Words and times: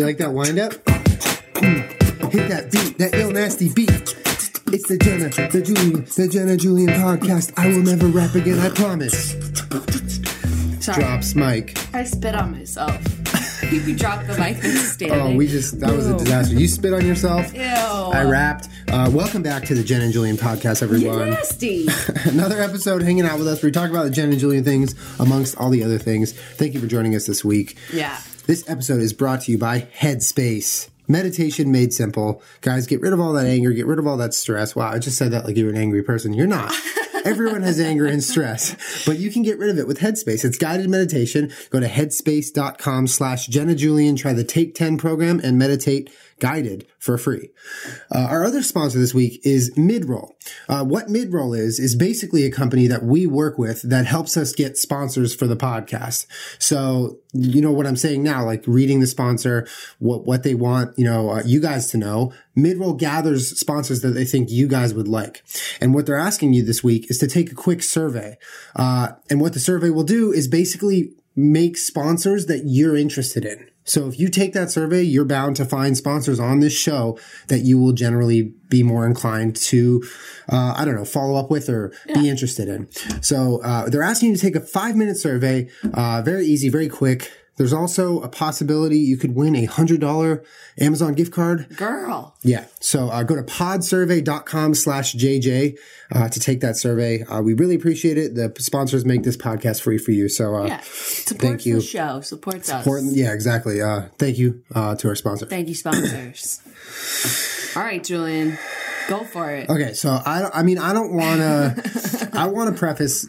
You 0.00 0.06
like 0.06 0.16
that 0.16 0.32
wind 0.32 0.58
up? 0.58 0.72
Hmm. 1.58 1.80
Hit 2.30 2.48
that 2.48 2.70
beat, 2.72 2.96
that 2.96 3.10
ill 3.12 3.32
nasty 3.32 3.68
beat. 3.68 3.90
It's 3.90 4.88
the 4.88 4.96
Jenna, 4.96 5.28
the 5.28 5.60
Julian, 5.60 6.04
the 6.16 6.26
Jenna 6.26 6.56
Julian 6.56 6.88
podcast. 6.88 7.52
I 7.58 7.68
will 7.68 7.82
never 7.82 8.06
rap 8.06 8.34
again, 8.34 8.58
I 8.60 8.70
promise. 8.70 9.32
Sorry, 10.82 11.02
Drops 11.02 11.34
mic. 11.34 11.76
I 11.94 12.04
spit 12.04 12.34
on 12.34 12.52
myself. 12.52 12.96
you 13.70 13.94
dropped 13.94 14.26
the 14.26 14.38
mic 14.38 14.64
and 14.64 14.78
standing. 14.78 15.20
Oh, 15.20 15.36
we 15.36 15.46
just, 15.46 15.78
that 15.80 15.94
was 15.94 16.08
a 16.08 16.16
disaster. 16.16 16.54
You 16.54 16.66
spit 16.66 16.94
on 16.94 17.04
yourself. 17.04 17.52
Ew. 17.52 17.60
I 17.60 18.22
rapped. 18.24 18.70
Uh, 18.90 19.08
welcome 19.12 19.40
back 19.42 19.64
to 19.64 19.74
the 19.74 19.84
Jen 19.84 20.02
and 20.02 20.12
Julian 20.12 20.36
podcast, 20.36 20.80
You're 20.80 20.92
everyone. 20.94 21.30
nasty. 21.30 21.86
Another 22.28 22.60
episode 22.60 23.02
hanging 23.02 23.24
out 23.24 23.38
with 23.38 23.46
us. 23.46 23.62
We 23.62 23.70
talk 23.70 23.88
about 23.88 24.02
the 24.04 24.10
Jen 24.10 24.30
and 24.32 24.38
Julian 24.40 24.64
things 24.64 24.94
amongst 25.20 25.56
all 25.58 25.70
the 25.70 25.84
other 25.84 25.96
things. 25.98 26.32
Thank 26.32 26.74
you 26.74 26.80
for 26.80 26.88
joining 26.88 27.14
us 27.14 27.24
this 27.26 27.44
week. 27.44 27.76
yeah. 27.92 28.20
This 28.46 28.68
episode 28.68 29.00
is 29.00 29.12
brought 29.12 29.42
to 29.42 29.52
you 29.52 29.58
by 29.58 29.82
Headspace. 29.82 30.88
Meditation 31.06 31.70
made 31.70 31.92
simple. 31.92 32.42
Guys, 32.62 32.88
get 32.88 33.00
rid 33.00 33.12
of 33.12 33.20
all 33.20 33.32
that 33.34 33.46
anger, 33.46 33.70
get 33.70 33.86
rid 33.86 34.00
of 34.00 34.08
all 34.08 34.16
that 34.16 34.34
stress. 34.34 34.74
Wow, 34.74 34.90
I 34.90 34.98
just 34.98 35.16
said 35.16 35.30
that 35.30 35.44
like 35.44 35.56
you're 35.56 35.70
an 35.70 35.76
angry 35.76 36.02
person. 36.02 36.32
You're 36.34 36.48
not. 36.48 36.74
Everyone 37.24 37.62
has 37.62 37.78
anger 37.78 38.06
and 38.06 38.24
stress, 38.24 38.74
but 39.06 39.18
you 39.18 39.30
can 39.30 39.42
get 39.42 39.58
rid 39.58 39.68
of 39.70 39.78
it 39.78 39.86
with 39.86 40.00
Headspace. 40.00 40.44
It's 40.44 40.56
guided 40.58 40.88
meditation. 40.88 41.52
Go 41.68 41.78
to 41.78 41.86
headspace.com 41.88 43.06
slash 43.06 43.46
Jenna 43.46 43.74
Julian. 43.74 44.16
Try 44.16 44.32
the 44.32 44.42
Take 44.42 44.74
10 44.74 44.96
program 44.98 45.38
and 45.44 45.58
meditate 45.58 46.10
guided 46.40 46.86
for 46.98 47.16
free. 47.16 47.50
Uh, 48.10 48.26
our 48.30 48.44
other 48.44 48.62
sponsor 48.62 48.98
this 48.98 49.14
week 49.14 49.40
is 49.44 49.72
Midroll. 49.74 50.32
Uh, 50.68 50.84
what 50.84 51.06
Midroll 51.06 51.56
is, 51.56 51.78
is 51.78 51.94
basically 51.94 52.44
a 52.44 52.50
company 52.50 52.86
that 52.86 53.04
we 53.04 53.26
work 53.26 53.58
with 53.58 53.82
that 53.82 54.06
helps 54.06 54.36
us 54.36 54.52
get 54.52 54.76
sponsors 54.76 55.34
for 55.34 55.46
the 55.46 55.56
podcast. 55.56 56.26
So, 56.58 57.18
you 57.32 57.60
know 57.60 57.72
what 57.72 57.86
I'm 57.86 57.96
saying 57.96 58.22
now, 58.22 58.44
like 58.44 58.64
reading 58.66 59.00
the 59.00 59.06
sponsor, 59.06 59.66
what, 59.98 60.24
what 60.24 60.42
they 60.42 60.54
want, 60.54 60.98
you 60.98 61.04
know, 61.04 61.30
uh, 61.30 61.42
you 61.44 61.60
guys 61.60 61.90
to 61.92 61.98
know. 61.98 62.32
Midroll 62.56 62.98
gathers 62.98 63.58
sponsors 63.58 64.00
that 64.02 64.10
they 64.10 64.24
think 64.24 64.50
you 64.50 64.66
guys 64.66 64.92
would 64.94 65.08
like. 65.08 65.42
And 65.80 65.94
what 65.94 66.06
they're 66.06 66.18
asking 66.18 66.52
you 66.52 66.64
this 66.64 66.82
week 66.82 67.10
is 67.10 67.18
to 67.18 67.26
take 67.26 67.52
a 67.52 67.54
quick 67.54 67.82
survey. 67.82 68.36
Uh, 68.74 69.12
and 69.28 69.40
what 69.40 69.52
the 69.52 69.60
survey 69.60 69.90
will 69.90 70.04
do 70.04 70.32
is 70.32 70.48
basically 70.48 71.12
make 71.36 71.76
sponsors 71.78 72.46
that 72.46 72.62
you're 72.66 72.96
interested 72.96 73.44
in. 73.44 73.68
So 73.84 74.08
if 74.08 74.18
you 74.20 74.28
take 74.28 74.52
that 74.52 74.70
survey, 74.70 75.02
you're 75.02 75.24
bound 75.24 75.56
to 75.56 75.64
find 75.64 75.96
sponsors 75.96 76.38
on 76.38 76.60
this 76.60 76.72
show 76.72 77.18
that 77.48 77.60
you 77.60 77.78
will 77.78 77.92
generally 77.92 78.52
be 78.68 78.82
more 78.82 79.06
inclined 79.06 79.56
to, 79.56 80.02
uh, 80.48 80.74
I 80.76 80.84
don't 80.84 80.94
know, 80.94 81.04
follow 81.04 81.38
up 81.38 81.50
with 81.50 81.68
or 81.68 81.92
be 82.14 82.28
interested 82.28 82.68
in. 82.68 82.88
So 83.22 83.60
uh, 83.62 83.88
they're 83.88 84.02
asking 84.02 84.30
you 84.30 84.36
to 84.36 84.40
take 84.40 84.54
a 84.54 84.60
five 84.60 84.96
minute 84.96 85.16
survey, 85.16 85.68
uh, 85.94 86.22
very 86.22 86.46
easy, 86.46 86.68
very 86.68 86.88
quick. 86.88 87.32
There's 87.56 87.72
also 87.74 88.20
a 88.22 88.28
possibility 88.28 88.98
you 88.98 89.18
could 89.18 89.34
win 89.34 89.54
a 89.54 89.66
hundred 89.66 90.00
dollar 90.00 90.42
Amazon 90.78 91.12
gift 91.12 91.32
card. 91.32 91.68
Girl. 91.76 92.34
Yeah. 92.42 92.66
So 92.80 93.08
uh, 93.10 93.22
go 93.22 93.36
to 93.36 93.42
podsurvey.com 93.42 94.74
slash 94.74 95.14
JJ 95.14 95.76
uh, 96.12 96.28
to 96.30 96.40
take 96.40 96.60
that 96.60 96.76
survey. 96.78 97.22
Uh, 97.24 97.42
we 97.42 97.52
really 97.52 97.74
appreciate 97.74 98.16
it. 98.16 98.34
The 98.34 98.54
sponsors 98.58 99.04
make 99.04 99.24
this 99.24 99.36
podcast 99.36 99.82
free 99.82 99.98
for 99.98 100.12
you. 100.12 100.28
So 100.28 100.54
uh, 100.56 100.66
Yeah. 100.66 100.80
Supports 100.80 101.42
Thank 101.42 101.66
you. 101.66 101.74
the 101.76 101.80
show. 101.82 102.20
Supports 102.22 102.70
us. 102.72 102.86
yeah, 103.14 103.32
exactly. 103.34 103.82
Uh, 103.82 104.02
thank 104.18 104.38
you 104.38 104.62
uh, 104.74 104.94
to 104.96 105.08
our 105.08 105.14
sponsor. 105.14 105.44
Thank 105.46 105.68
you, 105.68 105.74
sponsors. 105.74 106.62
All 107.76 107.82
right, 107.82 108.02
Julian. 108.02 108.58
Go 109.08 109.24
for 109.24 109.50
it. 109.50 109.68
Okay, 109.68 109.92
so 109.92 110.10
I, 110.10 110.48
I 110.54 110.62
mean, 110.62 110.78
I 110.78 110.92
don't 110.92 111.12
want 111.12 111.40
to. 111.40 112.30
I 112.32 112.46
want 112.46 112.72
to 112.74 112.78
preface 112.78 113.26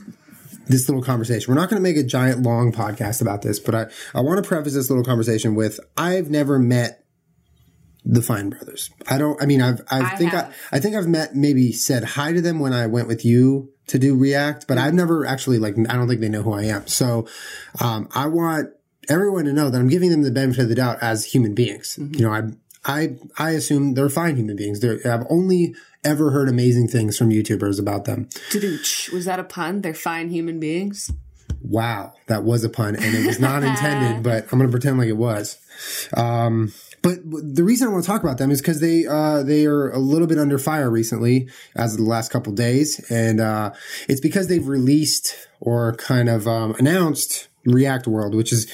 this 0.67 0.87
little 0.87 1.03
conversation. 1.03 1.53
We're 1.53 1.59
not 1.59 1.69
going 1.69 1.81
to 1.81 1.87
make 1.87 1.97
a 1.97 2.03
giant 2.03 2.43
long 2.43 2.71
podcast 2.71 3.21
about 3.21 3.41
this, 3.41 3.59
but 3.59 3.75
I, 3.75 3.85
I 4.13 4.21
want 4.21 4.43
to 4.43 4.47
preface 4.47 4.73
this 4.73 4.89
little 4.89 5.03
conversation 5.03 5.55
with 5.55 5.79
I've 5.97 6.29
never 6.29 6.59
met 6.59 7.01
the 8.03 8.21
Fine 8.21 8.49
Brothers. 8.49 8.89
I 9.07 9.17
don't. 9.17 9.41
I 9.41 9.45
mean, 9.45 9.61
I've. 9.61 9.81
I, 9.89 10.01
I 10.01 10.15
think 10.15 10.33
I, 10.33 10.37
have. 10.37 10.55
I 10.71 10.79
think 10.79 10.95
I've 10.95 11.07
met 11.07 11.35
maybe 11.35 11.71
said 11.71 12.03
hi 12.03 12.33
to 12.33 12.41
them 12.41 12.59
when 12.59 12.73
I 12.73 12.88
went 12.88 13.07
with 13.07 13.23
you 13.23 13.71
to 13.88 14.00
do 14.00 14.16
React, 14.16 14.67
but 14.67 14.77
I've 14.77 14.94
never 14.94 15.25
actually 15.25 15.59
like. 15.59 15.75
I 15.77 15.94
don't 15.94 16.07
think 16.07 16.21
they 16.21 16.29
know 16.29 16.41
who 16.41 16.53
I 16.53 16.63
am. 16.63 16.88
So, 16.88 17.27
um, 17.79 18.09
I 18.16 18.27
want 18.27 18.69
everyone 19.09 19.45
to 19.45 19.53
know 19.53 19.69
that 19.69 19.79
I'm 19.79 19.89
giving 19.89 20.09
them 20.09 20.23
the 20.23 20.31
benefit 20.31 20.63
of 20.63 20.69
the 20.69 20.75
doubt 20.75 20.97
as 21.01 21.25
human 21.25 21.53
beings. 21.53 21.97
You 22.00 22.21
know, 22.21 22.33
I. 22.33 22.41
I 22.83 23.16
I 23.38 23.51
assume 23.51 23.94
they're 23.94 24.09
fine 24.09 24.38
human 24.38 24.55
beings. 24.55 24.79
They're, 24.79 25.00
I've 25.05 25.27
only 25.29 25.75
ever 26.03 26.31
heard 26.31 26.50
amazing 26.50 26.88
things 26.88 27.17
from 27.17 27.29
YouTubers 27.29 27.79
about 27.79 28.06
them. 28.06 28.29
Was 29.13 29.25
that 29.25 29.39
a 29.39 29.44
pun? 29.44 29.81
They're 29.81 29.94
fine 29.94 30.29
human 30.29 30.59
beings. 30.59 31.12
Wow, 31.62 32.13
that 32.28 32.44
was 32.44 32.63
a 32.63 32.69
pun, 32.69 32.95
and 32.95 33.16
it 33.16 33.25
was 33.25 33.39
not 33.39 33.63
intended, 33.63 34.23
but 34.23 34.44
I'm 34.51 34.57
going 34.57 34.69
to 34.69 34.72
pretend 34.72 34.97
like 34.97 35.09
it 35.09 35.17
was. 35.17 35.57
Um, 36.16 36.73
but 37.01 37.17
the 37.23 37.63
reason 37.63 37.88
I 37.88 37.91
want 37.91 38.03
to 38.03 38.07
talk 38.09 38.23
about 38.23 38.38
them 38.38 38.51
is 38.51 38.62
because 38.62 38.79
they 38.79 39.06
uh, 39.07 39.44
they 39.44 39.66
are 39.66 39.89
a 39.89 40.00
little 40.00 40.28
bit 40.28 40.38
under 40.38 40.57
fire 40.57 40.89
recently, 40.89 41.50
as 41.75 41.94
of 41.94 42.00
the 42.00 42.06
last 42.06 42.31
couple 42.31 42.53
days, 42.53 43.00
and 43.12 43.39
uh, 43.39 43.72
it's 44.07 44.22
because 44.22 44.47
they've 44.47 44.68
released 44.68 45.35
or 45.59 45.95
kind 45.95 46.29
of 46.29 46.47
um, 46.47 46.75
announced 46.79 47.47
React 47.66 48.07
World, 48.07 48.35
which 48.35 48.51
is 48.51 48.72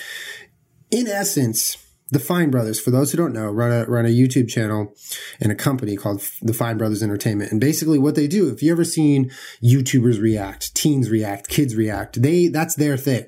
in 0.92 1.08
essence 1.08 1.78
the 2.10 2.20
Fine 2.20 2.52
Brothers. 2.52 2.80
For 2.80 2.92
those 2.92 3.12
who 3.12 3.18
don't 3.18 3.34
know, 3.34 3.50
run 3.52 3.72
a 3.72 3.86
run 3.86 4.06
a 4.06 4.10
YouTube 4.10 4.48
channel 4.48 4.94
and 5.40 5.52
a 5.52 5.56
company 5.56 5.96
called 5.96 6.22
the 6.42 6.54
Fine 6.54 6.78
Brothers 6.78 7.04
Entertainment. 7.04 7.52
And 7.52 7.60
basically, 7.60 8.00
what 8.00 8.16
they 8.16 8.28
do, 8.28 8.50
if 8.50 8.64
you 8.64 8.72
ever 8.72 8.86
seen 8.86 9.32
YouTubers 9.64 10.22
react, 10.22 10.74
teens 10.76 11.10
react, 11.10 11.50
kids 11.50 11.76
react, 11.76 12.22
they 12.22 12.48
that's 12.48 12.76
their 12.76 12.98
thing. 12.98 13.26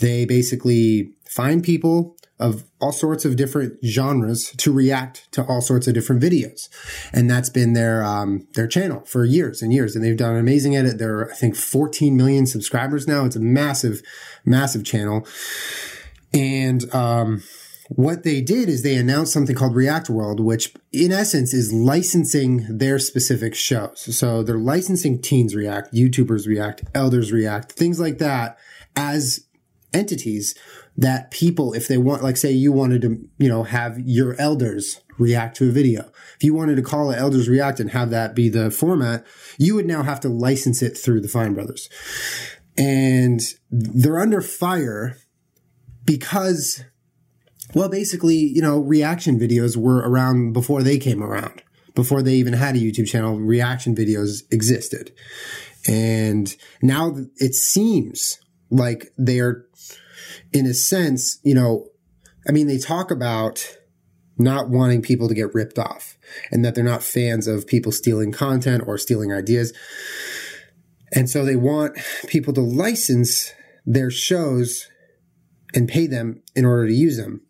They 0.00 0.24
basically 0.24 1.12
find 1.28 1.62
people 1.62 2.16
of 2.38 2.64
all 2.80 2.92
sorts 2.92 3.24
of 3.24 3.36
different 3.36 3.82
genres 3.84 4.50
to 4.58 4.70
react 4.70 5.30
to 5.32 5.42
all 5.46 5.62
sorts 5.62 5.86
of 5.86 5.94
different 5.94 6.22
videos, 6.22 6.68
and 7.12 7.30
that's 7.30 7.48
been 7.48 7.72
their 7.72 8.04
um, 8.04 8.46
their 8.54 8.66
channel 8.66 9.04
for 9.06 9.24
years 9.24 9.62
and 9.62 9.72
years. 9.72 9.94
And 9.94 10.04
they've 10.04 10.16
done 10.16 10.36
amazing 10.36 10.76
edit. 10.76 10.98
They're 10.98 11.30
I 11.30 11.34
think 11.34 11.56
14 11.56 12.16
million 12.16 12.46
subscribers 12.46 13.06
now. 13.06 13.24
It's 13.24 13.36
a 13.36 13.40
massive, 13.40 14.02
massive 14.44 14.84
channel. 14.84 15.26
And 16.34 16.92
um, 16.94 17.42
what 17.88 18.24
they 18.24 18.40
did 18.40 18.68
is 18.68 18.82
they 18.82 18.96
announced 18.96 19.32
something 19.32 19.54
called 19.54 19.76
React 19.76 20.10
World, 20.10 20.40
which 20.40 20.74
in 20.92 21.12
essence 21.12 21.54
is 21.54 21.72
licensing 21.72 22.66
their 22.78 22.98
specific 22.98 23.54
shows. 23.54 24.16
So 24.16 24.42
they're 24.42 24.58
licensing 24.58 25.20
teens 25.20 25.54
React, 25.54 25.94
YouTubers 25.94 26.46
React, 26.46 26.84
elders 26.94 27.32
React, 27.32 27.72
things 27.72 28.00
like 28.00 28.18
that 28.18 28.58
as 28.96 29.46
entities 29.92 30.54
that 30.96 31.30
people, 31.30 31.74
if 31.74 31.88
they 31.88 31.98
want, 31.98 32.22
like 32.22 32.36
say 32.36 32.50
you 32.50 32.72
wanted 32.72 33.02
to, 33.02 33.28
you 33.38 33.48
know, 33.48 33.62
have 33.62 33.98
your 34.00 34.34
elders 34.40 35.00
react 35.18 35.56
to 35.56 35.68
a 35.68 35.72
video. 35.72 36.10
If 36.36 36.44
you 36.44 36.54
wanted 36.54 36.76
to 36.76 36.82
call 36.82 37.10
it 37.10 37.18
elders 37.18 37.48
react 37.48 37.80
and 37.80 37.90
have 37.90 38.10
that 38.10 38.34
be 38.34 38.48
the 38.48 38.70
format, 38.70 39.26
you 39.58 39.74
would 39.74 39.86
now 39.86 40.02
have 40.02 40.20
to 40.20 40.28
license 40.28 40.82
it 40.82 40.96
through 40.96 41.20
the 41.20 41.28
Fine 41.28 41.54
Brothers. 41.54 41.88
And 42.76 43.40
they're 43.70 44.18
under 44.18 44.40
fire 44.40 45.16
because 46.04 46.84
well, 47.74 47.88
basically, 47.88 48.36
you 48.36 48.62
know, 48.62 48.78
reaction 48.78 49.38
videos 49.38 49.76
were 49.76 49.98
around 49.98 50.52
before 50.52 50.82
they 50.82 50.98
came 50.98 51.22
around. 51.22 51.62
Before 51.94 52.22
they 52.22 52.34
even 52.34 52.52
had 52.52 52.76
a 52.76 52.78
YouTube 52.78 53.08
channel, 53.08 53.38
reaction 53.38 53.94
videos 53.94 54.42
existed. 54.50 55.12
And 55.88 56.54
now 56.82 57.16
it 57.36 57.54
seems 57.54 58.38
like 58.70 59.12
they're, 59.16 59.64
in 60.52 60.66
a 60.66 60.74
sense, 60.74 61.38
you 61.42 61.54
know, 61.54 61.88
I 62.48 62.52
mean, 62.52 62.66
they 62.66 62.78
talk 62.78 63.10
about 63.10 63.78
not 64.38 64.68
wanting 64.68 65.02
people 65.02 65.28
to 65.28 65.34
get 65.34 65.54
ripped 65.54 65.78
off 65.78 66.18
and 66.50 66.64
that 66.64 66.74
they're 66.74 66.84
not 66.84 67.02
fans 67.02 67.46
of 67.46 67.66
people 67.66 67.92
stealing 67.92 68.32
content 68.32 68.82
or 68.86 68.98
stealing 68.98 69.32
ideas. 69.32 69.72
And 71.12 71.30
so 71.30 71.44
they 71.44 71.56
want 71.56 71.98
people 72.26 72.52
to 72.54 72.60
license 72.60 73.52
their 73.86 74.10
shows 74.10 74.88
and 75.74 75.88
pay 75.88 76.06
them 76.06 76.42
in 76.54 76.64
order 76.64 76.86
to 76.88 76.94
use 76.94 77.16
them. 77.16 77.45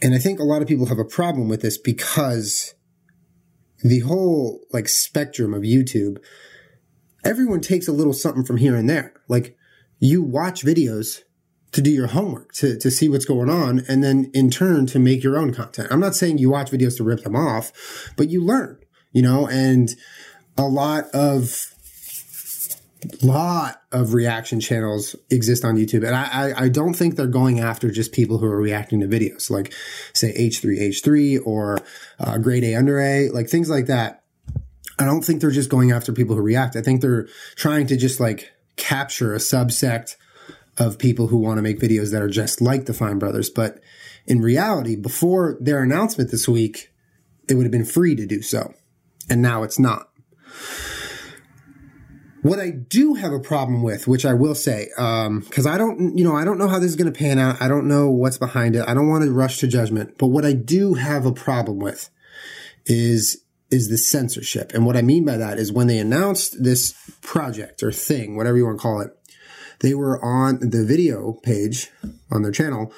And 0.00 0.14
I 0.14 0.18
think 0.18 0.38
a 0.38 0.44
lot 0.44 0.62
of 0.62 0.68
people 0.68 0.86
have 0.86 0.98
a 0.98 1.04
problem 1.04 1.48
with 1.48 1.62
this 1.62 1.78
because 1.78 2.74
the 3.80 4.00
whole 4.00 4.60
like 4.72 4.88
spectrum 4.88 5.54
of 5.54 5.62
YouTube, 5.62 6.18
everyone 7.24 7.60
takes 7.60 7.88
a 7.88 7.92
little 7.92 8.12
something 8.12 8.44
from 8.44 8.58
here 8.58 8.76
and 8.76 8.88
there. 8.88 9.14
Like 9.28 9.56
you 9.98 10.22
watch 10.22 10.62
videos 10.62 11.20
to 11.72 11.82
do 11.82 11.90
your 11.90 12.06
homework, 12.08 12.52
to, 12.52 12.78
to 12.78 12.90
see 12.90 13.08
what's 13.08 13.24
going 13.24 13.50
on, 13.50 13.84
and 13.88 14.02
then 14.02 14.30
in 14.32 14.50
turn 14.50 14.86
to 14.86 14.98
make 14.98 15.22
your 15.22 15.36
own 15.36 15.52
content. 15.52 15.88
I'm 15.90 16.00
not 16.00 16.14
saying 16.14 16.38
you 16.38 16.50
watch 16.50 16.70
videos 16.70 16.96
to 16.96 17.04
rip 17.04 17.24
them 17.24 17.36
off, 17.36 18.10
but 18.16 18.30
you 18.30 18.42
learn, 18.42 18.78
you 19.12 19.22
know, 19.22 19.46
and 19.48 19.90
a 20.56 20.66
lot 20.66 21.04
of 21.12 21.74
lot 23.22 23.82
of 23.92 24.12
reaction 24.12 24.60
channels 24.60 25.14
exist 25.30 25.64
on 25.64 25.76
YouTube, 25.76 26.06
and 26.06 26.14
I, 26.14 26.24
I, 26.24 26.64
I 26.64 26.68
don't 26.68 26.94
think 26.94 27.16
they're 27.16 27.26
going 27.26 27.60
after 27.60 27.90
just 27.90 28.12
people 28.12 28.38
who 28.38 28.46
are 28.46 28.60
reacting 28.60 29.00
to 29.00 29.06
videos, 29.06 29.50
like 29.50 29.72
say 30.14 30.32
H3H3 30.34 31.46
or 31.46 31.78
uh, 32.18 32.38
Grade 32.38 32.64
A 32.64 32.74
Under 32.74 32.98
A, 33.00 33.28
like 33.30 33.48
things 33.48 33.70
like 33.70 33.86
that. 33.86 34.24
I 34.98 35.04
don't 35.04 35.22
think 35.22 35.40
they're 35.40 35.50
just 35.50 35.70
going 35.70 35.92
after 35.92 36.12
people 36.12 36.34
who 36.34 36.42
react. 36.42 36.74
I 36.74 36.82
think 36.82 37.00
they're 37.00 37.28
trying 37.54 37.86
to 37.86 37.96
just 37.96 38.18
like 38.18 38.50
capture 38.76 39.32
a 39.32 39.38
subsect 39.38 40.16
of 40.76 40.98
people 40.98 41.28
who 41.28 41.36
want 41.36 41.58
to 41.58 41.62
make 41.62 41.78
videos 41.78 42.12
that 42.12 42.22
are 42.22 42.28
just 42.28 42.60
like 42.60 42.86
the 42.86 42.94
Fine 42.94 43.18
Brothers. 43.18 43.50
But 43.50 43.80
in 44.26 44.40
reality, 44.40 44.96
before 44.96 45.56
their 45.60 45.82
announcement 45.82 46.30
this 46.30 46.48
week, 46.48 46.92
it 47.48 47.54
would 47.54 47.64
have 47.64 47.72
been 47.72 47.84
free 47.84 48.14
to 48.14 48.26
do 48.26 48.42
so. 48.42 48.74
And 49.30 49.40
now 49.40 49.62
it's 49.62 49.78
not. 49.78 50.08
What 52.42 52.60
I 52.60 52.70
do 52.70 53.14
have 53.14 53.32
a 53.32 53.40
problem 53.40 53.82
with, 53.82 54.06
which 54.06 54.24
I 54.24 54.34
will 54.34 54.54
say, 54.54 54.88
um, 54.96 55.40
because 55.40 55.66
I 55.66 55.76
don't, 55.76 56.16
you 56.16 56.24
know, 56.24 56.36
I 56.36 56.44
don't 56.44 56.58
know 56.58 56.68
how 56.68 56.78
this 56.78 56.90
is 56.90 56.96
going 56.96 57.12
to 57.12 57.18
pan 57.18 57.38
out. 57.38 57.60
I 57.60 57.68
don't 57.68 57.88
know 57.88 58.10
what's 58.10 58.38
behind 58.38 58.76
it. 58.76 58.84
I 58.86 58.94
don't 58.94 59.08
want 59.08 59.24
to 59.24 59.32
rush 59.32 59.58
to 59.58 59.66
judgment. 59.66 60.18
But 60.18 60.28
what 60.28 60.44
I 60.44 60.52
do 60.52 60.94
have 60.94 61.26
a 61.26 61.32
problem 61.32 61.78
with 61.78 62.10
is 62.86 63.42
is 63.70 63.90
the 63.90 63.98
censorship. 63.98 64.72
And 64.72 64.86
what 64.86 64.96
I 64.96 65.02
mean 65.02 65.24
by 65.26 65.36
that 65.36 65.58
is 65.58 65.70
when 65.70 65.88
they 65.88 65.98
announced 65.98 66.62
this 66.62 66.94
project 67.20 67.82
or 67.82 67.92
thing, 67.92 68.34
whatever 68.34 68.56
you 68.56 68.64
want 68.64 68.78
to 68.78 68.82
call 68.82 69.02
it, 69.02 69.10
they 69.80 69.94
were 69.94 70.24
on 70.24 70.58
the 70.60 70.84
video 70.86 71.34
page 71.34 71.90
on 72.30 72.42
their 72.42 72.52
channel. 72.52 72.92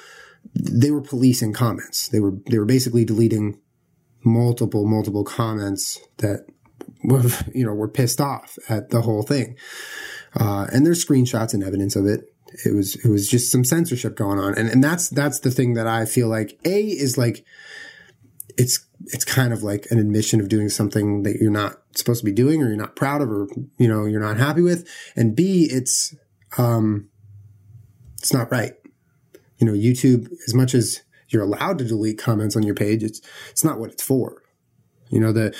They 0.55 0.91
were 0.91 1.01
policing 1.01 1.53
comments. 1.53 2.07
They 2.07 2.19
were 2.19 2.33
they 2.49 2.57
were 2.57 2.65
basically 2.65 3.05
deleting 3.05 3.59
multiple 4.23 4.85
multiple 4.85 5.23
comments 5.23 5.99
that 6.17 6.45
were 7.03 7.23
you 7.53 7.65
know 7.65 7.73
were 7.73 7.87
pissed 7.87 8.21
off 8.21 8.57
at 8.69 8.89
the 8.89 9.01
whole 9.01 9.23
thing. 9.23 9.57
Uh, 10.39 10.67
and 10.71 10.85
there's 10.85 11.03
screenshots 11.05 11.53
and 11.53 11.63
evidence 11.63 11.95
of 11.95 12.05
it. 12.05 12.33
It 12.65 12.75
was 12.75 12.95
it 13.03 13.09
was 13.09 13.27
just 13.27 13.51
some 13.51 13.63
censorship 13.63 14.15
going 14.15 14.39
on, 14.39 14.57
and 14.57 14.69
and 14.69 14.83
that's 14.83 15.09
that's 15.09 15.39
the 15.39 15.51
thing 15.51 15.73
that 15.73 15.87
I 15.87 16.05
feel 16.05 16.27
like 16.27 16.59
a 16.65 16.83
is 16.83 17.17
like 17.17 17.45
it's 18.57 18.85
it's 19.07 19.25
kind 19.25 19.53
of 19.53 19.63
like 19.63 19.87
an 19.89 19.97
admission 19.97 20.39
of 20.39 20.49
doing 20.49 20.69
something 20.69 21.23
that 21.23 21.37
you're 21.37 21.51
not 21.51 21.81
supposed 21.95 22.19
to 22.19 22.25
be 22.25 22.31
doing 22.31 22.61
or 22.61 22.67
you're 22.67 22.77
not 22.77 22.95
proud 22.95 23.21
of 23.21 23.29
or 23.29 23.47
you 23.77 23.87
know 23.87 24.05
you're 24.05 24.21
not 24.21 24.37
happy 24.37 24.61
with 24.61 24.87
and 25.15 25.35
b 25.35 25.67
it's 25.71 26.15
um 26.57 27.09
it's 28.17 28.33
not 28.33 28.51
right 28.51 28.73
you 29.57 29.65
know 29.65 29.73
youtube 29.73 30.29
as 30.47 30.53
much 30.53 30.73
as 30.73 31.01
you're 31.29 31.43
allowed 31.43 31.77
to 31.77 31.85
delete 31.85 32.17
comments 32.17 32.55
on 32.55 32.63
your 32.63 32.75
page 32.75 33.03
it's 33.03 33.21
it's 33.49 33.63
not 33.63 33.79
what 33.79 33.91
it's 33.91 34.03
for 34.03 34.41
you 35.09 35.19
know 35.19 35.31
the 35.31 35.55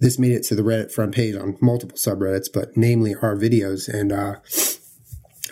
this 0.00 0.18
made 0.18 0.32
it 0.32 0.42
to 0.44 0.54
the 0.54 0.62
reddit 0.62 0.90
front 0.92 1.14
page 1.14 1.36
on 1.36 1.56
multiple 1.60 1.96
subreddits 1.96 2.48
but 2.52 2.76
namely 2.76 3.14
r/videos. 3.14 3.88
And 3.88 4.12
uh 4.12 4.36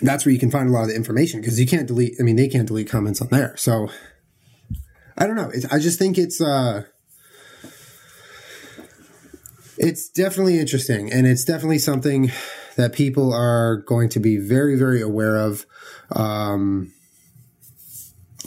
that's 0.01 0.25
where 0.25 0.33
you 0.33 0.39
can 0.39 0.51
find 0.51 0.69
a 0.69 0.73
lot 0.73 0.83
of 0.83 0.89
the 0.89 0.95
information 0.95 1.41
because 1.41 1.59
you 1.59 1.67
can't 1.67 1.87
delete 1.89 2.15
i 2.21 2.23
mean 2.23 2.37
they 2.37 2.49
can't 2.49 2.69
delete 2.69 2.89
comments 2.89 3.21
on 3.21 3.29
there. 3.29 3.57
So 3.57 3.89
i 5.17 5.27
don't 5.27 5.37
know. 5.37 5.51
It's, 5.53 5.67
i 5.67 5.79
just 5.79 5.99
think 5.99 6.19
it's 6.19 6.41
uh 6.41 6.85
it's 9.81 10.09
definitely 10.09 10.59
interesting. 10.59 11.13
And 11.13 11.27
it's 11.27 11.45
definitely 11.45 11.79
something 11.79 12.33
that 12.77 12.93
people 12.93 13.33
are 13.33 13.77
going 13.77 14.09
to 14.11 14.21
be 14.21 14.37
very 14.37 14.77
very 14.77 15.01
aware 15.01 15.37
of. 15.37 15.67
Um, 16.11 16.93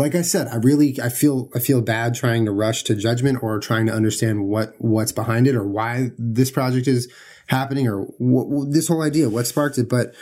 like 0.02 0.16
i 0.16 0.22
said 0.22 0.48
i 0.48 0.56
really 0.56 0.90
i 1.02 1.10
feel 1.10 1.50
i 1.56 1.60
feel 1.60 1.82
bad 1.82 2.14
trying 2.16 2.44
to 2.46 2.52
rush 2.52 2.84
to 2.84 2.96
judgment 2.96 3.42
or 3.44 3.60
trying 3.60 3.86
to 3.86 3.94
understand 3.94 4.46
what 4.48 4.74
what's 4.80 5.12
behind 5.12 5.48
it 5.48 5.56
or 5.56 5.66
why 5.66 6.10
this 6.18 6.50
project 6.52 6.88
is 6.88 7.12
happening 7.48 7.88
or 7.88 8.02
what, 8.18 8.72
this 8.72 8.88
whole 8.88 9.02
idea 9.02 9.30
what 9.30 9.46
sparked 9.48 9.78
it 9.78 9.88
but 9.90 10.14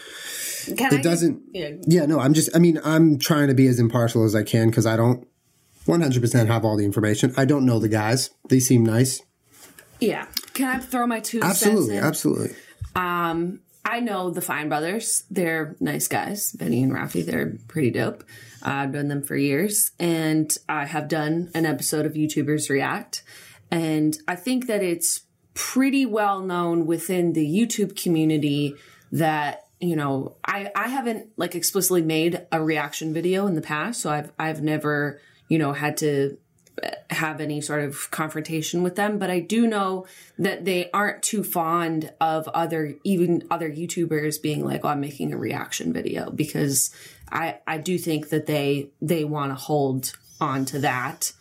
Can 0.66 0.94
it 0.94 1.00
I- 1.00 1.02
doesn't 1.02 1.42
yeah. 1.54 1.72
yeah 1.88 2.06
no 2.06 2.20
i'm 2.20 2.34
just 2.34 2.50
i 2.56 2.60
mean 2.60 2.80
i'm 2.84 3.18
trying 3.20 3.48
to 3.48 3.54
be 3.54 3.68
as 3.68 3.80
impartial 3.80 4.24
as 4.26 4.36
i 4.36 4.44
can 4.44 4.70
because 4.70 4.86
i 4.86 4.96
don't 4.98 5.28
100% 5.88 6.48
have 6.48 6.66
all 6.66 6.78
the 6.78 6.86
information 6.86 7.34
i 7.38 7.46
don't 7.46 7.66
know 7.66 7.80
the 7.80 7.90
guys 7.90 8.30
they 8.50 8.60
seem 8.60 8.84
nice 8.86 9.22
Yeah. 10.00 10.26
Can 10.54 10.68
I 10.76 10.80
throw 10.80 11.06
my 11.08 11.20
two 11.20 11.42
absolutely 11.42 11.96
cents 11.96 12.00
in? 12.02 12.04
absolutely 12.04 12.56
Um, 12.96 13.60
I 13.86 14.00
know 14.02 14.30
the 14.30 14.42
Fine 14.42 14.68
Brothers. 14.70 15.24
They're 15.32 15.76
nice 15.80 16.08
guys. 16.08 16.52
Benny 16.52 16.84
and 16.84 16.92
Rafi, 16.92 17.26
they're 17.26 17.54
pretty 17.68 17.92
dope. 17.92 18.24
I've 18.64 18.92
known 18.92 19.08
them 19.08 19.24
for 19.24 19.36
years, 19.36 19.92
and 20.00 20.56
I 20.68 20.86
have 20.86 21.08
done 21.08 21.52
an 21.54 21.66
episode 21.66 22.06
of 22.06 22.14
YouTubers 22.14 22.70
React. 22.70 23.24
And 23.72 24.18
I 24.28 24.36
think 24.36 24.68
that 24.68 24.82
it's 24.82 25.22
pretty 25.54 26.06
well 26.06 26.42
known 26.42 26.86
within 26.86 27.34
the 27.34 27.46
YouTube 27.46 28.02
community 28.02 28.76
that 29.12 29.66
you 29.80 29.96
know 29.96 30.36
I 30.46 30.72
I 30.76 30.88
haven't 30.88 31.32
like 31.38 31.56
explicitly 31.56 32.02
made 32.02 32.46
a 32.52 32.64
reaction 32.64 33.14
video 33.14 33.48
in 33.48 33.56
the 33.56 33.62
past, 33.62 34.02
so 34.02 34.10
I've 34.10 34.32
I've 34.40 34.62
never 34.62 35.20
you 35.48 35.58
know 35.58 35.74
had 35.74 35.98
to 35.98 36.38
have 37.10 37.42
any 37.42 37.62
sort 37.62 37.84
of 37.84 38.10
confrontation 38.12 38.84
with 38.84 38.96
them, 38.96 39.18
but 39.18 39.30
I 39.30 39.40
do 39.40 39.68
know 39.68 40.06
that 40.38 40.66
they 40.66 40.90
aren't 40.92 41.24
too 41.24 41.44
fond 41.44 42.12
of 42.22 42.48
other 42.50 42.96
even 43.04 43.44
other 43.50 43.70
YouTubers 43.70 44.42
being 44.42 44.64
like, 44.64 44.82
"Oh, 44.84 44.90
I'm 44.90 45.02
making 45.02 45.34
a 45.34 45.38
reaction 45.38 45.92
video," 45.92 46.32
because 46.32 46.92
I 47.32 47.58
I 47.68 47.78
do 47.78 47.98
think 47.98 48.30
that 48.30 48.46
they 48.46 48.90
they 49.02 49.24
want 49.24 49.52
to 49.52 49.56
hold 49.56 50.14
on 50.42 50.66
to 50.66 50.80
that 50.80 51.34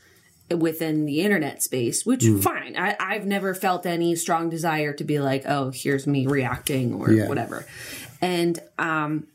within 0.50 1.05
the 1.05 1.20
internet 1.20 1.62
space, 1.62 2.06
which 2.06 2.25
fine. 2.40 2.75
I, 2.76 2.96
I've 2.99 3.26
never 3.26 3.55
felt 3.55 3.85
any 3.85 4.17
strong 4.17 4.49
desire 4.50 4.93
to 4.94 5.05
be 5.05 5.19
like, 5.20 5.44
"Oh, 5.46 5.70
here's 5.75 6.06
me 6.06 6.26
reacting" 6.26 6.94
or 6.94 7.11
Yeah. 7.12 7.29
whatever, 7.29 7.67
and 8.20 8.58
um. 8.79 9.26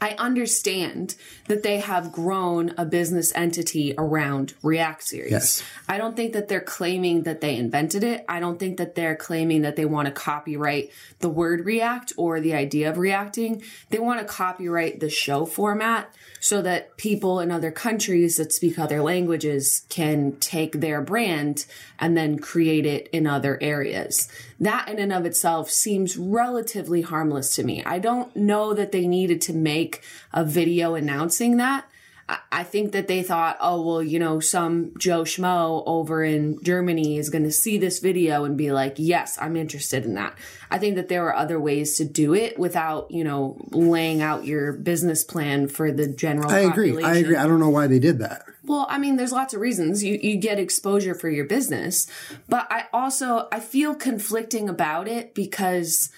I 0.00 0.10
understand 0.18 1.14
that 1.48 1.62
they 1.62 1.80
have 1.80 2.12
grown 2.12 2.74
a 2.76 2.84
business 2.84 3.32
entity 3.34 3.94
around 3.96 4.54
React 4.62 5.02
series. 5.02 5.32
Yes. 5.32 5.62
I 5.88 5.98
don't 5.98 6.16
think 6.16 6.32
that 6.32 6.48
they're 6.48 6.60
claiming 6.60 7.22
that 7.22 7.40
they 7.40 7.56
invented 7.56 8.04
it. 8.04 8.24
I 8.28 8.40
don't 8.40 8.58
think 8.58 8.78
that 8.78 8.94
they're 8.94 9.16
claiming 9.16 9.62
that 9.62 9.76
they 9.76 9.84
want 9.84 10.06
to 10.06 10.12
copyright 10.12 10.90
the 11.20 11.28
word 11.28 11.64
react 11.64 12.12
or 12.16 12.40
the 12.40 12.54
idea 12.54 12.90
of 12.90 12.98
reacting. 12.98 13.62
They 13.90 13.98
want 13.98 14.20
to 14.20 14.26
copyright 14.26 15.00
the 15.00 15.10
show 15.10 15.46
format 15.46 16.14
so 16.40 16.60
that 16.62 16.96
people 16.96 17.40
in 17.40 17.50
other 17.50 17.70
countries 17.70 18.36
that 18.36 18.52
speak 18.52 18.78
other 18.78 19.02
languages 19.02 19.86
can 19.88 20.36
take 20.40 20.80
their 20.80 21.00
brand 21.00 21.66
and 21.98 22.16
then 22.16 22.38
create 22.38 22.84
it 22.84 23.08
in 23.12 23.26
other 23.26 23.58
areas. 23.62 24.28
That 24.64 24.88
in 24.88 24.98
and 24.98 25.12
of 25.12 25.24
itself 25.26 25.70
seems 25.70 26.16
relatively 26.16 27.02
harmless 27.02 27.54
to 27.56 27.62
me. 27.64 27.82
I 27.84 27.98
don't 27.98 28.34
know 28.34 28.72
that 28.74 28.92
they 28.92 29.06
needed 29.06 29.40
to 29.42 29.52
make 29.52 30.02
a 30.32 30.44
video 30.44 30.94
announcing 30.94 31.56
that. 31.58 31.84
I- 32.28 32.38
I 32.50 32.62
think 32.62 32.92
that 32.92 33.06
they 33.06 33.22
thought, 33.22 33.58
oh, 33.60 33.82
well, 33.86 34.02
you 34.02 34.18
know, 34.18 34.40
some 34.40 34.92
Joe 34.98 35.24
Schmo 35.24 35.82
over 35.84 36.24
in 36.24 36.58
Germany 36.62 37.18
is 37.18 37.28
going 37.28 37.44
to 37.44 37.52
see 37.52 37.76
this 37.76 37.98
video 37.98 38.44
and 38.44 38.56
be 38.56 38.72
like, 38.72 38.94
yes, 38.96 39.36
I'm 39.40 39.56
interested 39.56 40.06
in 40.06 40.14
that. 40.14 40.32
I 40.70 40.78
think 40.78 40.94
that 40.96 41.08
there 41.08 41.22
were 41.22 41.34
other 41.36 41.60
ways 41.60 41.98
to 41.98 42.04
do 42.06 42.32
it 42.32 42.58
without, 42.58 43.10
you 43.10 43.24
know, 43.24 43.58
laying 43.72 44.22
out 44.22 44.46
your 44.46 44.72
business 44.72 45.22
plan 45.22 45.68
for 45.68 45.92
the 45.92 46.06
general 46.06 46.50
i 46.50 46.60
agree 46.60 47.02
i 47.04 47.16
agree 47.16 47.36
i 47.36 47.46
don't 47.46 47.60
know 47.60 47.68
why 47.68 47.86
they 47.86 47.98
did 47.98 48.18
that 48.20 48.46
Well, 48.66 48.86
I 48.88 48.98
mean, 48.98 49.16
there's 49.16 49.32
lots 49.32 49.52
of 49.52 49.60
reasons. 49.60 50.02
You 50.02 50.18
you 50.22 50.36
get 50.36 50.58
exposure 50.58 51.14
for 51.14 51.28
your 51.28 51.44
business, 51.44 52.06
but 52.48 52.66
I 52.70 52.86
also 52.92 53.48
I 53.52 53.60
feel 53.60 53.94
conflicting 53.94 54.68
about 54.68 55.06
it 55.06 55.34
because 55.34 56.10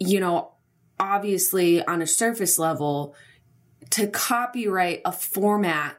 you 0.00 0.20
know, 0.20 0.52
obviously 0.98 1.84
on 1.84 2.00
a 2.00 2.06
surface 2.06 2.58
level 2.58 3.14
to 3.90 4.06
copyright 4.06 5.02
a 5.04 5.12
format 5.12 5.96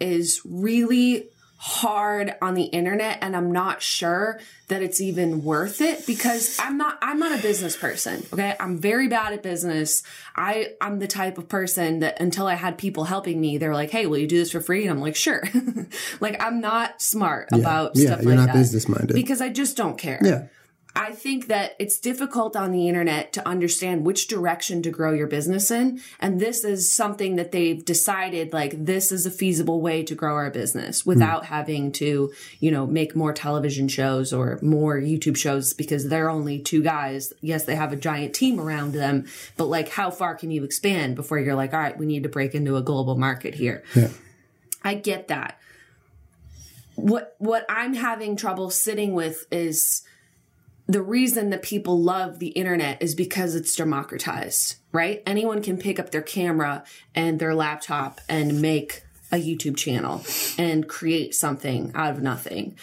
is 0.00 0.40
really 0.44 1.30
hard 1.60 2.34
on 2.40 2.54
the 2.54 2.62
internet 2.62 3.18
and 3.20 3.36
I'm 3.36 3.50
not 3.50 3.82
sure 3.82 4.38
that 4.68 4.80
it's 4.80 5.00
even 5.00 5.42
worth 5.42 5.80
it 5.80 6.06
because 6.06 6.56
I'm 6.60 6.78
not 6.78 6.98
I'm 7.02 7.18
not 7.18 7.36
a 7.36 7.42
business 7.42 7.76
person 7.76 8.24
okay? 8.32 8.54
I'm 8.60 8.78
very 8.78 9.08
bad 9.08 9.32
at 9.32 9.42
business. 9.42 10.04
I 10.36 10.74
I'm 10.80 11.00
the 11.00 11.08
type 11.08 11.36
of 11.36 11.48
person 11.48 11.98
that 11.98 12.20
until 12.20 12.46
I 12.46 12.54
had 12.54 12.78
people 12.78 13.04
helping 13.04 13.40
me 13.40 13.58
they're 13.58 13.74
like 13.74 13.90
hey 13.90 14.06
will 14.06 14.18
you 14.18 14.28
do 14.28 14.38
this 14.38 14.52
for 14.52 14.60
free? 14.60 14.82
And 14.82 14.90
I'm 14.92 15.00
like 15.00 15.16
sure. 15.16 15.42
Like 16.20 16.40
I'm 16.42 16.60
not 16.60 17.02
smart 17.02 17.48
about 17.52 17.92
yeah 17.94 18.06
stuff 18.06 18.22
you're 18.22 18.30
like 18.30 18.38
not 18.38 18.46
that 18.46 18.54
business 18.54 18.88
minded 18.88 19.14
because 19.14 19.40
I 19.40 19.48
just 19.48 19.76
don't 19.76 19.98
care. 19.98 20.20
Yeah 20.22 20.46
I 20.98 21.12
think 21.12 21.46
that 21.46 21.76
it's 21.78 22.00
difficult 22.00 22.56
on 22.56 22.72
the 22.72 22.88
internet 22.88 23.32
to 23.34 23.48
understand 23.48 24.04
which 24.04 24.26
direction 24.26 24.82
to 24.82 24.90
grow 24.90 25.12
your 25.12 25.28
business 25.28 25.70
in. 25.70 26.00
And 26.18 26.40
this 26.40 26.64
is 26.64 26.92
something 26.92 27.36
that 27.36 27.52
they've 27.52 27.84
decided 27.84 28.52
like 28.52 28.84
this 28.84 29.12
is 29.12 29.24
a 29.24 29.30
feasible 29.30 29.80
way 29.80 30.02
to 30.02 30.16
grow 30.16 30.34
our 30.34 30.50
business 30.50 31.02
hmm. 31.02 31.10
without 31.10 31.44
having 31.46 31.92
to, 31.92 32.32
you 32.58 32.70
know, 32.72 32.84
make 32.84 33.14
more 33.14 33.32
television 33.32 33.86
shows 33.86 34.32
or 34.32 34.58
more 34.60 34.98
YouTube 34.98 35.36
shows 35.36 35.72
because 35.72 36.08
they're 36.08 36.28
only 36.28 36.58
two 36.58 36.82
guys. 36.82 37.32
Yes, 37.40 37.64
they 37.64 37.76
have 37.76 37.92
a 37.92 37.96
giant 37.96 38.34
team 38.34 38.58
around 38.58 38.92
them, 38.92 39.26
but 39.56 39.66
like 39.66 39.90
how 39.90 40.10
far 40.10 40.34
can 40.34 40.50
you 40.50 40.64
expand 40.64 41.14
before 41.14 41.38
you're 41.38 41.54
like, 41.54 41.72
all 41.72 41.80
right, 41.80 41.96
we 41.96 42.06
need 42.06 42.24
to 42.24 42.28
break 42.28 42.56
into 42.56 42.76
a 42.76 42.82
global 42.82 43.16
market 43.16 43.54
here. 43.54 43.84
yeah 43.94 44.08
I 44.82 44.94
get 44.94 45.28
that. 45.28 45.58
What 46.94 47.36
what 47.38 47.64
I'm 47.68 47.94
having 47.94 48.36
trouble 48.36 48.70
sitting 48.70 49.14
with 49.14 49.46
is 49.52 50.02
the 50.88 51.02
reason 51.02 51.50
that 51.50 51.62
people 51.62 52.02
love 52.02 52.38
the 52.38 52.48
internet 52.48 53.02
is 53.02 53.14
because 53.14 53.54
it's 53.54 53.76
democratized, 53.76 54.76
right? 54.90 55.22
Anyone 55.26 55.62
can 55.62 55.76
pick 55.76 56.00
up 56.00 56.10
their 56.10 56.22
camera 56.22 56.82
and 57.14 57.38
their 57.38 57.54
laptop 57.54 58.22
and 58.26 58.62
make 58.62 59.02
a 59.30 59.36
YouTube 59.36 59.76
channel 59.76 60.24
and 60.56 60.88
create 60.88 61.34
something 61.34 61.92
out 61.94 62.12
of 62.12 62.22
nothing. 62.22 62.76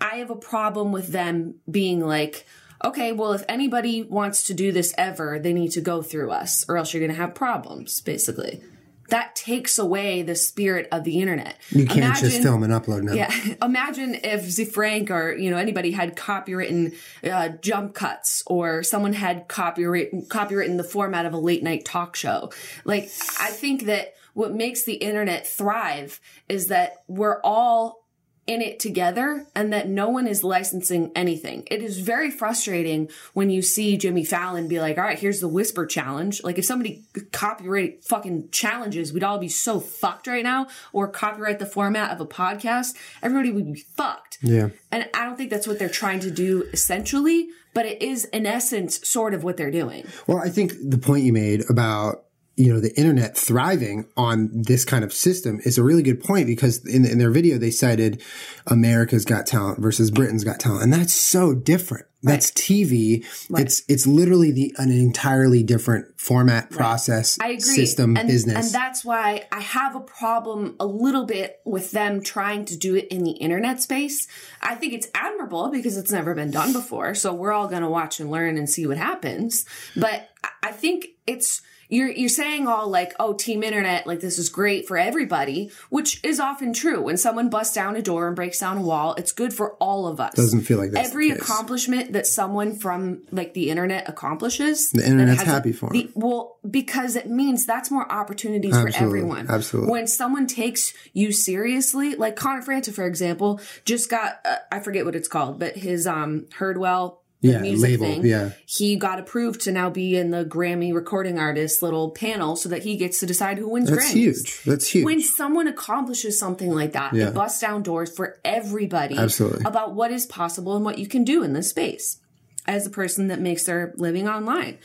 I 0.00 0.16
have 0.16 0.30
a 0.30 0.36
problem 0.36 0.90
with 0.90 1.08
them 1.08 1.54
being 1.70 2.04
like, 2.04 2.44
okay, 2.84 3.12
well, 3.12 3.32
if 3.32 3.44
anybody 3.48 4.02
wants 4.02 4.44
to 4.48 4.54
do 4.54 4.72
this 4.72 4.92
ever, 4.98 5.38
they 5.38 5.52
need 5.52 5.70
to 5.72 5.80
go 5.80 6.02
through 6.02 6.32
us 6.32 6.64
or 6.68 6.76
else 6.76 6.92
you're 6.92 7.00
going 7.00 7.14
to 7.14 7.20
have 7.20 7.36
problems, 7.36 8.00
basically. 8.00 8.62
That 9.08 9.34
takes 9.34 9.78
away 9.78 10.22
the 10.22 10.34
spirit 10.34 10.88
of 10.90 11.04
the 11.04 11.20
internet. 11.20 11.56
You 11.70 11.86
can't 11.86 12.16
just 12.16 12.42
film 12.42 12.62
and 12.62 12.72
upload 12.72 13.02
now. 13.02 13.12
Yeah, 13.12 13.32
imagine 13.62 14.14
if 14.22 14.72
Frank 14.72 15.10
or 15.10 15.36
you 15.36 15.50
know 15.50 15.56
anybody 15.56 15.90
had 15.90 16.16
copywritten 16.16 16.94
uh, 17.22 17.48
jump 17.60 17.94
cuts, 17.94 18.42
or 18.46 18.82
someone 18.82 19.12
had 19.12 19.48
copyright 19.48 20.28
copywritten 20.28 20.76
the 20.76 20.84
format 20.84 21.26
of 21.26 21.32
a 21.32 21.38
late 21.38 21.62
night 21.62 21.84
talk 21.84 22.16
show. 22.16 22.50
Like, 22.84 23.04
I 23.40 23.50
think 23.50 23.84
that 23.84 24.14
what 24.34 24.52
makes 24.52 24.84
the 24.84 24.94
internet 24.94 25.46
thrive 25.46 26.20
is 26.48 26.68
that 26.68 27.04
we're 27.06 27.40
all 27.42 28.03
in 28.46 28.60
it 28.60 28.78
together 28.78 29.46
and 29.54 29.72
that 29.72 29.88
no 29.88 30.08
one 30.08 30.26
is 30.26 30.44
licensing 30.44 31.10
anything. 31.14 31.66
It 31.70 31.82
is 31.82 31.98
very 31.98 32.30
frustrating 32.30 33.08
when 33.32 33.50
you 33.50 33.62
see 33.62 33.96
Jimmy 33.96 34.24
Fallon 34.24 34.68
be 34.68 34.80
like, 34.80 34.98
all 34.98 35.04
right, 35.04 35.18
here's 35.18 35.40
the 35.40 35.48
whisper 35.48 35.86
challenge. 35.86 36.42
Like 36.44 36.58
if 36.58 36.64
somebody 36.64 37.04
copyright 37.32 38.04
fucking 38.04 38.50
challenges, 38.50 39.12
we'd 39.12 39.24
all 39.24 39.38
be 39.38 39.48
so 39.48 39.80
fucked 39.80 40.26
right 40.26 40.42
now 40.42 40.66
or 40.92 41.08
copyright 41.08 41.58
the 41.58 41.66
format 41.66 42.10
of 42.10 42.20
a 42.20 42.26
podcast. 42.26 42.94
Everybody 43.22 43.50
would 43.50 43.72
be 43.72 43.86
fucked. 43.96 44.38
Yeah. 44.42 44.68
And 44.92 45.08
I 45.14 45.24
don't 45.24 45.36
think 45.36 45.50
that's 45.50 45.66
what 45.66 45.78
they're 45.78 45.88
trying 45.88 46.20
to 46.20 46.30
do 46.30 46.68
essentially, 46.72 47.48
but 47.72 47.86
it 47.86 48.02
is 48.02 48.26
in 48.26 48.44
essence 48.46 49.06
sort 49.08 49.32
of 49.32 49.42
what 49.42 49.56
they're 49.56 49.70
doing. 49.70 50.06
Well, 50.26 50.38
I 50.38 50.50
think 50.50 50.74
the 50.82 50.98
point 50.98 51.24
you 51.24 51.32
made 51.32 51.68
about 51.70 52.24
you 52.56 52.72
know, 52.72 52.80
the 52.80 52.96
internet 52.96 53.36
thriving 53.36 54.06
on 54.16 54.50
this 54.52 54.84
kind 54.84 55.02
of 55.02 55.12
system 55.12 55.60
is 55.64 55.76
a 55.76 55.82
really 55.82 56.02
good 56.02 56.22
point 56.22 56.46
because 56.46 56.86
in, 56.86 57.04
in 57.04 57.18
their 57.18 57.30
video, 57.30 57.58
they 57.58 57.70
cited 57.70 58.22
America's 58.66 59.24
Got 59.24 59.46
Talent 59.46 59.80
versus 59.80 60.10
Britain's 60.10 60.44
Got 60.44 60.60
Talent. 60.60 60.84
And 60.84 60.92
that's 60.92 61.14
so 61.14 61.54
different. 61.54 62.06
That's 62.22 62.50
right. 62.50 62.54
TV. 62.54 63.50
Right. 63.50 63.66
It's, 63.66 63.82
it's 63.88 64.06
literally 64.06 64.52
the, 64.52 64.74
an 64.78 64.90
entirely 64.90 65.62
different 65.62 66.18
format, 66.18 66.70
process, 66.70 67.38
I 67.40 67.48
agree. 67.48 67.60
system, 67.60 68.16
and, 68.16 68.28
business. 68.28 68.66
And 68.66 68.74
that's 68.74 69.04
why 69.04 69.46
I 69.52 69.60
have 69.60 69.96
a 69.96 70.00
problem 70.00 70.76
a 70.78 70.86
little 70.86 71.26
bit 71.26 71.60
with 71.64 71.90
them 71.90 72.22
trying 72.22 72.64
to 72.66 72.78
do 72.78 72.94
it 72.94 73.08
in 73.08 73.24
the 73.24 73.32
internet 73.32 73.82
space. 73.82 74.26
I 74.62 74.76
think 74.76 74.94
it's 74.94 75.08
admirable 75.14 75.70
because 75.70 75.98
it's 75.98 76.12
never 76.12 76.34
been 76.34 76.50
done 76.50 76.72
before. 76.72 77.14
So 77.14 77.34
we're 77.34 77.52
all 77.52 77.68
going 77.68 77.82
to 77.82 77.90
watch 77.90 78.20
and 78.20 78.30
learn 78.30 78.56
and 78.56 78.70
see 78.70 78.86
what 78.86 78.96
happens. 78.96 79.66
But 79.94 80.30
I 80.62 80.72
think 80.72 81.08
it's, 81.26 81.60
you're 81.94 82.10
you're 82.10 82.28
saying 82.28 82.66
all 82.66 82.88
like, 82.88 83.14
oh, 83.18 83.34
team 83.34 83.62
internet, 83.62 84.06
like 84.06 84.20
this 84.20 84.38
is 84.38 84.48
great 84.48 84.86
for 84.86 84.96
everybody, 84.96 85.70
which 85.90 86.22
is 86.24 86.40
often 86.40 86.72
true. 86.72 87.00
When 87.00 87.16
someone 87.16 87.48
busts 87.48 87.74
down 87.74 87.96
a 87.96 88.02
door 88.02 88.26
and 88.26 88.36
breaks 88.36 88.58
down 88.60 88.78
a 88.78 88.82
wall, 88.82 89.14
it's 89.14 89.32
good 89.32 89.52
for 89.52 89.74
all 89.74 90.06
of 90.06 90.20
us. 90.20 90.34
Doesn't 90.34 90.62
feel 90.62 90.78
like 90.78 90.90
that. 90.92 91.06
Every 91.06 91.30
accomplishment 91.30 92.12
that 92.12 92.26
someone 92.26 92.76
from 92.76 93.22
like 93.30 93.54
the 93.54 93.70
internet 93.70 94.08
accomplishes, 94.08 94.90
the 94.90 95.06
internet's 95.06 95.42
happy 95.42 95.70
a, 95.70 95.74
for. 95.74 95.90
The, 95.90 96.10
well, 96.14 96.58
because 96.68 97.16
it 97.16 97.28
means 97.28 97.66
that's 97.66 97.90
more 97.90 98.10
opportunities 98.10 98.74
Absolutely. 98.74 98.98
for 98.98 99.04
everyone. 99.04 99.50
Absolutely. 99.50 99.90
When 99.90 100.06
someone 100.06 100.46
takes 100.46 100.92
you 101.12 101.32
seriously, 101.32 102.14
like 102.16 102.36
Connor 102.36 102.62
Franta, 102.62 102.92
for 102.92 103.06
example, 103.06 103.60
just 103.84 104.10
got 104.10 104.40
uh, 104.44 104.56
I 104.70 104.80
forget 104.80 105.04
what 105.04 105.14
it's 105.14 105.28
called, 105.28 105.58
but 105.58 105.76
his 105.76 106.06
um 106.06 106.46
Heard 106.54 106.78
Well 106.78 107.23
yeah, 107.44 107.60
music 107.60 107.90
label, 107.90 108.06
thing. 108.06 108.26
Yeah. 108.26 108.50
He 108.66 108.96
got 108.96 109.18
approved 109.18 109.60
to 109.62 109.72
now 109.72 109.90
be 109.90 110.16
in 110.16 110.30
the 110.30 110.44
Grammy 110.44 110.94
recording 110.94 111.38
artist 111.38 111.82
little 111.82 112.10
panel 112.10 112.56
so 112.56 112.68
that 112.70 112.82
he 112.82 112.96
gets 112.96 113.20
to 113.20 113.26
decide 113.26 113.58
who 113.58 113.68
wins 113.68 113.90
That's 113.90 114.06
Grammys. 114.06 114.12
huge. 114.12 114.62
That's 114.64 114.88
huge. 114.88 115.04
When 115.04 115.20
someone 115.20 115.68
accomplishes 115.68 116.38
something 116.38 116.70
like 116.70 116.92
that, 116.92 117.12
yeah. 117.12 117.28
it 117.28 117.34
busts 117.34 117.60
down 117.60 117.82
doors 117.82 118.14
for 118.14 118.38
everybody 118.44 119.18
Absolutely. 119.18 119.64
about 119.64 119.94
what 119.94 120.10
is 120.10 120.24
possible 120.26 120.74
and 120.74 120.84
what 120.84 120.98
you 120.98 121.06
can 121.06 121.22
do 121.24 121.42
in 121.42 121.52
this 121.52 121.68
space 121.68 122.18
as 122.66 122.86
a 122.86 122.90
person 122.90 123.28
that 123.28 123.40
makes 123.40 123.64
their 123.64 123.92
living 123.96 124.26
online. 124.26 124.78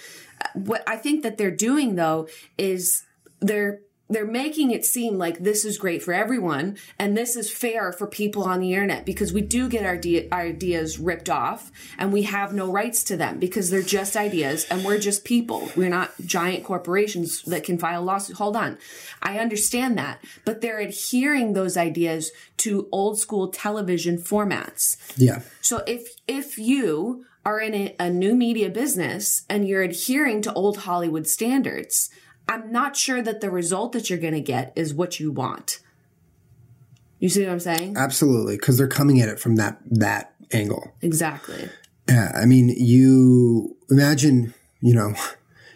Uh, 0.43 0.47
what 0.53 0.83
I 0.87 0.97
think 0.97 1.23
that 1.23 1.37
they're 1.37 1.51
doing 1.51 1.95
though 1.95 2.27
is 2.57 3.03
they're 3.39 3.79
they're 4.09 4.25
making 4.25 4.71
it 4.71 4.85
seem 4.85 5.17
like 5.17 5.39
this 5.39 5.63
is 5.63 5.77
great 5.77 6.01
for 6.01 6.13
everyone 6.13 6.77
and 6.97 7.15
this 7.15 7.35
is 7.35 7.51
fair 7.51 7.91
for 7.91 8.07
people 8.07 8.43
on 8.43 8.59
the 8.59 8.73
internet 8.73 9.05
because 9.05 9.31
we 9.31 9.41
do 9.41 9.69
get 9.69 9.85
our, 9.85 9.97
de- 9.97 10.27
our, 10.29 10.39
ideas 10.49 10.97
ripped 10.97 11.29
off 11.29 11.71
and 11.97 12.11
we 12.11 12.23
have 12.23 12.53
no 12.53 12.71
rights 12.71 13.03
to 13.03 13.15
them 13.15 13.37
because 13.37 13.69
they're 13.69 13.81
just 13.81 14.17
ideas 14.17 14.65
and 14.71 14.83
we're 14.83 14.97
just 14.97 15.23
people. 15.23 15.69
We're 15.75 15.89
not 15.89 16.11
giant 16.25 16.63
corporations 16.63 17.43
that 17.43 17.63
can 17.63 17.77
file 17.77 18.01
lawsuits. 18.01 18.39
Hold 18.39 18.55
on. 18.55 18.77
I 19.21 19.37
understand 19.37 19.97
that, 19.97 20.23
but 20.45 20.61
they're 20.61 20.79
adhering 20.79 21.53
those 21.53 21.77
ideas 21.77 22.31
to 22.57 22.87
old 22.91 23.19
school 23.19 23.49
television 23.49 24.17
formats. 24.17 24.97
Yeah. 25.17 25.41
So 25.61 25.83
if, 25.85 26.15
if 26.27 26.57
you 26.57 27.25
are 27.45 27.59
in 27.59 27.75
a, 27.75 27.95
a 27.99 28.09
new 28.09 28.33
media 28.33 28.69
business 28.69 29.43
and 29.49 29.67
you're 29.67 29.83
adhering 29.83 30.41
to 30.43 30.53
old 30.53 30.77
Hollywood 30.79 31.27
standards, 31.27 32.09
I'm 32.49 32.71
not 32.71 32.95
sure 32.95 33.21
that 33.21 33.41
the 33.41 33.51
result 33.51 33.91
that 33.93 34.09
you're 34.09 34.19
going 34.19 34.33
to 34.33 34.41
get 34.41 34.73
is 34.75 34.93
what 34.93 35.19
you 35.19 35.31
want. 35.31 35.79
You 37.19 37.29
see 37.29 37.43
what 37.43 37.51
I'm 37.51 37.59
saying? 37.59 37.95
Absolutely, 37.97 38.55
because 38.55 38.77
they're 38.77 38.87
coming 38.87 39.21
at 39.21 39.29
it 39.29 39.39
from 39.39 39.57
that 39.57 39.79
that 39.85 40.33
angle. 40.51 40.93
Exactly. 41.01 41.69
Yeah, 42.07 42.31
I 42.33 42.45
mean, 42.45 42.69
you 42.69 43.77
imagine, 43.89 44.53
you 44.81 44.95
know, 44.95 45.13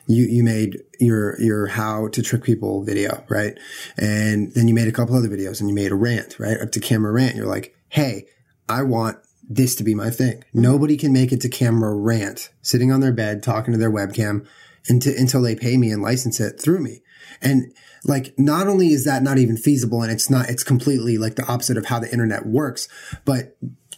you 0.08 0.24
you 0.24 0.44
made 0.44 0.82
your 1.00 1.40
your 1.40 1.68
how 1.68 2.08
to 2.08 2.22
trick 2.22 2.44
people 2.44 2.84
video, 2.84 3.24
right? 3.30 3.58
And 3.98 4.54
then 4.54 4.68
you 4.68 4.74
made 4.74 4.88
a 4.88 4.92
couple 4.92 5.16
other 5.16 5.30
videos, 5.30 5.60
and 5.60 5.70
you 5.70 5.76
made 5.76 5.92
a 5.92 5.96
rant, 5.96 6.40
right, 6.40 6.60
up 6.60 6.72
to 6.72 6.80
camera 6.80 7.12
rant. 7.12 7.36
You're 7.36 7.46
like, 7.46 7.76
hey, 7.90 8.26
I 8.68 8.84
want 8.84 9.18
this 9.48 9.76
to 9.76 9.84
be 9.84 9.94
my 9.94 10.10
thing. 10.10 10.44
Nobody 10.54 10.98
can 10.98 11.12
make 11.12 11.32
it 11.32 11.42
to 11.42 11.50
camera 11.50 11.94
rant, 11.94 12.50
sitting 12.62 12.92
on 12.92 13.02
their 13.02 13.12
bed 13.12 13.44
talking 13.44 13.74
to 13.74 13.78
their 13.78 13.92
webcam 13.92 14.48
until, 14.88 15.14
until 15.18 15.42
they 15.42 15.56
pay 15.56 15.78
me 15.78 15.92
and 15.92 16.02
license 16.02 16.40
it 16.40 16.60
through 16.60 16.80
me. 16.80 17.02
And 17.42 17.74
like, 18.04 18.34
not 18.38 18.68
only 18.68 18.90
is 18.90 19.06
that 19.06 19.24
not 19.24 19.38
even 19.38 19.58
feasible 19.58 20.02
and 20.02 20.12
it's 20.12 20.30
not, 20.30 20.50
it's 20.50 20.64
completely 20.64 21.18
like 21.18 21.36
the 21.36 21.46
opposite 21.46 21.78
of 21.78 21.86
how 21.86 22.00
the 22.00 22.12
internet 22.12 22.46
works, 22.46 22.88
but 23.26 23.58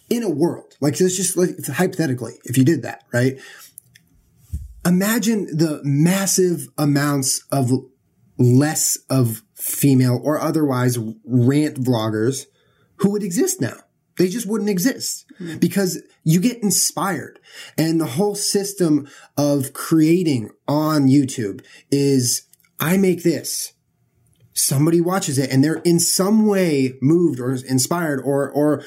in 0.10 0.24
a 0.24 0.30
world, 0.30 0.76
like 0.80 1.00
it's 1.00 1.16
just 1.16 1.36
like 1.36 1.66
hypothetically, 1.66 2.34
if 2.44 2.58
you 2.58 2.64
did 2.64 2.84
that, 2.84 3.04
right? 3.12 3.40
Imagine 4.86 5.46
the 5.46 5.82
massive 5.84 6.68
amounts 6.78 7.44
of 7.52 7.72
less 8.38 8.98
of 9.10 9.42
female 9.56 10.20
or 10.24 10.40
otherwise 10.40 11.00
rant 11.24 11.78
vloggers 11.78 12.46
who 12.98 13.10
would 13.12 13.24
exist 13.24 13.60
now. 13.60 13.78
They 14.18 14.30
just 14.30 14.48
wouldn't 14.48 14.70
exist 14.70 15.26
mm-hmm. 15.40 15.58
because 15.58 16.02
you 16.24 16.40
get 16.40 16.64
inspired. 16.64 17.40
And 17.78 18.00
the 18.00 18.06
whole 18.06 18.36
system 18.36 19.08
of 19.38 19.74
creating 19.74 20.52
on 20.68 21.08
YouTube 21.08 21.64
is 21.92 22.48
I 22.80 22.98
make 22.98 23.24
this. 23.24 23.74
Somebody 24.54 25.02
watches 25.02 25.38
it 25.38 25.52
and 25.52 25.64
they're 25.64 25.82
in 25.84 26.00
some 26.00 26.48
way 26.48 26.98
moved 27.02 27.40
or 27.40 27.52
inspired 27.52 28.22
or, 28.22 28.50
or 28.50 28.84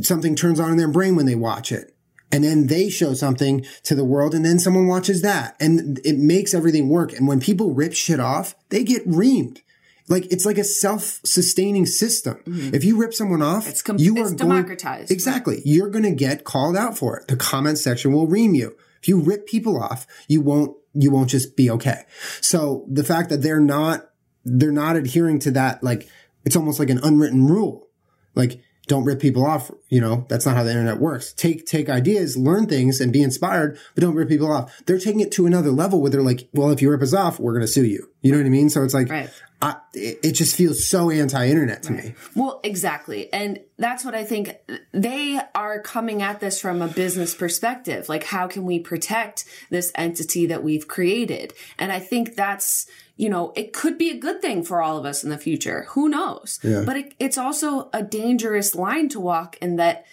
something 0.00 0.34
turns 0.34 0.58
on 0.58 0.70
in 0.70 0.76
their 0.78 0.88
brain 0.88 1.14
when 1.14 1.26
they 1.26 1.34
watch 1.34 1.70
it. 1.70 1.94
And 2.32 2.42
then 2.42 2.66
they 2.66 2.88
show 2.88 3.14
something 3.14 3.64
to 3.84 3.94
the 3.94 4.04
world 4.04 4.34
and 4.34 4.44
then 4.44 4.58
someone 4.58 4.88
watches 4.88 5.22
that 5.22 5.56
and 5.60 6.00
it 6.04 6.16
makes 6.16 6.54
everything 6.54 6.88
work. 6.88 7.12
And 7.12 7.28
when 7.28 7.38
people 7.38 7.74
rip 7.74 7.92
shit 7.92 8.18
off, 8.18 8.54
they 8.70 8.82
get 8.82 9.06
reamed 9.06 9.60
like 10.08 10.30
it's 10.30 10.44
like 10.44 10.58
a 10.58 10.64
self-sustaining 10.64 11.86
system. 11.86 12.34
Mm-hmm. 12.46 12.74
If 12.74 12.84
you 12.84 12.96
rip 12.96 13.14
someone 13.14 13.42
off, 13.42 13.68
it's 13.68 13.82
com- 13.82 13.98
you 13.98 14.16
are 14.18 14.22
it's 14.22 14.32
democratized. 14.32 15.08
Going, 15.08 15.16
exactly. 15.16 15.62
You're 15.64 15.90
going 15.90 16.04
to 16.04 16.14
get 16.14 16.44
called 16.44 16.76
out 16.76 16.98
for 16.98 17.16
it. 17.18 17.28
The 17.28 17.36
comment 17.36 17.78
section 17.78 18.12
will 18.12 18.26
ream 18.26 18.54
you. 18.54 18.76
If 19.00 19.08
you 19.08 19.20
rip 19.20 19.46
people 19.46 19.82
off, 19.82 20.06
you 20.28 20.40
won't 20.40 20.76
you 20.94 21.10
won't 21.10 21.30
just 21.30 21.56
be 21.56 21.70
okay. 21.70 22.04
So 22.40 22.86
the 22.88 23.04
fact 23.04 23.30
that 23.30 23.42
they're 23.42 23.60
not 23.60 24.08
they're 24.44 24.72
not 24.72 24.96
adhering 24.96 25.38
to 25.40 25.50
that 25.52 25.82
like 25.82 26.08
it's 26.44 26.56
almost 26.56 26.78
like 26.78 26.90
an 26.90 27.00
unwritten 27.02 27.46
rule. 27.46 27.88
Like 28.34 28.60
don't 28.86 29.04
rip 29.04 29.20
people 29.20 29.46
off. 29.46 29.70
You 29.88 30.00
know, 30.00 30.26
that's 30.28 30.46
not 30.46 30.56
how 30.56 30.62
the 30.62 30.70
internet 30.70 30.98
works. 30.98 31.32
Take, 31.32 31.66
take 31.66 31.88
ideas, 31.88 32.36
learn 32.36 32.66
things 32.66 33.00
and 33.00 33.12
be 33.12 33.22
inspired, 33.22 33.78
but 33.94 34.02
don't 34.02 34.14
rip 34.14 34.28
people 34.28 34.52
off. 34.52 34.82
They're 34.86 34.98
taking 34.98 35.20
it 35.20 35.32
to 35.32 35.46
another 35.46 35.70
level 35.70 36.00
where 36.00 36.10
they're 36.10 36.22
like, 36.22 36.48
well, 36.52 36.70
if 36.70 36.82
you 36.82 36.90
rip 36.90 37.02
us 37.02 37.14
off, 37.14 37.40
we're 37.40 37.52
going 37.52 37.64
to 37.64 37.72
sue 37.72 37.84
you. 37.84 38.10
You 38.20 38.32
know 38.32 38.38
what 38.38 38.46
I 38.46 38.50
mean? 38.50 38.68
So 38.68 38.82
it's 38.82 38.94
like, 38.94 39.08
right. 39.08 39.30
I, 39.62 39.76
it 39.94 40.32
just 40.32 40.56
feels 40.56 40.84
so 40.84 41.10
anti-internet 41.10 41.82
to 41.84 41.92
me. 41.92 42.14
Well, 42.34 42.60
exactly. 42.62 43.32
And 43.32 43.60
that's 43.78 44.04
what 44.04 44.14
I 44.14 44.22
think 44.22 44.56
they 44.92 45.40
are 45.54 45.80
coming 45.80 46.20
at 46.20 46.40
this 46.40 46.60
from 46.60 46.82
a 46.82 46.88
business 46.88 47.34
perspective. 47.34 48.08
Like, 48.08 48.24
how 48.24 48.46
can 48.46 48.64
we 48.64 48.78
protect 48.78 49.46
this 49.70 49.90
entity 49.94 50.44
that 50.46 50.62
we've 50.62 50.86
created? 50.86 51.54
And 51.78 51.92
I 51.92 52.00
think 52.00 52.34
that's, 52.34 52.86
you 53.16 53.30
know, 53.30 53.52
it 53.56 53.72
could 53.72 53.96
be 53.96 54.10
a 54.10 54.18
good 54.18 54.42
thing 54.42 54.64
for 54.64 54.82
all 54.82 54.98
of 54.98 55.06
us 55.06 55.24
in 55.24 55.30
the 55.30 55.38
future. 55.38 55.86
Who 55.90 56.10
knows? 56.10 56.58
Yeah. 56.62 56.82
But 56.84 56.96
it, 56.96 57.14
it's 57.18 57.38
also 57.38 57.88
a 57.94 58.02
dangerous 58.02 58.74
line 58.74 59.08
to 59.10 59.20
walk 59.20 59.56
in 59.62 59.76
that 59.76 60.04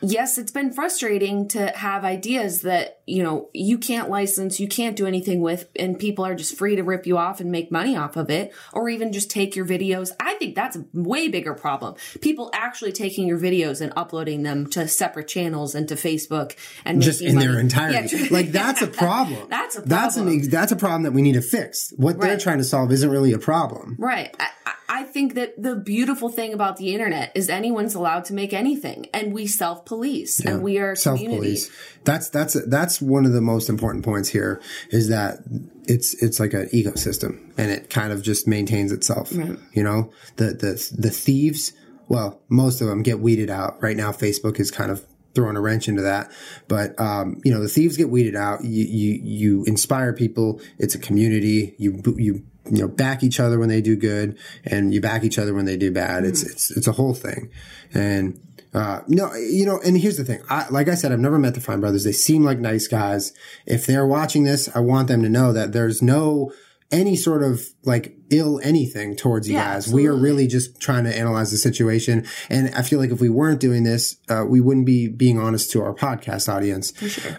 yes, 0.00 0.38
it's 0.38 0.52
been 0.52 0.72
frustrating 0.72 1.48
to 1.48 1.68
have 1.68 2.04
ideas 2.04 2.62
that, 2.62 3.00
you 3.06 3.22
know, 3.22 3.48
you 3.52 3.78
can't 3.78 4.08
license, 4.08 4.60
you 4.60 4.68
can't 4.68 4.96
do 4.96 5.06
anything 5.06 5.40
with, 5.40 5.68
and 5.76 5.98
people 5.98 6.24
are 6.24 6.34
just 6.34 6.56
free 6.56 6.76
to 6.76 6.82
rip 6.82 7.06
you 7.06 7.16
off 7.18 7.40
and 7.40 7.50
make 7.50 7.70
money 7.70 7.96
off 7.96 8.16
of 8.16 8.30
it, 8.30 8.52
or 8.72 8.88
even 8.88 9.12
just 9.12 9.30
take 9.30 9.56
your 9.56 9.66
videos. 9.66 10.10
I 10.20 10.34
think 10.34 10.54
that's 10.54 10.76
a 10.76 10.84
way 10.92 11.28
bigger 11.28 11.54
problem. 11.54 11.94
People 12.20 12.50
actually 12.54 12.92
taking 12.92 13.26
your 13.26 13.38
videos 13.38 13.80
and 13.80 13.92
uploading 13.96 14.42
them 14.42 14.68
to 14.70 14.86
separate 14.88 15.28
channels 15.28 15.74
and 15.74 15.88
to 15.88 15.94
Facebook 15.94 16.56
and 16.84 17.02
just 17.02 17.20
in 17.20 17.34
making 17.34 17.50
their 17.50 17.60
entirety. 17.60 18.16
Yeah, 18.16 18.28
like 18.30 18.52
that's 18.52 18.82
a 18.82 18.86
problem. 19.04 19.48
That's 19.48 19.76
a 19.76 19.82
That's 19.82 20.16
an 20.16 20.24
problem. 20.24 20.50
that's 20.50 20.72
a 20.72 20.76
problem 20.76 21.02
that 21.04 21.12
we 21.12 21.22
need 21.22 21.34
to 21.34 21.42
fix. 21.42 21.92
What 21.96 22.20
they're 22.20 22.38
trying 22.38 22.58
to 22.58 22.64
solve 22.64 22.92
isn't 22.92 23.10
really 23.10 23.32
a 23.32 23.38
problem. 23.38 23.96
Right. 23.98 24.34
I, 24.38 24.48
I- 24.66 24.74
think 25.10 25.34
that 25.34 25.60
the 25.60 25.74
beautiful 25.74 26.28
thing 26.28 26.52
about 26.54 26.76
the 26.76 26.92
internet 26.94 27.32
is 27.34 27.48
anyone's 27.50 27.94
allowed 27.96 28.24
to 28.26 28.32
make 28.34 28.52
anything, 28.52 29.06
and 29.12 29.32
we 29.32 29.46
self 29.70 29.84
police, 29.84 30.40
and 30.40 30.62
we 30.62 30.78
are 30.78 30.96
Self 30.96 31.20
police. 31.20 31.70
That's 32.04 32.28
that's 32.28 32.56
that's 32.66 33.00
one 33.00 33.24
of 33.24 33.32
the 33.32 33.40
most 33.40 33.68
important 33.68 34.04
points 34.04 34.28
here 34.28 34.60
is 34.90 35.08
that 35.08 35.38
it's 35.84 36.20
it's 36.22 36.40
like 36.40 36.54
an 36.54 36.68
ecosystem 36.72 37.52
and 37.56 37.70
it 37.70 37.88
kind 37.88 38.12
of 38.12 38.22
just 38.22 38.48
maintains 38.48 38.90
itself. 38.92 39.30
You 39.72 39.84
know, 39.84 40.12
the 40.36 40.46
the 40.46 40.94
the 40.96 41.10
thieves. 41.10 41.72
Well, 42.08 42.40
most 42.48 42.80
of 42.80 42.88
them 42.88 43.02
get 43.02 43.20
weeded 43.20 43.50
out 43.50 43.80
right 43.80 43.96
now. 43.96 44.10
Facebook 44.10 44.58
is 44.58 44.72
kind 44.72 44.90
of 44.90 45.06
throwing 45.32 45.56
a 45.56 45.60
wrench 45.60 45.86
into 45.86 46.02
that, 46.02 46.32
but 46.66 46.98
um, 46.98 47.40
you 47.44 47.52
know 47.52 47.62
the 47.62 47.68
thieves 47.68 47.96
get 47.96 48.10
weeded 48.10 48.34
out. 48.34 48.64
You 48.64 48.84
you 48.84 49.20
you 49.22 49.64
inspire 49.64 50.12
people. 50.12 50.60
It's 50.78 50.96
a 50.96 50.98
community. 50.98 51.76
You 51.78 52.02
you 52.16 52.42
you 52.68 52.82
know 52.82 52.88
back 52.88 53.22
each 53.22 53.38
other 53.38 53.60
when 53.60 53.68
they 53.68 53.80
do 53.80 53.94
good, 53.94 54.36
and 54.64 54.92
you 54.92 55.00
back 55.00 55.22
each 55.22 55.38
other 55.38 55.54
when 55.54 55.66
they 55.66 55.76
do 55.76 55.92
bad. 55.92 56.24
It's 56.24 56.42
it's 56.42 56.72
it's 56.72 56.88
a 56.88 56.92
whole 56.92 57.14
thing, 57.14 57.50
and. 57.94 58.40
Uh, 58.72 59.00
no, 59.08 59.34
you 59.34 59.66
know, 59.66 59.80
and 59.84 59.98
here's 59.98 60.16
the 60.16 60.24
thing. 60.24 60.42
I, 60.48 60.68
like 60.68 60.88
I 60.88 60.94
said, 60.94 61.12
I've 61.12 61.18
never 61.18 61.38
met 61.38 61.54
the 61.54 61.60
Fine 61.60 61.80
Brothers. 61.80 62.04
They 62.04 62.12
seem 62.12 62.44
like 62.44 62.58
nice 62.58 62.86
guys. 62.86 63.32
If 63.66 63.86
they're 63.86 64.06
watching 64.06 64.44
this, 64.44 64.68
I 64.74 64.80
want 64.80 65.08
them 65.08 65.22
to 65.22 65.28
know 65.28 65.52
that 65.52 65.72
there's 65.72 66.00
no 66.02 66.52
any 66.92 67.14
sort 67.14 67.42
of 67.42 67.62
like 67.84 68.16
ill 68.30 68.60
anything 68.64 69.14
towards 69.14 69.48
you 69.48 69.54
Yeah, 69.54 69.74
guys. 69.74 69.92
We 69.92 70.06
are 70.06 70.14
really 70.14 70.46
just 70.48 70.80
trying 70.80 71.04
to 71.04 71.16
analyze 71.16 71.50
the 71.52 71.56
situation. 71.56 72.26
And 72.48 72.74
I 72.74 72.82
feel 72.82 72.98
like 72.98 73.10
if 73.10 73.20
we 73.20 73.28
weren't 73.28 73.60
doing 73.60 73.84
this, 73.84 74.16
uh, 74.28 74.44
we 74.48 74.60
wouldn't 74.60 74.86
be 74.86 75.06
being 75.06 75.38
honest 75.38 75.70
to 75.72 75.82
our 75.82 75.94
podcast 75.94 76.52
audience. 76.52 76.92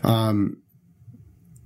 Um, 0.05 0.60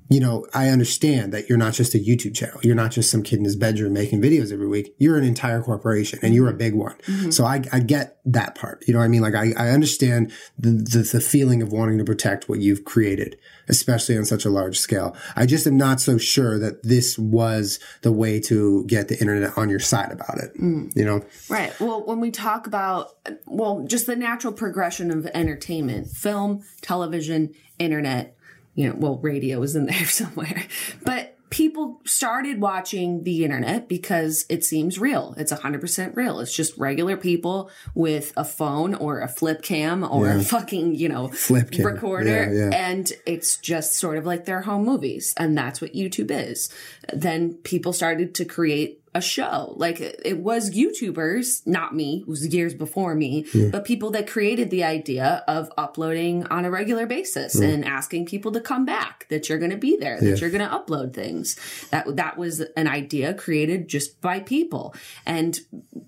you 0.10 0.20
know, 0.20 0.46
I 0.54 0.70
understand 0.70 1.34
that 1.34 1.50
you're 1.50 1.58
not 1.58 1.74
just 1.74 1.96
a 1.96 1.98
YouTube 1.98 2.36
channel. 2.36 2.60
You're 2.62 2.76
not 2.76 2.92
just 2.92 3.10
some 3.10 3.24
kid 3.24 3.40
in 3.40 3.46
his 3.46 3.56
bedroom 3.56 3.94
making 3.94 4.22
videos 4.22 4.54
every 4.54 4.68
week. 4.68 4.94
You're 5.00 5.18
an 5.18 5.24
entire 5.24 5.64
corporation 5.64 6.20
and 6.22 6.36
you're 6.36 6.48
a 6.50 6.54
big 6.54 6.76
one. 6.76 6.96
Mm-hmm. 7.08 7.32
So 7.32 7.44
I, 7.44 7.64
I 7.72 7.80
get 7.80 8.20
that 8.26 8.54
part. 8.54 8.84
You 8.88 8.94
know 8.94 9.00
what 9.00 9.06
I 9.06 9.08
mean? 9.08 9.22
Like 9.22 9.34
I, 9.34 9.54
I 9.58 9.70
understand 9.70 10.32
the, 10.60 10.70
the, 10.70 11.10
the 11.12 11.22
feeling 11.22 11.64
of 11.64 11.72
wanting 11.72 11.98
to 11.98 12.04
protect 12.04 12.48
what 12.48 12.60
you've 12.60 12.86
created, 12.86 13.40
especially 13.68 14.16
on 14.16 14.26
such 14.26 14.46
a 14.46 14.50
large 14.52 14.78
scale. 14.78 15.16
I 15.36 15.48
just 15.48 15.66
am 15.66 15.76
not 15.76 16.00
so 16.00 16.20
sure 16.20 16.60
that 16.60 16.84
this 16.84 17.18
was 17.18 17.80
the 18.04 18.12
way 18.12 18.40
to 18.42 18.86
get 18.86 19.08
the 19.08 19.20
internet 19.20 19.58
on 19.58 19.70
your 19.70 19.80
side 19.80 20.12
about 20.12 20.38
it. 20.38 20.56
Mm. 20.62 20.96
You 20.96 21.06
know? 21.06 21.26
Right. 21.50 21.78
Well, 21.80 22.06
when 22.06 22.20
we 22.20 22.30
talk 22.30 22.68
about, 22.68 23.10
well, 23.48 23.84
just 23.88 24.06
the 24.06 24.16
natural 24.16 24.54
progression 24.54 25.10
of 25.10 25.26
entertainment, 25.34 26.10
film, 26.10 26.64
television, 26.82 27.56
internet, 27.80 28.38
you 28.75 28.89
know, 28.89 28.96
well, 28.98 29.17
radio 29.17 29.62
is 29.63 29.75
in 29.75 29.86
there 29.86 30.05
somewhere, 30.05 30.67
but 31.03 31.36
people 31.50 32.01
started 32.05 32.60
watching 32.60 33.24
the 33.24 33.46
internet 33.46 33.88
because 33.88 34.46
it 34.50 34.65
seems 34.65 35.00
real. 35.00 35.34
It's 35.38 35.53
100% 35.53 36.15
real. 36.15 36.39
It's 36.39 36.53
just 36.53 36.77
regular 36.77 37.15
people 37.15 37.70
with 37.94 38.34
a 38.36 38.44
phone 38.44 38.94
or 38.94 39.22
a 39.22 39.27
flip 39.27 39.62
cam 39.62 40.03
or 40.03 40.29
a 40.32 40.41
fucking, 40.44 40.96
you 40.96 41.08
know, 41.08 41.29
Flip 41.29 41.72
cam. 41.72 41.86
recorder. 41.86 42.51
Yeah, 42.51 42.70
yeah. 42.72 42.75
And 42.75 43.12
it's 43.25 43.58
just 43.58 43.96
sort 43.96 44.17
of 44.17 44.25
like 44.25 44.46
their 44.46 44.62
home 44.62 44.84
movies. 44.86 45.34
And 45.38 45.58
that's 45.58 45.79
what 45.79 45.94
YouTube 45.94 46.32
is. 46.32 46.70
Then 47.13 47.53
people 47.53 47.94
started 47.94 48.36
to 48.36 48.46
create 48.46 49.01
a 49.15 49.22
show. 49.22 49.74
Like 49.77 50.01
it 50.01 50.39
was 50.39 50.72
YouTubers, 50.72 51.65
not 51.65 51.95
me, 51.95 52.19
it 52.22 52.27
was 52.27 52.53
years 52.53 52.74
before 52.74 53.15
me, 53.15 53.45
but 53.72 53.86
people 53.86 54.12
that 54.12 54.27
created 54.27 54.69
the 54.69 54.84
idea 54.84 55.43
of 55.48 55.72
uploading 55.77 56.45
on 56.48 56.65
a 56.65 56.69
regular 56.69 57.07
basis 57.07 57.55
and 57.55 57.86
asking 57.86 58.25
people 58.25 58.51
to 58.51 58.60
come 58.60 58.86
back, 58.86 59.25
that 59.29 59.48
you're 59.48 59.57
going 59.57 59.72
to 59.72 59.77
be 59.77 59.95
there, 59.95 60.19
that 60.19 60.41
you're 60.41 60.50
going 60.50 60.67
to 60.67 60.75
upload 60.75 61.13
things. 61.13 61.57
That, 61.91 62.13
that 62.17 62.38
was 62.38 62.60
an 62.75 62.88
idea 62.88 63.34
created 63.34 63.88
just 63.88 64.19
by 64.19 64.41
people. 64.41 64.93
And 65.25 65.57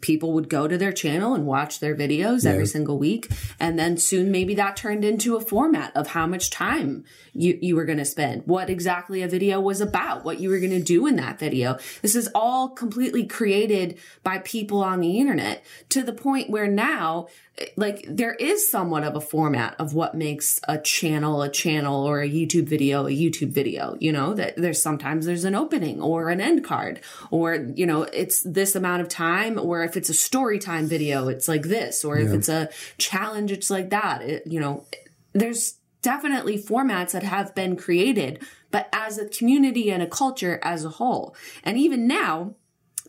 people 0.01 0.33
would 0.33 0.49
go 0.49 0.67
to 0.67 0.77
their 0.77 0.91
channel 0.91 1.33
and 1.33 1.45
watch 1.45 1.79
their 1.79 1.95
videos 1.95 2.45
every 2.45 2.65
single 2.65 2.97
week. 2.97 3.31
And 3.59 3.77
then 3.77 3.97
soon 3.97 4.31
maybe 4.31 4.55
that 4.55 4.75
turned 4.75 5.03
into 5.03 5.35
a 5.35 5.41
format 5.41 5.95
of 5.95 6.07
how 6.07 6.27
much 6.27 6.49
time 6.49 7.03
you, 7.33 7.57
you 7.61 7.75
were 7.75 7.85
going 7.85 7.97
to 7.97 8.05
spend, 8.05 8.43
what 8.45 8.69
exactly 8.69 9.21
a 9.21 9.27
video 9.27 9.59
was 9.59 9.81
about, 9.81 10.23
what 10.23 10.39
you 10.39 10.49
were 10.49 10.59
going 10.59 10.71
to 10.71 10.81
do 10.81 11.07
in 11.07 11.15
that 11.17 11.39
video. 11.39 11.77
This 12.01 12.15
is 12.15 12.29
all 12.33 12.69
completely 12.69 13.25
created 13.25 13.97
by 14.23 14.39
people 14.39 14.83
on 14.83 14.99
the 14.99 15.19
internet 15.19 15.63
to 15.89 16.03
the 16.03 16.13
point 16.13 16.49
where 16.49 16.67
now, 16.67 17.27
like, 17.75 18.05
there 18.07 18.33
is 18.33 18.69
somewhat 18.69 19.03
of 19.03 19.15
a 19.15 19.21
format 19.21 19.75
of 19.79 19.93
what 19.93 20.15
makes 20.15 20.59
a 20.67 20.77
channel 20.77 21.41
a 21.41 21.49
channel 21.49 22.03
or 22.03 22.21
a 22.21 22.29
YouTube 22.29 22.67
video 22.67 23.07
a 23.07 23.09
YouTube 23.09 23.49
video. 23.49 23.97
You 23.99 24.11
know, 24.11 24.33
that 24.35 24.55
there's 24.57 24.81
sometimes 24.81 25.25
there's 25.25 25.43
an 25.43 25.55
opening 25.55 26.01
or 26.01 26.29
an 26.29 26.39
end 26.39 26.63
card, 26.63 27.01
or, 27.31 27.55
you 27.55 27.85
know, 27.85 28.03
it's 28.03 28.41
this 28.43 28.75
amount 28.75 29.01
of 29.01 29.09
time, 29.09 29.59
or 29.59 29.83
if 29.83 29.97
it's 29.97 30.09
a 30.09 30.13
story 30.13 30.59
time 30.59 30.87
video, 30.87 31.27
it's 31.27 31.47
like 31.47 31.63
this, 31.63 32.05
or 32.05 32.17
if 32.17 32.31
it's 32.31 32.49
a 32.49 32.69
challenge, 32.97 33.51
it's 33.51 33.69
like 33.69 33.89
that. 33.89 34.21
It, 34.21 34.45
you 34.45 34.59
know, 34.59 34.85
there's 35.33 35.75
definitely 36.01 36.61
formats 36.61 37.11
that 37.11 37.23
have 37.23 37.55
been 37.55 37.75
created, 37.75 38.41
but 38.71 38.87
as 38.93 39.17
a 39.17 39.27
community 39.27 39.91
and 39.91 40.03
a 40.03 40.07
culture 40.07 40.59
as 40.63 40.85
a 40.85 40.89
whole. 40.89 41.35
And 41.63 41.77
even 41.77 42.07
now, 42.07 42.55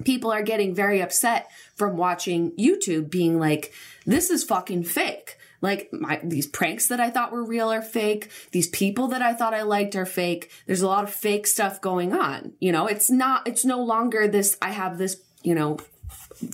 people 0.05 0.31
are 0.31 0.43
getting 0.43 0.75
very 0.75 1.01
upset 1.01 1.51
from 1.75 1.97
watching 1.97 2.53
YouTube 2.53 3.11
being 3.11 3.39
like, 3.39 3.73
this 4.13 4.31
is 4.31 4.45
fucking 4.45 4.85
fake. 4.85 5.39
Like 5.61 5.93
my, 5.93 6.21
these 6.23 6.47
pranks 6.47 6.89
that 6.89 7.01
I 7.01 7.11
thought 7.11 7.33
were 7.33 7.45
real 7.45 7.73
are 7.73 7.83
fake. 7.83 8.31
These 8.53 8.69
people 8.69 9.09
that 9.09 9.23
I 9.23 9.35
thought 9.35 9.55
I 9.55 9.63
liked 9.63 9.97
are 9.97 10.07
fake. 10.07 10.51
There's 10.67 10.83
a 10.83 10.87
lot 10.87 11.05
of 11.05 11.11
fake 11.13 11.47
stuff 11.47 11.81
going 11.81 12.13
on. 12.13 12.53
You 12.61 12.73
know, 12.73 12.87
it's 12.87 13.11
not, 13.11 13.47
it's 13.47 13.65
no 13.65 13.83
longer 13.83 14.29
this, 14.29 14.57
I 14.63 14.71
have 14.71 14.99
this, 14.99 15.21
you 15.43 15.55
know, 15.55 15.79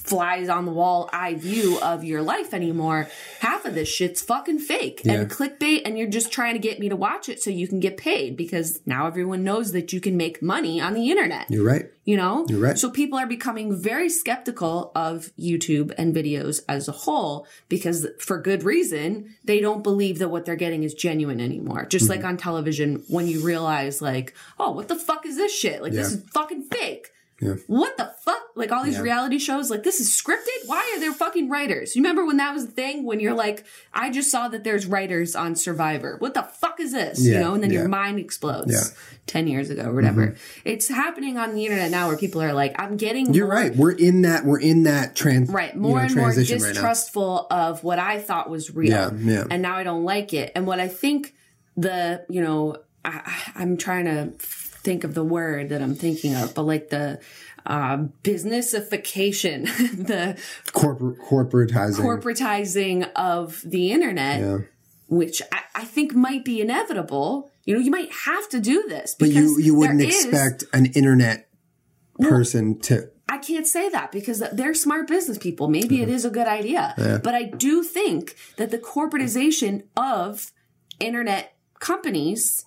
flies 0.02 0.48
on 0.48 0.64
the 0.64 0.72
wall 0.72 1.10
eye 1.12 1.34
view 1.34 1.78
of 1.80 2.04
your 2.04 2.22
life 2.22 2.54
anymore. 2.54 3.08
Half 3.40 3.64
of 3.64 3.74
this 3.74 3.88
shit's 3.88 4.22
fucking 4.22 4.58
fake 4.60 5.02
and 5.04 5.30
clickbait, 5.30 5.82
and 5.84 5.98
you're 5.98 6.08
just 6.08 6.32
trying 6.32 6.54
to 6.54 6.58
get 6.58 6.78
me 6.78 6.88
to 6.88 6.96
watch 6.96 7.28
it 7.28 7.42
so 7.42 7.50
you 7.50 7.68
can 7.68 7.80
get 7.80 7.96
paid 7.96 8.36
because 8.36 8.80
now 8.86 9.06
everyone 9.06 9.44
knows 9.44 9.72
that 9.72 9.92
you 9.92 10.00
can 10.00 10.16
make 10.16 10.40
money 10.42 10.80
on 10.80 10.94
the 10.94 11.10
internet. 11.10 11.50
You're 11.50 11.64
right. 11.64 11.86
You 12.04 12.16
know? 12.18 12.44
You're 12.48 12.60
right. 12.60 12.78
So 12.78 12.90
people 12.90 13.18
are 13.18 13.26
becoming 13.26 13.74
very 13.74 14.10
skeptical 14.10 14.92
of 14.94 15.30
YouTube 15.38 15.92
and 15.96 16.14
videos 16.14 16.60
as 16.68 16.86
a 16.86 16.92
whole 16.92 17.46
because 17.68 18.06
for 18.20 18.38
good 18.38 18.62
reason, 18.62 19.34
they 19.44 19.60
don't 19.60 19.82
believe 19.82 20.18
that 20.18 20.28
what 20.28 20.44
they're 20.44 20.54
getting 20.56 20.82
is 20.82 20.94
genuine 20.94 21.40
anymore. 21.40 21.86
Just 21.86 22.04
Mm-hmm. 22.04 22.10
like 22.20 22.24
on 22.24 22.36
television, 22.36 23.02
when 23.08 23.26
you 23.26 23.42
realize 23.42 24.02
like, 24.02 24.34
oh, 24.58 24.72
what 24.72 24.88
the 24.88 24.96
fuck 24.96 25.24
is 25.24 25.36
this 25.36 25.54
shit? 25.56 25.82
Like 25.82 25.92
this 25.92 26.12
is 26.12 26.22
fucking 26.30 26.64
fake. 26.64 27.08
Yeah. 27.40 27.54
What 27.66 27.96
the 27.96 28.12
fuck? 28.20 28.40
Like 28.54 28.70
all 28.70 28.84
these 28.84 28.94
Yeah. 28.94 29.02
reality 29.02 29.38
shows, 29.38 29.68
like 29.70 29.82
this 29.82 29.98
is 30.00 30.08
scripted? 30.10 30.66
Why 30.66 30.92
are 30.94 31.00
there 31.00 31.12
fucking 31.12 31.48
writers? 31.50 31.96
You 31.96 32.02
remember 32.02 32.24
when 32.24 32.36
that 32.36 32.54
was 32.54 32.66
the 32.66 32.72
thing? 32.72 33.04
When 33.04 33.18
you're 33.18 33.34
like, 33.34 33.64
I 33.92 34.10
just 34.10 34.30
saw 34.30 34.46
that 34.48 34.62
there's 34.62 34.86
writers 34.86 35.34
on 35.34 35.56
Survivor. 35.56 36.16
What 36.20 36.34
the 36.34 36.42
fuck 36.44 36.78
is 36.78 36.92
this? 36.92 37.26
Yeah, 37.26 37.34
You 37.34 37.40
know, 37.40 37.54
and 37.54 37.62
then 37.62 37.72
your 37.72 37.88
mind 37.88 38.20
explodes. 38.20 38.72
Yeah. 38.72 38.78
Mm-hmm. 38.78 39.10
10 39.26 39.46
years 39.48 39.70
ago 39.70 39.84
or 39.86 39.94
whatever. 39.94 40.36
It's 40.66 40.88
happening 40.88 41.38
on 41.38 41.54
the 41.54 41.64
internet 41.64 41.90
now 41.90 42.08
where 42.08 42.16
people 42.16 42.42
are 42.42 42.52
like, 42.52 42.76
I'm 42.78 42.96
getting 42.98 43.32
You're 43.34 43.46
more- 43.46 43.54
right. 43.56 43.74
We're 43.76 43.92
in 43.92 44.22
that. 44.22 44.44
We're 44.44 44.60
in 44.60 44.82
that 44.84 45.16
trans. 45.16 45.48
Right, 45.50 45.74
you 45.74 45.80
more 45.80 45.98
know, 46.00 46.04
and 46.04 46.14
more 46.14 46.24
transition 46.26 46.60
right 46.62 46.68
distrustful 46.74 47.46
of 47.50 47.82
what 47.82 47.98
I 47.98 48.20
thought 48.20 48.48
was 48.50 48.74
real. 48.74 48.90
Yeah, 48.90 49.10
yeah. 49.16 49.44
And 49.50 49.62
now 49.62 49.76
I 49.76 49.82
don't 49.82 50.04
like 50.04 50.34
it. 50.34 50.52
And 50.54 50.66
what 50.66 50.78
I 50.78 50.88
think 50.88 51.34
the, 51.76 52.24
you 52.28 52.42
know, 52.42 52.76
I, 53.04 53.50
I'm 53.56 53.76
trying 53.78 54.04
to 54.04 54.32
think 54.84 55.02
of 55.02 55.14
the 55.14 55.24
word 55.24 55.70
that 55.70 55.82
I'm 55.82 55.94
thinking 55.94 56.34
of, 56.34 56.54
but 56.54 56.62
like 56.62 56.90
the 56.90 57.18
uh, 57.66 57.96
businessification, 58.22 59.64
the 60.06 60.38
Corporate 60.72 61.18
corporatizing. 61.18 62.00
corporatizing 62.00 63.10
of 63.16 63.62
the 63.64 63.90
internet, 63.92 64.40
Yeah. 64.40 64.58
which 65.08 65.42
I, 65.52 65.60
I 65.74 65.84
think 65.84 66.14
might 66.14 66.44
be 66.44 66.60
inevitable. 66.60 67.50
You 67.64 67.74
know, 67.74 67.80
you 67.80 67.90
might 67.90 68.12
have 68.26 68.48
to 68.50 68.60
do 68.60 68.84
this. 68.88 69.16
But 69.18 69.30
you 69.30 69.58
you 69.58 69.74
wouldn't 69.74 69.98
there 70.00 70.08
is- 70.08 70.24
expect 70.26 70.64
an 70.72 70.86
internet 70.86 71.48
person 72.20 72.78
to. 72.80 73.10
I 73.26 73.38
can't 73.38 73.66
say 73.66 73.88
that 73.88 74.12
because 74.12 74.42
they're 74.52 74.74
smart 74.74 75.06
business 75.08 75.38
people. 75.38 75.66
Maybe 75.68 76.02
it 76.02 76.10
is 76.10 76.26
a 76.26 76.30
good 76.30 76.46
idea. 76.46 76.92
But 77.24 77.34
I 77.34 77.44
do 77.44 77.82
think 77.82 78.36
that 78.58 78.70
the 78.70 78.78
corporatization 78.78 79.84
of 79.96 80.52
internet 81.00 81.54
companies 81.80 82.66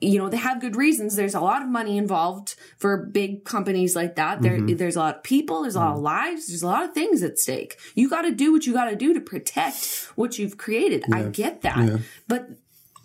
you 0.00 0.18
know, 0.18 0.28
they 0.28 0.36
have 0.36 0.60
good 0.60 0.76
reasons. 0.76 1.16
There's 1.16 1.34
a 1.34 1.40
lot 1.40 1.62
of 1.62 1.68
money 1.68 1.96
involved 1.96 2.54
for 2.76 2.96
big 2.96 3.44
companies 3.44 3.96
like 3.96 4.16
that. 4.16 4.42
There, 4.42 4.58
Mm-hmm. 4.58 4.76
there's 4.76 4.96
a 4.96 5.00
lot 5.00 5.16
of 5.16 5.22
people, 5.22 5.62
there's 5.62 5.74
a 5.76 5.80
lot 5.80 5.96
of 5.96 6.02
lives, 6.02 6.48
there's 6.48 6.62
a 6.62 6.66
lot 6.66 6.84
of 6.84 6.92
things 6.92 7.22
at 7.22 7.38
stake. 7.38 7.78
You 7.94 8.10
got 8.10 8.22
to 8.22 8.30
do 8.32 8.52
what 8.52 8.66
you 8.66 8.72
got 8.72 8.90
to 8.90 8.96
do 8.96 9.14
to 9.14 9.20
protect 9.20 10.10
what 10.16 10.38
you've 10.38 10.56
created. 10.58 11.04
I 11.12 11.22
get 11.24 11.62
that. 11.62 12.00
But 12.28 12.50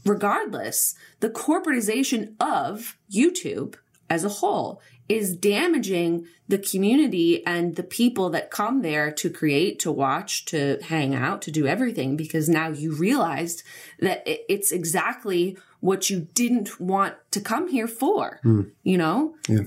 regardless, 0.06 0.96
the 1.20 1.30
corporatization 1.30 2.34
of 2.40 2.98
YouTube 3.12 3.76
as 4.10 4.24
a 4.24 4.30
whole 4.30 4.82
is 5.08 5.36
damaging 5.36 6.26
the 6.48 6.58
community 6.58 7.46
and 7.46 7.76
the 7.76 7.84
people 7.84 8.30
that 8.32 8.50
come 8.52 8.82
there 8.82 9.12
to 9.12 9.30
create, 9.30 9.80
to 9.80 9.92
watch, 9.92 10.46
to 10.46 10.80
hang 10.84 11.14
out, 11.16 11.42
to 11.44 11.52
do 11.52 11.66
everything 11.68 12.16
because 12.18 12.50
now 12.50 12.70
you 12.70 12.92
realized 12.94 13.64
that 14.00 14.24
it's 14.26 14.72
exactly 14.72 15.58
what 15.86 16.10
you 16.10 16.28
didn't 16.34 16.80
want 16.80 17.14
to 17.30 17.40
come 17.40 17.68
here 17.68 17.88
for, 17.88 18.40
hmm. 18.42 18.64
you 18.82 18.98
know? 18.98 19.36
Yeah. 19.48 19.66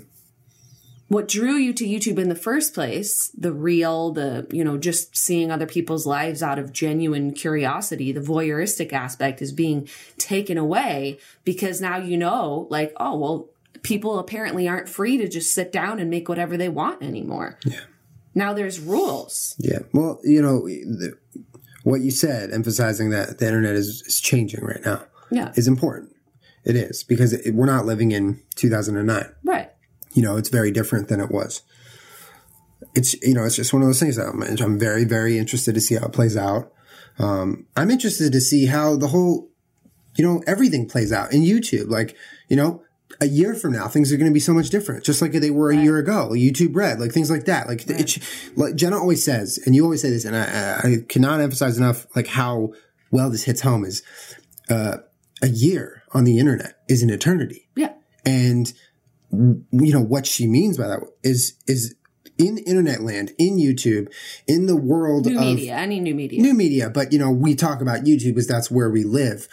What 1.06 1.28
drew 1.28 1.54
you 1.54 1.72
to 1.74 1.86
YouTube 1.86 2.18
in 2.18 2.28
the 2.28 2.34
first 2.34 2.74
place, 2.74 3.30
the 3.38 3.52
real, 3.52 4.12
the, 4.12 4.46
you 4.50 4.64
know, 4.64 4.76
just 4.76 5.16
seeing 5.16 5.52
other 5.52 5.64
people's 5.64 6.06
lives 6.06 6.42
out 6.42 6.58
of 6.58 6.72
genuine 6.72 7.32
curiosity, 7.32 8.10
the 8.10 8.20
voyeuristic 8.20 8.92
aspect 8.92 9.40
is 9.40 9.52
being 9.52 9.88
taken 10.18 10.58
away 10.58 11.20
because 11.44 11.80
now 11.80 11.98
you 11.98 12.16
know, 12.16 12.66
like, 12.68 12.92
oh, 12.96 13.16
well, 13.16 13.48
people 13.82 14.18
apparently 14.18 14.68
aren't 14.68 14.88
free 14.88 15.18
to 15.18 15.28
just 15.28 15.54
sit 15.54 15.70
down 15.70 16.00
and 16.00 16.10
make 16.10 16.28
whatever 16.28 16.56
they 16.56 16.68
want 16.68 17.00
anymore. 17.00 17.60
Yeah. 17.64 17.80
Now 18.34 18.52
there's 18.52 18.80
rules. 18.80 19.54
Yeah. 19.58 19.78
Well, 19.94 20.18
you 20.24 20.42
know, 20.42 20.66
the, 20.66 21.16
what 21.84 22.00
you 22.00 22.10
said, 22.10 22.50
emphasizing 22.50 23.10
that 23.10 23.38
the 23.38 23.46
internet 23.46 23.76
is, 23.76 24.02
is 24.02 24.20
changing 24.20 24.64
right 24.64 24.84
now, 24.84 25.04
Yeah. 25.30 25.52
is 25.56 25.68
important. 25.68 26.14
It 26.64 26.76
is 26.76 27.02
because 27.02 27.32
it, 27.32 27.54
we're 27.54 27.66
not 27.66 27.86
living 27.86 28.12
in 28.12 28.42
2009. 28.56 29.34
Right. 29.44 29.70
You 30.14 30.22
know, 30.22 30.36
it's 30.36 30.48
very 30.48 30.70
different 30.70 31.08
than 31.08 31.20
it 31.20 31.30
was. 31.30 31.62
It's 32.94 33.14
you 33.22 33.34
know, 33.34 33.44
it's 33.44 33.56
just 33.56 33.72
one 33.72 33.82
of 33.82 33.88
those 33.88 34.00
things 34.00 34.16
that 34.16 34.26
I'm, 34.26 34.42
I'm 34.42 34.78
very, 34.78 35.04
very 35.04 35.38
interested 35.38 35.74
to 35.74 35.80
see 35.80 35.96
how 35.96 36.06
it 36.06 36.12
plays 36.12 36.36
out. 36.36 36.72
Um, 37.18 37.66
I'm 37.76 37.90
interested 37.90 38.32
to 38.32 38.40
see 38.40 38.66
how 38.66 38.96
the 38.96 39.08
whole, 39.08 39.48
you 40.16 40.24
know, 40.26 40.42
everything 40.46 40.88
plays 40.88 41.12
out 41.12 41.32
in 41.32 41.42
YouTube. 41.42 41.90
Like, 41.90 42.16
you 42.48 42.56
know, 42.56 42.82
a 43.20 43.26
year 43.26 43.54
from 43.54 43.72
now, 43.72 43.88
things 43.88 44.12
are 44.12 44.16
going 44.16 44.30
to 44.30 44.34
be 44.34 44.40
so 44.40 44.54
much 44.54 44.70
different, 44.70 45.04
just 45.04 45.20
like 45.20 45.32
they 45.32 45.50
were 45.50 45.70
a 45.70 45.76
year 45.76 45.98
ago. 45.98 46.30
YouTube 46.32 46.76
Red, 46.76 47.00
like 47.00 47.12
things 47.12 47.30
like 47.30 47.46
that. 47.46 47.66
Like, 47.66 47.88
it, 47.88 48.18
like 48.56 48.76
Jenna 48.76 48.98
always 48.98 49.24
says, 49.24 49.58
and 49.64 49.74
you 49.74 49.82
always 49.82 50.02
say 50.02 50.10
this, 50.10 50.24
and 50.24 50.36
I, 50.36 50.44
I 50.44 50.92
I 50.92 50.96
cannot 51.08 51.40
emphasize 51.40 51.78
enough, 51.78 52.06
like 52.14 52.28
how 52.28 52.72
well 53.10 53.30
this 53.30 53.44
hits 53.44 53.62
home 53.62 53.84
is, 53.84 54.02
uh, 54.70 54.98
a 55.42 55.48
year 55.48 56.02
on 56.12 56.24
the 56.24 56.38
internet 56.38 56.80
is 56.88 57.02
an 57.02 57.10
eternity. 57.10 57.68
Yeah. 57.76 57.92
And 58.24 58.72
you 59.30 59.92
know 59.92 60.02
what 60.02 60.26
she 60.26 60.46
means 60.46 60.78
by 60.78 60.88
that 60.88 61.00
is 61.22 61.54
is 61.66 61.94
in 62.38 62.58
internet 62.58 63.02
land, 63.02 63.32
in 63.38 63.56
YouTube, 63.56 64.12
in 64.46 64.66
the 64.66 64.76
world 64.76 65.26
New 65.26 65.36
of 65.36 65.44
media, 65.44 65.74
any 65.74 66.00
new 66.00 66.14
media. 66.14 66.40
new 66.40 66.54
media, 66.54 66.88
but 66.88 67.12
you 67.12 67.18
know, 67.18 67.30
we 67.30 67.54
talk 67.54 67.80
about 67.80 68.02
YouTube 68.02 68.34
because 68.34 68.46
that's 68.46 68.70
where 68.70 68.88
we 68.88 69.02
live. 69.04 69.48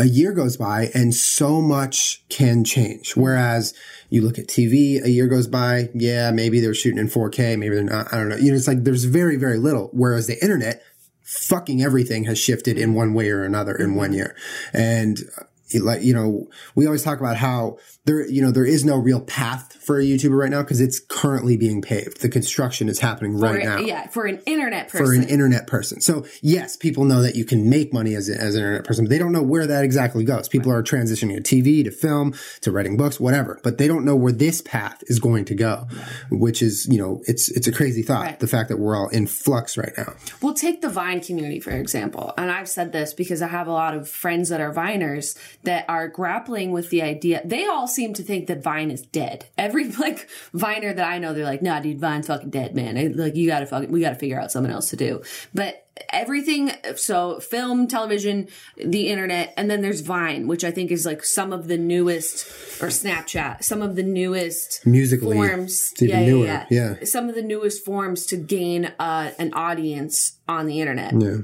A 0.00 0.04
year 0.04 0.32
goes 0.32 0.56
by 0.56 0.90
and 0.94 1.12
so 1.12 1.60
much 1.60 2.24
can 2.28 2.62
change. 2.62 3.16
Whereas 3.16 3.74
you 4.10 4.22
look 4.22 4.38
at 4.38 4.46
TV, 4.46 5.02
a 5.02 5.10
year 5.10 5.26
goes 5.26 5.48
by, 5.48 5.88
yeah, 5.92 6.30
maybe 6.30 6.60
they're 6.60 6.74
shooting 6.74 7.00
in 7.00 7.08
4K, 7.08 7.58
maybe 7.58 7.74
they're 7.74 7.84
not. 7.84 8.12
I 8.12 8.16
don't 8.16 8.28
know. 8.28 8.36
You 8.36 8.52
know, 8.52 8.56
it's 8.56 8.68
like 8.68 8.84
there's 8.84 9.04
very, 9.04 9.36
very 9.36 9.58
little. 9.58 9.90
Whereas 9.92 10.28
the 10.28 10.40
internet, 10.40 10.82
fucking 11.28 11.82
everything 11.82 12.24
has 12.24 12.38
shifted 12.38 12.78
in 12.78 12.94
one 12.94 13.12
way 13.12 13.28
or 13.28 13.44
another 13.44 13.74
in 13.76 13.94
one 13.94 14.08
mm-hmm. 14.08 14.16
year. 14.16 14.36
And 14.72 15.20
like, 15.74 16.02
you 16.02 16.14
know, 16.14 16.48
we 16.74 16.86
always 16.86 17.02
talk 17.02 17.20
about 17.20 17.36
how 17.36 17.76
there, 18.08 18.26
you 18.26 18.40
know, 18.40 18.50
there 18.50 18.64
is 18.64 18.86
no 18.86 18.96
real 18.96 19.20
path 19.20 19.74
for 19.74 20.00
a 20.00 20.02
YouTuber 20.02 20.36
right 20.38 20.50
now 20.50 20.62
because 20.62 20.80
it's 20.80 20.98
currently 20.98 21.58
being 21.58 21.82
paved. 21.82 22.22
The 22.22 22.28
construction 22.30 22.88
is 22.88 23.00
happening 23.00 23.38
right 23.38 23.62
now 23.62 23.78
Yeah, 23.78 24.06
for 24.08 24.24
an 24.24 24.40
internet 24.46 24.88
person. 24.88 25.06
for 25.06 25.12
an 25.12 25.28
internet 25.28 25.66
person. 25.66 26.00
So 26.00 26.24
yes, 26.40 26.74
people 26.74 27.04
know 27.04 27.20
that 27.20 27.36
you 27.36 27.44
can 27.44 27.68
make 27.68 27.92
money 27.92 28.14
as, 28.14 28.30
a, 28.30 28.34
as 28.34 28.54
an 28.54 28.62
internet 28.62 28.84
person, 28.84 29.04
but 29.04 29.10
they 29.10 29.18
don't 29.18 29.32
know 29.32 29.42
where 29.42 29.66
that 29.66 29.84
exactly 29.84 30.24
goes. 30.24 30.48
People 30.48 30.72
are 30.72 30.82
transitioning 30.82 31.42
to 31.42 31.62
TV, 31.62 31.84
to 31.84 31.90
film, 31.90 32.34
to 32.62 32.72
writing 32.72 32.96
books, 32.96 33.20
whatever, 33.20 33.60
but 33.62 33.76
they 33.76 33.86
don't 33.86 34.06
know 34.06 34.16
where 34.16 34.32
this 34.32 34.62
path 34.62 35.02
is 35.06 35.18
going 35.18 35.44
to 35.44 35.54
go, 35.54 35.86
which 36.30 36.62
is, 36.62 36.86
you 36.90 36.98
know, 36.98 37.20
it's, 37.26 37.50
it's 37.50 37.66
a 37.66 37.72
crazy 37.72 38.02
thought. 38.02 38.24
Right. 38.24 38.40
The 38.40 38.48
fact 38.48 38.70
that 38.70 38.78
we're 38.78 38.96
all 38.96 39.08
in 39.08 39.26
flux 39.26 39.76
right 39.76 39.92
now. 39.98 40.14
We'll 40.40 40.54
take 40.54 40.80
the 40.80 40.88
Vine 40.88 41.20
community, 41.20 41.60
for 41.60 41.72
example. 41.72 42.32
And 42.38 42.50
I've 42.50 42.70
said 42.70 42.92
this 42.92 43.12
because 43.12 43.42
I 43.42 43.48
have 43.48 43.66
a 43.66 43.72
lot 43.72 43.94
of 43.94 44.08
friends 44.08 44.48
that 44.48 44.62
are 44.62 44.72
Viners 44.72 45.36
that 45.64 45.84
are 45.88 46.08
grappling 46.08 46.72
with 46.72 46.88
the 46.88 47.02
idea. 47.02 47.42
They 47.44 47.66
all 47.66 47.86
seem 47.98 48.14
to 48.14 48.22
think 48.22 48.46
that 48.46 48.62
Vine 48.62 48.90
is 48.92 49.02
dead. 49.02 49.46
Every, 49.58 49.88
like, 50.06 50.28
Viner 50.54 50.92
that 50.94 51.04
I 51.06 51.18
know, 51.18 51.34
they're 51.34 51.44
like, 51.44 51.62
nah, 51.62 51.80
dude, 51.80 52.00
Vine's 52.00 52.28
fucking 52.28 52.50
dead, 52.50 52.74
man. 52.74 52.96
It- 52.96 53.16
Like, 53.16 53.34
you 53.36 53.46
gotta 53.48 53.66
fucking, 53.66 53.90
we 53.90 54.00
gotta 54.00 54.14
figure 54.16 54.40
out 54.40 54.52
something 54.52 54.72
else 54.72 54.90
to 54.90 54.96
do. 54.96 55.22
But 55.52 55.84
everything, 56.10 56.70
so 56.94 57.40
film, 57.40 57.88
television, 57.88 58.46
the 58.76 59.08
internet, 59.08 59.52
and 59.56 59.68
then 59.68 59.82
there's 59.82 60.00
Vine, 60.00 60.46
which 60.46 60.62
I 60.62 60.70
think 60.70 60.92
is 60.92 61.04
like 61.04 61.24
some 61.24 61.52
of 61.52 61.66
the 61.66 61.76
newest, 61.76 62.46
or 62.80 62.86
Snapchat, 62.88 63.64
some 63.64 63.82
of 63.82 63.96
the 63.96 64.04
newest 64.04 64.86
Musical.ly, 64.86 65.34
forms. 65.34 65.90
it's 65.92 66.02
even 66.02 66.24
newer. 66.26 66.66
Yeah. 66.70 66.94
Some 67.02 67.28
of 67.28 67.34
the 67.34 67.42
newest 67.42 67.84
forms 67.84 68.26
to 68.26 68.36
gain 68.36 68.92
uh, 69.00 69.32
an 69.40 69.52
audience 69.54 70.38
on 70.46 70.66
the 70.66 70.80
internet. 70.80 71.14
Yeah. 71.20 71.38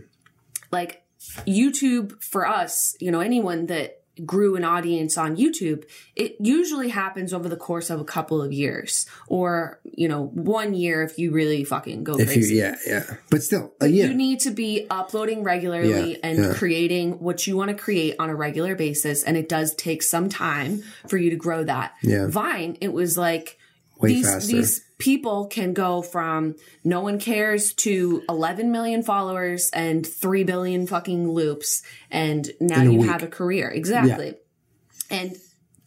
Like 0.71 1.03
YouTube 1.47 2.23
for 2.23 2.47
us, 2.47 2.95
you 3.01 3.11
know, 3.11 3.21
anyone 3.21 3.67
that 3.67 4.04
grew 4.25 4.57
an 4.57 4.65
audience 4.65 5.19
on 5.19 5.37
YouTube, 5.37 5.85
it 6.15 6.37
usually 6.39 6.89
happens 6.91 7.33
over 7.33 7.49
the 7.49 7.57
course 7.57 7.91
of 7.91 8.01
a 8.01 8.05
couple 8.05 8.41
of 8.41 8.53
years 8.53 9.07
or, 9.27 9.81
you 9.85 10.09
know, 10.09 10.27
one 10.27 10.75
year 10.75 11.03
if 11.03 11.19
you 11.19 11.33
really 11.33 11.65
fucking 11.65 12.05
go 12.05 12.15
If 12.15 12.21
you, 12.21 12.27
crazy. 12.27 12.55
yeah, 12.57 12.77
yeah. 12.87 13.05
But 13.31 13.43
still, 13.43 13.73
uh, 13.81 13.87
a 13.87 13.89
year. 13.89 14.07
You 14.09 14.15
need 14.15 14.41
to 14.41 14.51
be 14.51 14.87
uploading 14.91 15.43
regularly 15.43 16.13
Yeah, 16.13 16.19
and 16.23 16.39
yeah. 16.39 16.55
creating 16.55 17.21
what 17.21 17.47
you 17.47 17.57
want 17.57 17.71
to 17.71 17.77
create 17.77 18.17
on 18.19 18.31
a 18.31 18.35
regular 18.35 18.75
basis. 18.77 19.23
And 19.23 19.37
it 19.37 19.49
does 19.49 19.75
take 19.75 20.03
some 20.03 20.29
time 20.29 20.83
for 21.09 21.17
you 21.17 21.31
to 21.31 21.37
grow 21.37 21.65
that. 21.65 21.95
Yeah. 22.03 22.27
Vine, 22.29 22.79
it 22.81 22.93
was 22.93 23.19
like 23.19 23.59
Way 24.05 24.15
these 24.15 24.27
faster. 24.31 24.53
these 24.57 24.81
people 24.99 25.47
can 25.47 25.73
go 25.73 26.01
from 26.03 26.55
no 26.85 27.01
one 27.01 27.19
cares 27.19 27.73
to 27.75 28.23
11 28.29 28.71
million 28.71 29.03
followers 29.03 29.71
and 29.75 30.07
3 30.07 30.45
billion 30.45 30.87
fucking 30.87 31.29
loops 31.31 31.83
and 32.11 32.51
now 32.61 32.83
you 32.83 33.01
week. 33.01 33.11
have 33.11 33.23
a 33.23 33.27
career. 33.27 33.69
Exactly. 33.69 34.35
And 35.11 35.37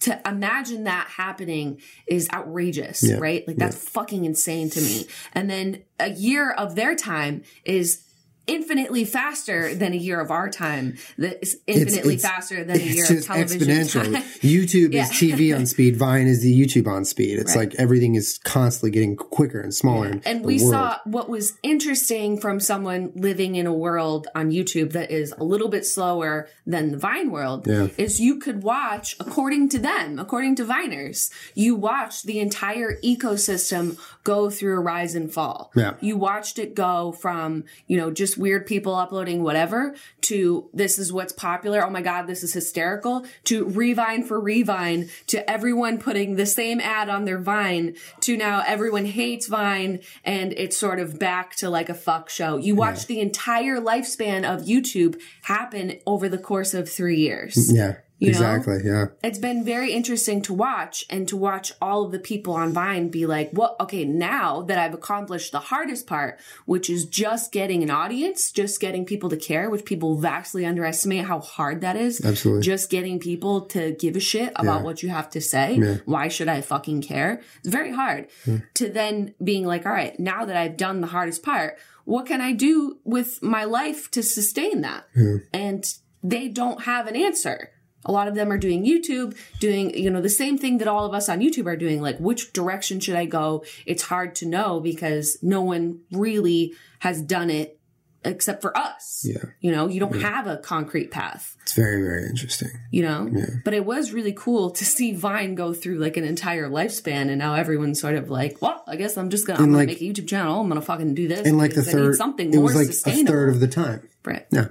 to 0.01 0.21
imagine 0.27 0.83
that 0.83 1.07
happening 1.07 1.81
is 2.05 2.29
outrageous, 2.31 3.01
Yeah, 3.01 3.15
right? 3.17 3.47
Like 3.47 3.57
that's 3.57 3.77
fucking 3.89 4.25
insane 4.25 4.69
to 4.69 4.81
me. 4.81 5.07
And 5.33 5.49
then 5.49 5.83
a 5.99 6.09
year 6.11 6.51
of 6.51 6.75
their 6.75 6.95
time 6.95 7.41
is 7.65 8.03
infinitely 8.47 9.05
faster 9.05 9.73
than 9.75 9.93
a 9.93 9.97
year 9.97 10.19
of 10.19 10.31
our 10.31 10.49
time. 10.49 10.97
That 11.17 11.39
is 11.41 11.57
infinitely 11.67 12.15
it's- 12.15 12.21
faster 12.21 12.63
than 12.63 12.77
a 12.77 12.79
year 12.83 13.05
It's 13.09 13.11
of 13.11 13.25
television 13.25 13.67
exponential. 13.67 14.13
time. 14.13 14.23
YouTube 14.41 14.93
Yeah. 14.93 15.03
is 15.03 15.09
TV 15.11 15.53
on 15.55 15.65
speed. 15.65 15.97
Vine 15.97 16.27
is 16.27 16.41
the 16.41 16.53
YouTube 16.59 16.87
on 16.87 17.05
speed. 17.05 17.39
It's 17.39 17.55
Right. 17.55 17.69
like 17.71 17.75
everything 17.79 18.15
is 18.15 18.39
constantly 18.43 18.91
getting 18.91 19.15
quicker 19.15 19.59
and 19.59 19.73
smaller. 19.73 20.07
in 20.07 20.21
And 20.25 20.43
we 20.45 20.57
world. 20.59 20.71
saw 20.71 20.97
what 21.05 21.29
was 21.29 21.53
interesting 21.63 22.39
from 22.39 22.59
someone 22.59 23.11
living 23.15 23.55
in 23.55 23.67
a 23.67 23.73
world 23.73 24.27
on 24.35 24.51
YouTube 24.51 24.91
that 24.93 25.11
is 25.11 25.33
a 25.37 25.43
little 25.43 25.67
bit 25.69 25.85
slower 25.85 26.47
than 26.65 26.91
the 26.91 26.97
Vine 26.97 27.31
world 27.31 27.67
Yeah. 27.67 27.87
is 27.97 28.19
you 28.19 28.37
could 28.39 28.63
watch, 28.63 29.15
according 29.19 29.69
to 29.69 29.79
them, 29.79 30.19
according 30.19 30.55
to 30.55 30.65
Viners, 30.65 31.29
you 31.55 31.75
watched 31.75 32.25
the 32.25 32.39
entire 32.39 32.97
ecosystem 33.03 33.97
go 34.23 34.49
through 34.49 34.77
a 34.77 34.79
rise 34.79 35.15
and 35.15 35.31
fall. 35.31 35.71
Yeah. 35.75 35.93
You 36.01 36.17
watched 36.17 36.59
it 36.59 36.75
go 36.75 37.11
from, 37.11 37.63
you 37.87 37.97
know, 37.97 38.11
just 38.11 38.36
weird 38.37 38.65
people 38.65 38.95
uploading 38.95 39.43
whatever 39.43 39.95
to 40.21 40.69
this 40.73 40.99
is 40.99 41.11
what's 41.11 41.33
popular. 41.33 41.85
Oh 41.85 41.89
my 41.89 42.01
God, 42.01 42.27
this 42.27 42.43
is 42.43 42.53
hysterical 42.53 43.25
to 43.45 43.65
Revine 43.65 44.23
for 44.23 44.39
Revine 44.39 45.09
to 45.27 45.49
everyone 45.49 45.97
putting 45.99 46.35
the 46.35 46.45
same 46.45 46.79
ad 46.79 47.09
on 47.09 47.25
their 47.25 47.37
Vine 47.39 47.95
to 48.21 48.37
now 48.37 48.63
everyone 48.65 49.05
hates 49.05 49.47
Vine 49.47 50.01
and 50.23 50.53
it's 50.53 50.77
sort 50.77 50.99
of 50.99 51.19
back 51.19 51.55
to 51.57 51.69
like 51.69 51.89
a 51.89 51.93
fuck 51.93 52.29
show. 52.29 52.57
You 52.57 52.75
watch 52.75 53.05
the 53.07 53.19
entire 53.19 53.79
lifespan 53.79 54.43
of 54.43 54.65
YouTube 54.65 55.19
happen 55.43 55.99
over 56.05 56.29
the 56.29 56.37
course 56.37 56.73
of 56.73 56.89
three 56.89 57.17
years 57.17 57.71
Yeah. 57.73 57.97
You 58.19 58.27
know? 58.31 58.37
exactly. 58.37 58.79
Yeah. 58.83 59.05
it's 59.23 59.37
been 59.37 59.63
very 59.63 59.93
interesting 59.93 60.41
to 60.43 60.53
watch 60.53 61.05
and 61.09 61.27
to 61.27 61.37
watch 61.37 61.71
all 61.79 62.03
of 62.05 62.11
the 62.11 62.17
people 62.19 62.53
on 62.53 62.73
Vine 62.73 63.09
be 63.09 63.27
like, 63.27 63.51
well, 63.53 63.75
okay, 63.79 64.05
now 64.05 64.63
that 64.63 64.79
I've 64.79 64.95
accomplished 64.95 65.51
the 65.51 65.59
hardest 65.59 66.07
part, 66.07 66.39
which 66.65 66.89
is 66.89 67.05
just 67.05 67.51
getting 67.51 67.83
an 67.83 67.91
audience, 67.91 68.51
just 68.51 68.79
getting 68.79 69.05
people 69.05 69.29
to 69.29 69.37
care, 69.37 69.69
which 69.69 69.85
people 69.85 70.15
vastly 70.17 70.65
underestimate 70.65 71.25
how 71.25 71.39
hard 71.39 71.81
that 71.81 71.95
is. 71.95 72.25
Absolutely. 72.25 72.63
Just 72.63 72.89
getting 72.89 73.19
people 73.19 73.61
to 73.67 73.91
give 73.91 74.15
a 74.15 74.19
shit 74.19 74.51
about 74.55 74.79
Yeah. 74.79 74.83
what 74.83 75.03
you 75.03 75.09
have 75.09 75.29
to 75.31 75.41
say. 75.41 75.99
Why 76.05 76.27
should 76.27 76.47
I 76.47 76.61
fucking 76.61 77.01
care? 77.03 77.41
It's 77.59 77.69
very 77.69 77.91
hard 77.91 78.27
to 78.75 78.89
then 78.89 79.35
being 79.43 79.65
like, 79.65 79.85
all 79.85 79.91
right, 79.91 80.19
now 80.19 80.43
that 80.45 80.55
I've 80.57 80.75
done 80.77 81.01
the 81.01 81.07
hardest 81.07 81.43
part, 81.43 81.77
what 82.05 82.25
can 82.25 82.41
I 82.41 82.53
do 82.53 82.97
with 83.03 83.43
my 83.43 83.63
life 83.65 84.09
to 84.11 84.23
sustain 84.23 84.81
that? 84.81 85.05
And 85.53 85.85
they 86.23 86.47
don't 86.47 86.83
have 86.83 87.05
an 87.05 87.15
answer 87.15 87.69
A 88.07 88.11
lot 88.11 88.27
of 88.27 88.35
them 88.35 88.51
are 88.51 88.57
doing 88.57 88.85
YouTube, 88.85 89.37
doing, 89.59 89.95
you 89.97 90.09
know, 90.09 90.21
the 90.21 90.29
same 90.29 90.57
thing 90.57 90.79
that 90.79 90.87
all 90.87 91.05
of 91.05 91.13
us 91.13 91.29
on 91.29 91.39
YouTube 91.39 91.67
are 91.67 91.77
doing. 91.77 92.01
Like, 92.01 92.17
which 92.17 92.53
direction 92.53 92.99
should 92.99 93.15
I 93.15 93.25
go? 93.25 93.63
It's 93.85 94.03
hard 94.03 94.35
to 94.35 94.45
know 94.47 94.79
because 94.79 95.37
no 95.41 95.61
one 95.61 95.99
really 96.11 96.73
has 96.99 97.21
done 97.21 97.49
it 97.49 97.79
except 98.25 98.61
for 98.61 98.75
us. 98.77 99.25
Yeah. 99.25 99.43
You 99.61 99.71
know, 99.71 99.87
you 99.87 99.99
don't 99.99 100.21
have 100.21 100.47
a 100.47 100.57
concrete 100.57 101.11
path, 101.11 101.55
It's 101.61 101.73
very, 101.73 102.01
very 102.01 102.25
interesting. 102.25 102.69
you 102.91 103.03
know? 103.03 103.29
Yeah. 103.31 103.45
But 103.63 103.73
it 103.73 103.85
was 103.85 104.11
really 104.11 104.33
cool 104.33 104.71
to 104.71 104.83
see 104.85 105.13
Vine 105.13 105.55
go 105.55 105.73
through 105.73 105.99
like 105.99 106.17
an 106.17 106.23
entire 106.23 106.69
lifespan 106.69 107.29
and 107.29 107.37
now 107.37 107.53
everyone's 107.53 108.01
sort 108.01 108.15
of 108.15 108.29
like, 108.29 108.61
well, 108.61 108.83
I 108.87 108.95
guess 108.95 109.17
I'm 109.17 109.29
just 109.29 109.47
gonna, 109.47 109.59
I'm 109.59 109.71
gonna 109.71 109.85
make 109.85 110.01
a 110.01 110.03
YouTube 110.03 110.27
channel. 110.27 110.59
I'm 110.59 110.67
gonna 110.67 110.81
fucking 110.81 111.13
do 111.13 111.27
this. 111.27 111.47
And 111.47 111.57
like 111.57 111.73
the 111.73 111.83
third, 111.83 112.15
something 112.15 112.51
it 112.53 112.57
more 112.57 112.65
was 112.65 112.75
like 112.75 112.89
a 113.15 113.23
third 113.23 113.49
of 113.49 113.59
the 113.59 113.67
time. 113.67 114.07
Right. 114.25 114.45
Yeah. 114.51 114.69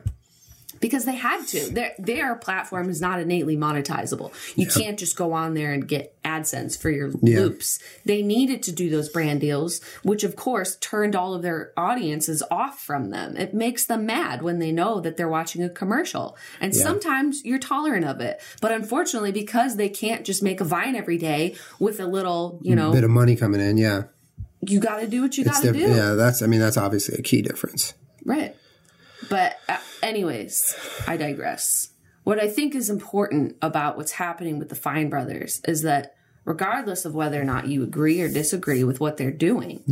Because 0.81 1.05
they 1.05 1.15
had 1.17 1.47
to. 1.49 1.71
Their 1.71 1.93
their 1.99 2.35
platform 2.37 2.89
is 2.91 3.01
not 3.01 3.21
innately 3.21 3.57
monetizable. 3.57 4.33
You 4.57 4.67
can't 4.67 4.99
just 4.99 5.17
go 5.17 5.33
on 5.33 5.55
there 5.55 5.73
and 5.73 5.87
get 5.89 6.21
AdSense 6.23 6.77
for 6.79 6.91
your 6.91 7.11
Yeah. 7.23 7.41
loops. 7.41 7.79
They 8.05 8.23
needed 8.23 8.63
to 8.65 8.73
do 8.73 8.91
those 8.91 9.09
brand 9.09 9.41
deals, 9.41 9.81
which 10.03 10.25
of 10.25 10.37
course 10.37 10.77
turned 10.77 11.15
all 11.17 11.35
of 11.35 11.43
their 11.43 11.73
audiences 11.77 12.43
off 12.51 12.81
from 12.83 13.11
them. 13.11 13.37
It 13.37 13.55
makes 13.55 13.87
them 13.87 14.07
mad 14.07 14.43
when 14.43 14.59
they 14.59 14.73
know 14.73 15.01
that 15.01 15.17
they're 15.17 15.29
watching 15.29 15.63
a 15.63 15.69
commercial. 15.69 16.37
And 16.61 16.75
sometimes 16.75 17.45
you're 17.45 17.59
tolerant 17.59 18.05
of 18.05 18.21
it. 18.21 18.41
But 18.61 18.73
unfortunately, 18.73 19.33
because 19.33 19.77
they 19.77 19.89
can't 19.89 20.25
just 20.25 20.43
make 20.43 20.61
a 20.61 20.65
vine 20.65 20.97
every 20.97 21.19
day 21.19 21.55
with 21.79 22.01
a 22.01 22.07
little, 22.07 22.59
you 22.63 22.75
know, 22.75 22.93
Bit 22.93 23.05
of 23.05 23.11
money 23.11 23.37
coming 23.37 23.61
in. 23.61 23.77
Yeah. 23.77 24.05
you 24.63 24.81
got 24.81 24.99
to 25.01 25.07
do 25.07 25.23
what 25.23 25.39
you 25.39 25.45
got 25.45 25.63
to 25.63 25.73
diff- 25.73 25.77
do. 25.87 25.95
Yeah. 25.95 26.15
That's, 26.15 26.43
I 26.43 26.47
mean, 26.47 26.61
that's 26.61 26.77
obviously 26.77 27.17
a 27.19 27.23
key 27.23 27.41
difference. 27.41 27.95
Right. 28.25 28.57
But, 29.29 29.59
uh, 29.69 29.79
anyways, 30.03 30.77
I 31.07 31.17
digress. 31.17 31.91
What 32.25 32.41
I 32.41 32.49
think 32.49 32.75
is 32.75 32.91
important 32.91 33.57
about 33.63 33.97
what's 33.97 34.13
happening 34.13 34.59
with 34.59 34.69
the 34.69 34.75
Fine 34.75 35.11
brothers 35.11 35.61
is 35.67 35.83
that 35.83 36.15
regardless 36.47 37.05
of 37.05 37.15
whether 37.15 37.39
or 37.39 37.45
not 37.45 37.67
you 37.69 37.83
agree 37.83 38.23
or 38.23 38.29
disagree 38.29 38.83
with 38.85 39.01
what 39.01 39.19
they're 39.19 39.31
doing, 39.31 39.83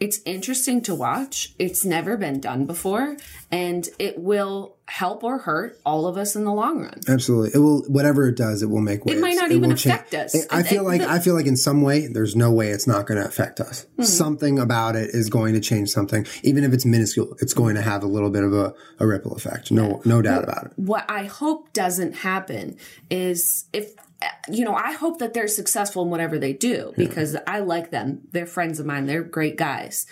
it's 0.00 0.20
interesting 0.24 0.80
to 0.82 0.94
watch. 0.94 1.52
It's 1.58 1.84
never 1.84 2.16
been 2.16 2.40
done 2.40 2.64
before, 2.64 3.16
and 3.50 3.86
it 3.98 4.18
will 4.18 4.76
help 4.86 5.24
or 5.24 5.38
hurt 5.38 5.78
all 5.84 6.06
of 6.06 6.16
us 6.16 6.36
in 6.36 6.44
the 6.44 6.52
long 6.52 6.82
run. 6.82 7.00
Absolutely. 7.08 7.50
It 7.54 7.58
will, 7.58 7.82
whatever 7.88 8.28
it 8.28 8.36
does, 8.36 8.62
it 8.62 8.66
will 8.66 8.82
make 8.82 9.04
waves. 9.04 9.18
It 9.18 9.22
might 9.22 9.34
not 9.34 9.50
even 9.50 9.70
will 9.70 9.76
change- 9.76 9.94
affect 9.94 10.14
us. 10.14 10.34
It- 10.34 10.46
I 10.50 10.62
feel 10.62 10.84
like, 10.84 11.00
I 11.00 11.18
feel 11.18 11.34
like 11.34 11.46
in 11.46 11.56
some 11.56 11.80
way, 11.82 12.06
there's 12.06 12.36
no 12.36 12.52
way 12.52 12.68
it's 12.68 12.86
not 12.86 13.06
going 13.06 13.20
to 13.20 13.26
affect 13.26 13.60
us. 13.60 13.86
Hmm. 13.96 14.02
Something 14.02 14.58
about 14.58 14.94
it 14.94 15.10
is 15.14 15.30
going 15.30 15.54
to 15.54 15.60
change 15.60 15.88
something. 15.88 16.26
Even 16.42 16.64
if 16.64 16.72
it's 16.74 16.84
minuscule, 16.84 17.34
it's 17.40 17.54
going 17.54 17.74
to 17.76 17.82
have 17.82 18.02
a 18.02 18.06
little 18.06 18.28
bit 18.30 18.44
of 18.44 18.52
a, 18.52 18.74
a 19.00 19.06
ripple 19.06 19.32
effect. 19.34 19.72
No, 19.72 20.02
no 20.04 20.20
doubt 20.22 20.44
about 20.44 20.66
it. 20.66 20.72
what 20.76 21.06
I 21.10 21.24
hope 21.24 21.72
doesn't 21.72 22.16
happen 22.16 22.76
is 23.10 23.64
if 23.72 23.94
you 24.50 24.64
know, 24.64 24.74
I 24.74 24.92
hope 24.92 25.18
that 25.18 25.34
they're 25.34 25.48
successful 25.48 26.02
in 26.02 26.10
whatever 26.10 26.38
they 26.38 26.52
do 26.52 26.92
because 26.96 27.36
I 27.46 27.60
like 27.60 27.90
them. 27.90 28.22
They're 28.32 28.46
friends 28.46 28.80
of 28.80 28.86
mine. 28.86 29.06
They're 29.06 29.22
great 29.22 29.56
guys. 29.56 30.06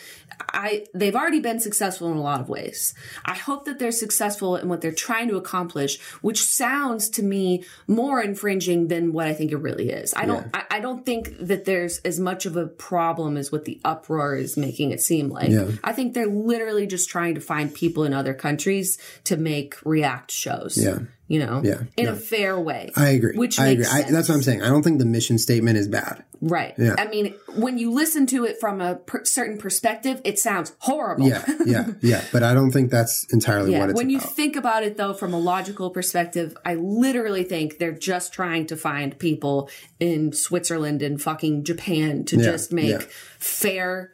I 0.53 0.87
they've 0.94 1.14
already 1.14 1.40
been 1.40 1.61
successful 1.61 2.11
in 2.11 2.16
a 2.16 2.22
lot 2.22 2.40
of 2.40 2.48
ways. 2.48 2.94
I 3.25 3.35
hope 3.35 3.64
that 3.66 3.79
they're 3.79 3.92
successful 3.92 4.57
in 4.57 4.68
what 4.68 4.81
they're 4.81 4.92
trying 4.92 5.29
to 5.29 5.37
accomplish, 5.37 6.01
which 6.20 6.42
sounds 6.42 7.09
to 7.11 7.22
me 7.22 7.64
more 7.87 8.22
infringing 8.22 8.88
than 8.88 9.12
what 9.12 9.27
I 9.27 9.35
think 9.35 9.53
it 9.53 9.57
really 9.57 9.90
is. 9.90 10.14
I 10.16 10.27
don't 10.27 10.48
I, 10.55 10.64
I 10.70 10.81
don't 10.81 11.05
think 11.05 11.37
that 11.38 11.64
there's 11.64 11.98
as 11.98 12.18
much 12.18 12.46
of 12.46 12.57
a 12.57 12.66
problem 12.66 13.37
as 13.37 13.53
what 13.53 13.64
the 13.64 13.81
uproar 13.85 14.37
is 14.37 14.57
making 14.57 14.90
it 14.92 15.01
seem 15.01 15.29
like. 15.29 15.51
Yeah. 15.51 15.70
I 15.85 15.92
think 15.92 16.14
they're 16.14 16.27
literally 16.27 16.87
just 16.87 17.09
trying 17.09 17.35
to 17.35 17.40
find 17.40 17.72
people 17.72 18.05
in 18.05 18.14
other 18.14 18.35
countries 18.35 18.98
to 19.25 19.37
make 19.37 19.77
react 19.85 20.31
shows. 20.31 20.77
Yeah. 20.77 21.01
You 21.33 21.38
know? 21.38 21.62
Yeah. 21.64 21.85
In 21.97 22.09
a 22.09 22.14
fair 22.14 22.61
way. 22.61 22.90
I 22.95 23.09
agree. 23.09 23.35
Which 23.38 23.59
I 23.59 23.68
agree. 23.68 23.85
makes 23.85 23.95
I, 23.95 24.03
that's 24.11 24.29
what 24.29 24.35
I'm 24.35 24.42
saying. 24.42 24.62
I 24.62 24.68
don't 24.68 24.83
think 24.83 24.99
the 24.99 25.07
mission 25.07 25.38
statement 25.38 25.79
is 25.79 25.88
bad. 25.88 26.23
Right. 26.42 26.75
Yeah. 26.77 26.95
I 26.99 27.07
mean, 27.07 27.35
when 27.57 27.79
you 27.79 27.90
listen 27.90 28.27
to 28.27 28.45
it 28.45 28.61
from 28.61 28.83
a 28.83 28.97
per- 28.97 29.25
certain 29.25 29.57
perspective, 29.57 30.21
it 30.25 30.38
sounds 30.38 30.75
horrible. 30.81 31.27
Yeah, 31.27 31.42
yeah, 31.64 31.87
yeah. 32.03 32.23
But 32.33 32.42
I 32.42 32.53
don't 32.53 32.71
think 32.71 32.90
that's 32.90 33.25
entirely 33.33 33.73
Yeah. 33.73 33.81
what 33.81 33.90
it's 33.90 33.97
When 33.97 34.11
you 34.11 34.21
think 34.21 34.57
about 34.57 34.83
it, 34.83 34.99
though, 34.99 35.14
from 35.14 35.33
a 35.33 35.38
logical 35.38 35.88
perspective, 35.88 36.55
I 36.66 36.75
literally 36.75 37.45
think 37.45 37.79
they're 37.79 37.92
just 37.92 38.35
trying 38.35 38.66
to 38.66 38.77
find 38.77 39.18
people 39.18 39.71
in 40.01 40.35
Switzerland 40.35 41.01
and 41.01 41.18
fucking 41.23 41.64
Japan 41.64 42.25
to 42.27 42.37
just 42.37 42.75
make 42.75 42.90
yeah. 42.90 43.07
fair 43.38 44.12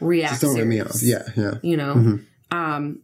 react. 0.00 0.40
don't 0.40 0.68
me 0.68 0.80
off. 0.80 1.00
Yeah, 1.00 1.22
yeah. 1.36 1.54
you 1.62 1.76
know 1.76 1.94
Mm-hmm. 1.94 2.56
um 2.58 3.02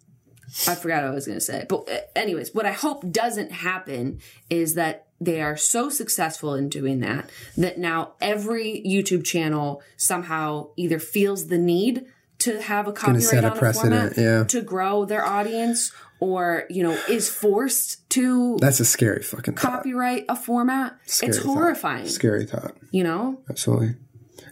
i 0.68 0.74
forgot 0.74 1.02
what 1.02 1.10
i 1.12 1.14
was 1.14 1.26
going 1.26 1.38
to 1.38 1.44
say 1.44 1.64
but 1.68 1.88
uh, 1.88 1.98
anyways 2.16 2.54
what 2.54 2.66
i 2.66 2.72
hope 2.72 3.10
doesn't 3.10 3.52
happen 3.52 4.20
is 4.50 4.74
that 4.74 5.06
they 5.20 5.40
are 5.40 5.56
so 5.56 5.88
successful 5.88 6.54
in 6.54 6.68
doing 6.68 7.00
that 7.00 7.30
that 7.56 7.78
now 7.78 8.12
every 8.20 8.82
youtube 8.86 9.24
channel 9.24 9.82
somehow 9.96 10.68
either 10.76 10.98
feels 10.98 11.46
the 11.48 11.58
need 11.58 12.04
to 12.38 12.60
have 12.60 12.88
a 12.88 12.92
copyright 12.92 13.22
set 13.22 13.44
a 13.44 13.50
on 13.50 13.56
a 13.56 13.58
precedent, 13.60 14.14
format 14.14 14.18
yeah. 14.18 14.44
to 14.44 14.60
grow 14.62 15.04
their 15.04 15.24
audience 15.24 15.92
or 16.18 16.64
you 16.70 16.82
know 16.82 16.96
is 17.08 17.28
forced 17.28 18.08
to 18.10 18.56
That's 18.60 18.80
a 18.80 18.84
scary 18.84 19.22
fucking 19.22 19.54
thought. 19.54 19.72
copyright 19.78 20.24
a 20.28 20.36
format 20.36 20.96
Scary 21.06 21.30
it's 21.30 21.38
thought. 21.38 21.54
horrifying 21.54 22.06
Scary 22.08 22.46
thought. 22.46 22.76
you 22.90 23.04
know 23.04 23.40
Absolutely. 23.48 23.94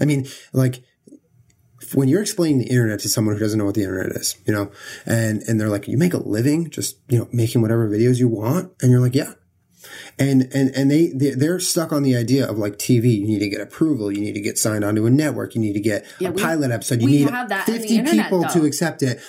I 0.00 0.04
mean, 0.06 0.26
like 0.52 0.82
when 1.94 2.08
you're 2.08 2.22
explaining 2.22 2.58
the 2.58 2.66
internet 2.68 3.00
to 3.00 3.08
someone 3.08 3.34
who 3.34 3.40
doesn't 3.40 3.58
know 3.58 3.64
what 3.64 3.74
the 3.74 3.82
internet 3.82 4.12
is, 4.16 4.36
you 4.46 4.52
know, 4.52 4.70
and 5.06 5.42
and 5.48 5.60
they're 5.60 5.68
like, 5.68 5.88
"You 5.88 5.96
make 5.98 6.14
a 6.14 6.18
living 6.18 6.70
just 6.70 6.96
you 7.08 7.18
know 7.18 7.28
making 7.32 7.62
whatever 7.62 7.88
videos 7.88 8.18
you 8.18 8.28
want," 8.28 8.72
and 8.82 8.90
you're 8.90 9.00
like, 9.00 9.14
"Yeah." 9.14 9.32
And 10.18 10.48
and 10.52 10.70
and 10.76 10.90
they 10.90 11.08
they- 11.08 11.30
they're 11.30 11.58
stuck 11.58 11.92
on 11.92 12.02
the 12.02 12.14
idea 12.16 12.46
of 12.48 12.58
like 12.58 12.76
TV. 12.78 13.18
You 13.18 13.26
need 13.26 13.38
to 13.40 13.48
get 13.48 13.60
approval. 13.60 14.12
You 14.12 14.20
need 14.20 14.34
to 14.34 14.40
get 14.40 14.58
signed 14.58 14.84
onto 14.84 15.06
a 15.06 15.10
network. 15.10 15.54
You 15.54 15.60
need 15.62 15.72
to 15.72 15.80
get 15.80 16.04
a 16.20 16.30
we- 16.30 16.40
pilot 16.42 16.70
episode. 16.70 17.00
You 17.02 17.08
need 17.08 17.30
have 17.30 17.48
that 17.48 17.64
fifty 17.66 17.96
internet, 17.96 18.24
people 18.26 18.44
to 18.44 18.64
accept 18.64 19.02
it. 19.02 19.20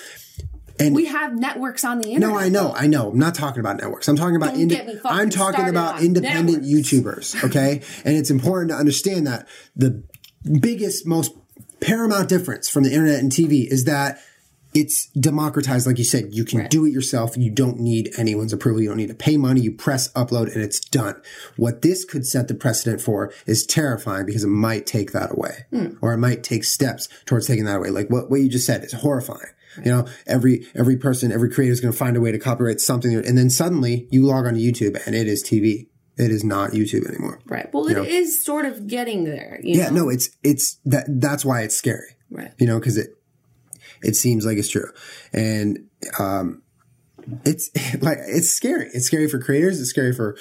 And 0.80 0.96
we 0.96 1.06
have 1.06 1.36
networks 1.38 1.84
on 1.86 2.00
the 2.00 2.10
internet 2.10 2.30
No, 2.30 2.40
I 2.40 2.50
know, 2.50 2.74
I 2.76 2.88
know. 2.88 3.12
I'm 3.12 3.20
not 3.20 3.36
talking 3.36 3.60
about 3.60 3.78
networks. 3.78 4.10
I'm 4.10 4.16
talking 4.16 4.36
about 4.36 4.54
Don't 4.54 4.62
inde- 4.62 4.72
get 4.72 4.88
me 4.88 4.96
fucking 4.96 5.12
I'm 5.18 5.30
talking 5.30 5.70
about 5.70 6.02
independent 6.02 6.64
networks. 6.64 6.92
YouTubers, 6.92 7.44
okay? 7.46 7.82
and 8.04 8.18
it's 8.18 8.32
important 8.32 8.72
to 8.72 8.76
understand 8.78 9.28
that 9.28 9.48
the 9.76 10.04
biggest, 10.60 11.06
most 11.06 11.34
paramount 11.82 12.30
difference 12.30 12.70
from 12.70 12.84
the 12.84 12.92
internet 12.92 13.20
and 13.20 13.32
TV 13.32 13.68
is 13.68 13.86
that 13.86 14.20
it's 14.74 15.08
democratized, 15.08 15.86
like 15.86 15.98
you 15.98 16.04
said. 16.04 16.34
You 16.34 16.46
can 16.46 16.68
do 16.70 16.86
it 16.86 16.94
yourself. 16.94 17.36
You 17.36 17.52
don't 17.52 17.80
need 17.80 18.14
anyone's 18.18 18.54
approval. 18.54 18.82
You 18.82 18.90
don't 18.90 18.98
need 18.98 19.10
to 19.10 19.16
pay 19.16 19.36
money. 19.36 19.62
You 19.62 19.74
press 19.74 20.12
upload 20.14 20.54
and 20.54 20.64
it's 20.64 20.80
done. 20.80 21.22
What 21.58 21.82
this 21.82 22.06
could 22.06 22.26
set 22.26 22.48
the 22.48 22.54
precedent 22.54 23.02
for 23.02 23.34
is 23.46 23.66
terrifying 23.66 24.26
because 24.26 24.44
it 24.44 24.50
might 24.50 24.86
take 24.86 25.12
that 25.12 25.32
away, 25.32 25.66
hmm. 25.72 25.96
or 26.02 26.14
it 26.14 26.20
might 26.20 26.44
take 26.44 26.64
steps 26.64 27.10
towards 27.26 27.48
taking 27.48 27.66
that 27.66 27.78
away. 27.78 27.90
Like 27.90 28.10
what, 28.10 28.30
what 28.30 28.40
you 28.40 28.50
just 28.50 28.66
said 28.66 28.84
is 28.84 28.94
horrifying. 28.94 29.52
You 29.78 29.92
know, 29.92 30.08
every 30.28 30.68
every 30.76 30.98
person, 30.98 31.32
every 31.32 31.50
creator 31.50 31.72
is 31.72 31.80
going 31.80 31.94
to 31.94 31.98
find 31.98 32.18
a 32.18 32.22
way 32.22 32.32
to 32.32 32.40
copyright 32.40 32.82
something, 32.82 33.14
and 33.16 33.38
then 33.38 33.50
suddenly 33.50 34.08
you 34.12 34.26
log 34.26 34.46
on 34.46 34.56
to 34.56 34.60
YouTube 34.60 35.02
and 35.06 35.16
it 35.16 35.28
is 35.28 35.44
TV. 35.44 35.88
It 36.22 36.32
is 36.32 36.44
not 36.44 36.72
YouTube 36.72 37.08
anymore. 37.08 37.40
right 37.46 37.68
well 37.74 37.88
it 37.88 37.98
is 38.08 38.44
sort 38.46 38.66
of 38.66 38.88
getting 38.88 39.24
there 39.24 39.60
you 39.64 39.78
Yeah, 39.80 39.90
know? 39.90 40.04
no, 40.06 40.10
it's 40.10 40.30
it's 40.44 40.78
that 40.86 41.06
that's 41.08 41.44
why 41.44 41.62
it's 41.62 41.76
scary. 41.76 42.16
Right. 42.30 42.52
You 42.60 42.68
know, 42.68 42.80
because 42.80 42.98
it 42.98 43.10
it 44.04 44.16
seems 44.16 44.46
like 44.46 44.58
it's 44.58 44.70
true, 44.70 44.90
and 45.34 45.88
um, 46.18 46.62
it's 47.46 47.70
like 48.02 48.18
it's 48.22 48.50
scary. 48.50 48.90
It's 48.94 49.06
scary 49.06 49.28
for 49.28 49.38
creators. 49.40 49.80
It's 49.82 49.90
scary 49.90 50.14
for 50.14 50.38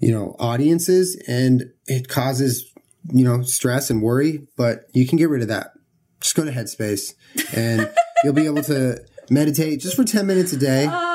you 0.00 0.12
know 0.12 0.36
audiences, 0.38 1.20
and 1.26 1.64
it 1.86 2.08
causes 2.08 2.72
you 3.12 3.24
know 3.24 3.42
stress 3.42 3.90
and 3.90 4.00
worry. 4.02 4.46
But 4.56 4.84
you 4.94 5.06
can 5.06 5.18
get 5.18 5.28
rid 5.28 5.42
of 5.42 5.48
that. 5.48 5.72
Just 6.20 6.34
go 6.34 6.44
to 6.44 6.50
Headspace, 6.52 7.14
and 7.54 7.90
you'll 8.24 8.32
be 8.32 8.46
able 8.46 8.62
to 8.62 9.00
meditate 9.28 9.80
just 9.80 9.96
for 9.96 10.04
ten 10.04 10.26
minutes 10.26 10.52
a 10.52 10.56
day. 10.56 10.86
That 10.86 11.07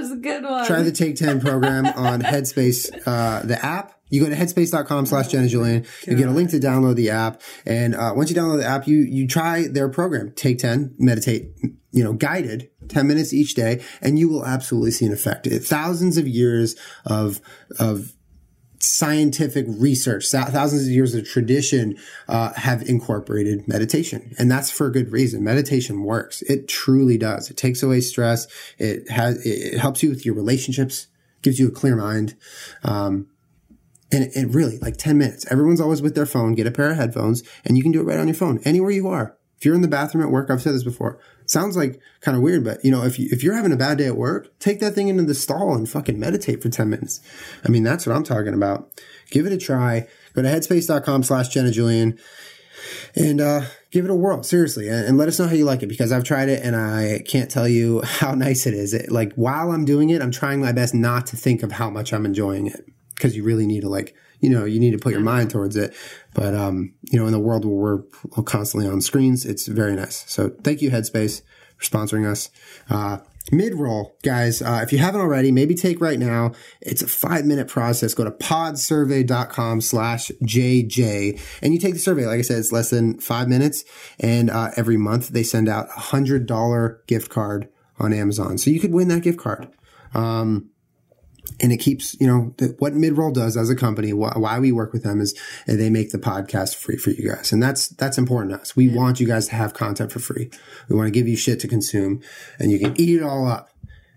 was 0.00 0.10
a 0.10 0.16
good 0.16 0.44
one. 0.44 0.66
Try 0.66 0.82
the 0.82 0.92
Take 0.92 1.16
10 1.16 1.40
program 1.40 1.86
on 1.96 2.22
Headspace, 2.22 2.90
uh, 3.06 3.42
the 3.42 3.62
app. 3.64 3.94
You 4.08 4.24
go 4.24 4.28
to 4.28 4.34
headspace.com 4.34 5.06
slash 5.06 5.28
Jenna 5.28 5.46
Julian. 5.46 5.86
You 6.06 6.16
get 6.16 6.28
a 6.28 6.32
link 6.32 6.50
to 6.50 6.58
download 6.58 6.96
the 6.96 7.10
app. 7.10 7.42
And, 7.64 7.94
uh, 7.94 8.12
once 8.16 8.28
you 8.28 8.36
download 8.36 8.58
the 8.58 8.66
app, 8.66 8.88
you, 8.88 8.98
you 8.98 9.28
try 9.28 9.68
their 9.68 9.88
program, 9.88 10.32
Take 10.32 10.58
10, 10.58 10.96
meditate, 10.98 11.52
you 11.92 12.02
know, 12.02 12.12
guided 12.12 12.70
10 12.88 13.06
minutes 13.06 13.32
each 13.32 13.54
day, 13.54 13.82
and 14.02 14.18
you 14.18 14.28
will 14.28 14.44
absolutely 14.44 14.90
see 14.90 15.06
an 15.06 15.12
effect. 15.12 15.46
It, 15.46 15.60
thousands 15.60 16.16
of 16.16 16.26
years 16.26 16.74
of, 17.06 17.40
of, 17.78 18.12
scientific 18.80 19.66
research, 19.68 20.28
thousands 20.28 20.82
of 20.82 20.88
years 20.88 21.14
of 21.14 21.28
tradition 21.28 21.96
uh, 22.28 22.52
have 22.54 22.82
incorporated 22.82 23.68
meditation, 23.68 24.34
and 24.38 24.50
that's 24.50 24.70
for 24.70 24.86
a 24.86 24.92
good 24.92 25.12
reason. 25.12 25.44
Meditation 25.44 26.02
works; 26.02 26.42
it 26.42 26.68
truly 26.68 27.18
does. 27.18 27.50
It 27.50 27.56
takes 27.56 27.82
away 27.82 28.00
stress. 28.00 28.46
It 28.78 29.10
has 29.10 29.44
it, 29.44 29.78
helps 29.78 30.02
you 30.02 30.10
with 30.10 30.24
your 30.24 30.34
relationships, 30.34 31.08
gives 31.42 31.58
you 31.58 31.68
a 31.68 31.72
clear 31.72 31.96
mind, 31.96 32.36
um, 32.82 33.28
and 34.10 34.24
it 34.34 34.54
really 34.54 34.78
like 34.78 34.96
ten 34.96 35.18
minutes. 35.18 35.50
Everyone's 35.50 35.80
always 35.80 36.02
with 36.02 36.14
their 36.14 36.26
phone. 36.26 36.54
Get 36.54 36.66
a 36.66 36.72
pair 36.72 36.90
of 36.90 36.96
headphones, 36.96 37.42
and 37.64 37.76
you 37.76 37.82
can 37.82 37.92
do 37.92 38.00
it 38.00 38.04
right 38.04 38.18
on 38.18 38.28
your 38.28 38.34
phone, 38.34 38.60
anywhere 38.64 38.90
you 38.90 39.08
are. 39.08 39.36
If 39.60 39.66
you're 39.66 39.74
in 39.74 39.82
the 39.82 39.88
bathroom 39.88 40.24
at 40.24 40.30
work, 40.30 40.48
I've 40.48 40.62
said 40.62 40.72
this 40.72 40.84
before. 40.84 41.18
Sounds 41.44 41.76
like 41.76 42.00
kind 42.22 42.34
of 42.34 42.42
weird, 42.42 42.64
but 42.64 42.82
you 42.82 42.90
know, 42.90 43.04
if 43.04 43.18
you, 43.18 43.28
if 43.30 43.44
you're 43.44 43.54
having 43.54 43.72
a 43.72 43.76
bad 43.76 43.98
day 43.98 44.06
at 44.06 44.16
work, 44.16 44.58
take 44.58 44.80
that 44.80 44.94
thing 44.94 45.08
into 45.08 45.24
the 45.24 45.34
stall 45.34 45.74
and 45.74 45.86
fucking 45.86 46.18
meditate 46.18 46.62
for 46.62 46.70
10 46.70 46.88
minutes. 46.88 47.20
I 47.62 47.68
mean, 47.68 47.82
that's 47.82 48.06
what 48.06 48.16
I'm 48.16 48.24
talking 48.24 48.54
about. 48.54 48.90
Give 49.30 49.44
it 49.44 49.52
a 49.52 49.58
try. 49.58 50.06
Go 50.32 50.40
to 50.40 50.48
headspace.com 50.48 51.24
slash 51.24 51.50
Jenna 51.50 51.72
Julian 51.72 52.18
and 53.14 53.38
uh, 53.38 53.62
give 53.90 54.06
it 54.06 54.10
a 54.10 54.14
whirl 54.14 54.42
seriously 54.42 54.88
and, 54.88 55.06
and, 55.06 55.18
let 55.18 55.28
us 55.28 55.38
know 55.38 55.46
how 55.46 55.52
you 55.52 55.66
like 55.66 55.82
it 55.82 55.88
because 55.88 56.12
i've 56.12 56.24
tried 56.24 56.48
it 56.48 56.64
and 56.64 56.74
i 56.74 57.22
can't 57.26 57.50
tell 57.50 57.68
you 57.68 58.00
how 58.04 58.32
nice 58.34 58.66
it 58.66 58.72
is 58.72 58.94
it, 58.94 59.12
like 59.12 59.34
while 59.34 59.72
i'm 59.72 59.84
doing 59.84 60.08
it 60.08 60.22
i'm 60.22 60.30
trying 60.30 60.60
my 60.60 60.72
best 60.72 60.94
not 60.94 61.26
to 61.26 61.36
think 61.36 61.62
of 61.62 61.72
how 61.72 61.90
much 61.90 62.12
i'm 62.12 62.24
enjoying 62.24 62.66
it 62.66 62.86
because 63.14 63.36
you 63.36 63.42
really 63.42 63.66
need 63.66 63.82
to 63.82 63.88
like 63.88 64.14
you 64.40 64.50
know 64.50 64.64
you 64.64 64.80
need 64.80 64.92
to 64.92 64.98
put 64.98 65.12
your 65.12 65.20
mind 65.20 65.50
towards 65.50 65.76
it 65.76 65.94
but 66.34 66.54
um 66.54 66.92
you 67.10 67.18
know 67.18 67.26
in 67.26 67.32
the 67.32 67.38
world 67.38 67.64
where 67.64 68.02
we're 68.36 68.42
constantly 68.44 68.88
on 68.88 69.00
screens 69.00 69.44
it's 69.44 69.66
very 69.66 69.94
nice 69.94 70.24
so 70.30 70.50
thank 70.62 70.82
you 70.82 70.90
headspace 70.90 71.42
for 71.76 71.84
sponsoring 71.84 72.26
us 72.26 72.50
uh 72.88 73.18
Midroll, 73.50 74.12
guys. 74.22 74.62
Uh, 74.62 74.80
if 74.82 74.92
you 74.92 74.98
haven't 74.98 75.20
already, 75.20 75.50
maybe 75.50 75.74
take 75.74 76.00
right 76.00 76.18
now. 76.18 76.52
It's 76.80 77.02
a 77.02 77.08
five 77.08 77.44
minute 77.44 77.68
process. 77.68 78.14
Go 78.14 78.24
to 78.24 78.30
podsurvey.com 78.30 79.80
slash 79.80 80.30
JJ 80.44 81.40
and 81.62 81.72
you 81.72 81.80
take 81.80 81.94
the 81.94 82.00
survey. 82.00 82.26
Like 82.26 82.38
I 82.38 82.42
said, 82.42 82.58
it's 82.58 82.70
less 82.70 82.90
than 82.90 83.18
five 83.18 83.48
minutes. 83.48 83.84
And 84.20 84.50
uh, 84.50 84.70
every 84.76 84.96
month 84.96 85.28
they 85.28 85.42
send 85.42 85.68
out 85.68 85.88
a 85.96 86.00
hundred 86.00 86.46
dollar 86.46 87.02
gift 87.06 87.30
card 87.30 87.68
on 87.98 88.12
Amazon. 88.12 88.58
So 88.58 88.70
you 88.70 88.78
could 88.78 88.92
win 88.92 89.08
that 89.08 89.22
gift 89.22 89.38
card. 89.38 89.68
Um, 90.14 90.70
and 91.60 91.72
it 91.72 91.78
keeps 91.78 92.18
you 92.20 92.26
know 92.26 92.54
the, 92.58 92.74
what 92.78 92.94
midroll 92.94 93.32
does 93.32 93.56
as 93.56 93.70
a 93.70 93.76
company 93.76 94.10
wh- 94.10 94.36
why 94.36 94.58
we 94.58 94.72
work 94.72 94.92
with 94.92 95.02
them 95.02 95.20
is 95.20 95.38
they 95.66 95.90
make 95.90 96.10
the 96.10 96.18
podcast 96.18 96.76
free 96.76 96.96
for 96.96 97.10
you 97.10 97.28
guys. 97.28 97.52
And 97.52 97.62
that's 97.62 97.88
that's 97.88 98.18
important 98.18 98.52
to 98.52 98.60
us. 98.60 98.76
We 98.76 98.86
yeah. 98.86 98.96
want 98.96 99.20
you 99.20 99.26
guys 99.26 99.48
to 99.48 99.54
have 99.54 99.74
content 99.74 100.12
for 100.12 100.18
free. 100.18 100.50
We 100.88 100.96
want 100.96 101.06
to 101.06 101.12
give 101.12 101.28
you 101.28 101.36
shit 101.36 101.60
to 101.60 101.68
consume 101.68 102.22
and 102.58 102.70
you 102.70 102.78
can 102.78 102.98
eat 103.00 103.16
it 103.16 103.22
all 103.22 103.46
up 103.46 103.70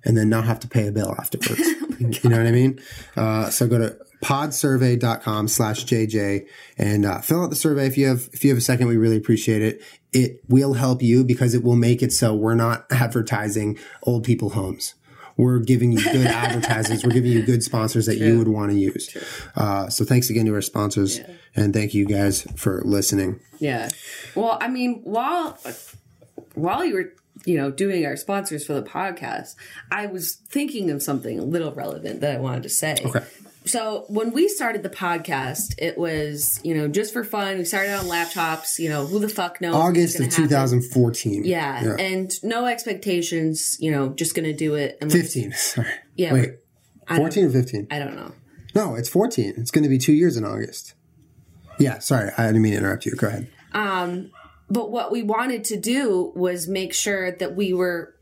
and 0.06 0.18
then 0.18 0.30
not 0.30 0.46
have 0.46 0.60
to 0.62 0.68
pay 0.68 0.88
a 0.88 0.92
bill 0.92 1.16
afterwards. 1.18 1.62
Oh 1.94 2.10
you 2.24 2.30
know 2.30 2.38
what 2.38 2.48
i 2.48 2.52
mean? 2.52 2.82
Uh, 3.16 3.50
so 3.50 3.68
go 3.68 3.78
to 3.78 3.96
podsurvey.com 4.24 5.48
slash 5.48 5.86
jj 5.86 6.46
and 6.78 7.06
uh, 7.06 7.22
fill 7.22 7.44
out 7.44 7.50
the 7.50 7.56
survey. 7.56 7.86
If 7.86 7.98
you 7.98 8.08
have 8.08 8.30
if 8.34 8.44
you 8.44 8.50
have 8.50 8.58
a 8.58 8.62
second 8.62 8.88
we 8.88 8.98
really 8.98 9.18
appreciate 9.18 9.62
it. 9.62 9.82
It 10.12 10.42
will 10.48 10.74
help 10.74 11.02
you 11.02 11.24
because 11.24 11.54
it 11.54 11.64
will 11.64 11.76
make 11.76 12.02
it 12.02 12.12
so 12.12 12.34
we're 12.34 12.56
not 12.56 12.86
advertising 12.92 13.78
old 14.04 14.24
people 14.24 14.50
homes 14.50 14.96
we're 15.38 15.60
giving 15.60 15.92
you 15.92 16.04
good 16.04 16.28
advertisements. 16.28 17.04
We're 17.04 17.12
giving 17.12 17.32
you 17.32 17.44
good 17.44 17.64
sponsors 17.64 18.06
that 18.06 18.18
True. 18.18 18.28
you 18.28 18.38
would 18.38 18.48
want 18.48 18.72
to 18.72 18.78
use. 18.78 19.16
Uh, 19.56 19.90
so 19.90 20.06
thanks 20.06 20.30
again 20.30 20.46
to 20.46 20.54
our 20.54 20.62
sponsors, 20.62 21.20
yeah. 21.20 21.28
and 21.56 21.74
thank 21.74 21.94
you 21.94 22.06
guys 22.06 22.44
for 22.56 22.82
listening. 22.86 23.40
Yeah. 23.60 23.90
Well, 24.36 24.58
I 24.62 24.68
mean, 24.68 25.02
while 25.04 25.58
while 26.56 26.86
you 26.86 26.94
were 26.96 27.14
you 27.46 27.58
know 27.58 27.72
doing 27.72 28.06
our 28.06 28.16
sponsors 28.16 28.66
for 28.66 28.74
the 28.74 28.84
podcast, 28.84 29.56
I 29.92 30.06
was 30.06 30.36
thinking 30.36 30.90
of 30.90 31.02
something 31.02 31.40
a 31.40 31.44
little 31.44 31.74
relevant 31.74 32.22
that 32.22 32.36
I 32.36 32.40
wanted 32.40 32.64
to 32.64 32.70
say. 32.70 32.98
Okay 33.04 33.26
so 33.66 34.06
when 34.08 34.32
we 34.32 34.48
started 34.48 34.84
the 34.84 34.90
podcast, 34.90 35.76
it 35.78 35.98
was 35.98 36.60
you 36.64 36.76
know 36.76 36.88
just 36.88 37.14
for 37.14 37.24
fun. 37.24 37.58
We 37.58 37.66
started 37.66 37.94
on 37.94 38.06
laptops. 38.06 38.80
You 38.80 38.90
know 38.90 39.06
who 39.06 39.20
the 39.20 39.30
fuck 39.30 39.62
knows? 39.62 39.76
August 39.76 40.20
of 40.20 40.30
2014. 40.30 41.46
Yeah, 41.46 41.84
yeah, 41.84 41.96
and 41.98 42.32
no 42.44 42.66
expectations. 42.66 43.78
You 43.80 43.92
know, 43.92 44.10
just 44.10 44.36
gonna 44.36 44.54
do 44.54 44.76
it. 44.76 44.98
15. 45.02 45.52
Sorry. 45.56 45.88
Yeah. 46.16 46.34
Wait. 46.34 46.56
14 47.08 47.46
or 47.46 47.50
15? 47.50 47.88
I 47.92 48.00
don't 48.00 48.16
know. 48.16 48.32
No, 48.76 48.96
it's 48.96 49.10
14. 49.10 49.56
It's 49.58 49.72
going 49.72 49.84
to 49.84 49.90
be 49.90 49.98
two 49.98 50.14
years 50.14 50.38
in 50.38 50.46
August. 50.46 50.94
Yeah, 51.80 52.00
sorry. 52.00 52.32
I 52.38 52.48
didn't 52.48 52.62
mean 52.62 52.72
to 52.74 52.80
interrupt 52.80 53.06
you. 53.06 53.16
Go 53.16 53.28
ahead. 53.28 53.50
Um, 53.74 54.32
but 54.70 54.92
what 54.92 55.12
we 55.12 55.24
wanted 55.24 55.64
to 55.66 55.78
do 55.78 56.32
was 56.36 56.68
make 56.68 56.94
sure 56.94 57.32
that 57.32 57.56
we 57.56 57.74
were, 57.74 58.16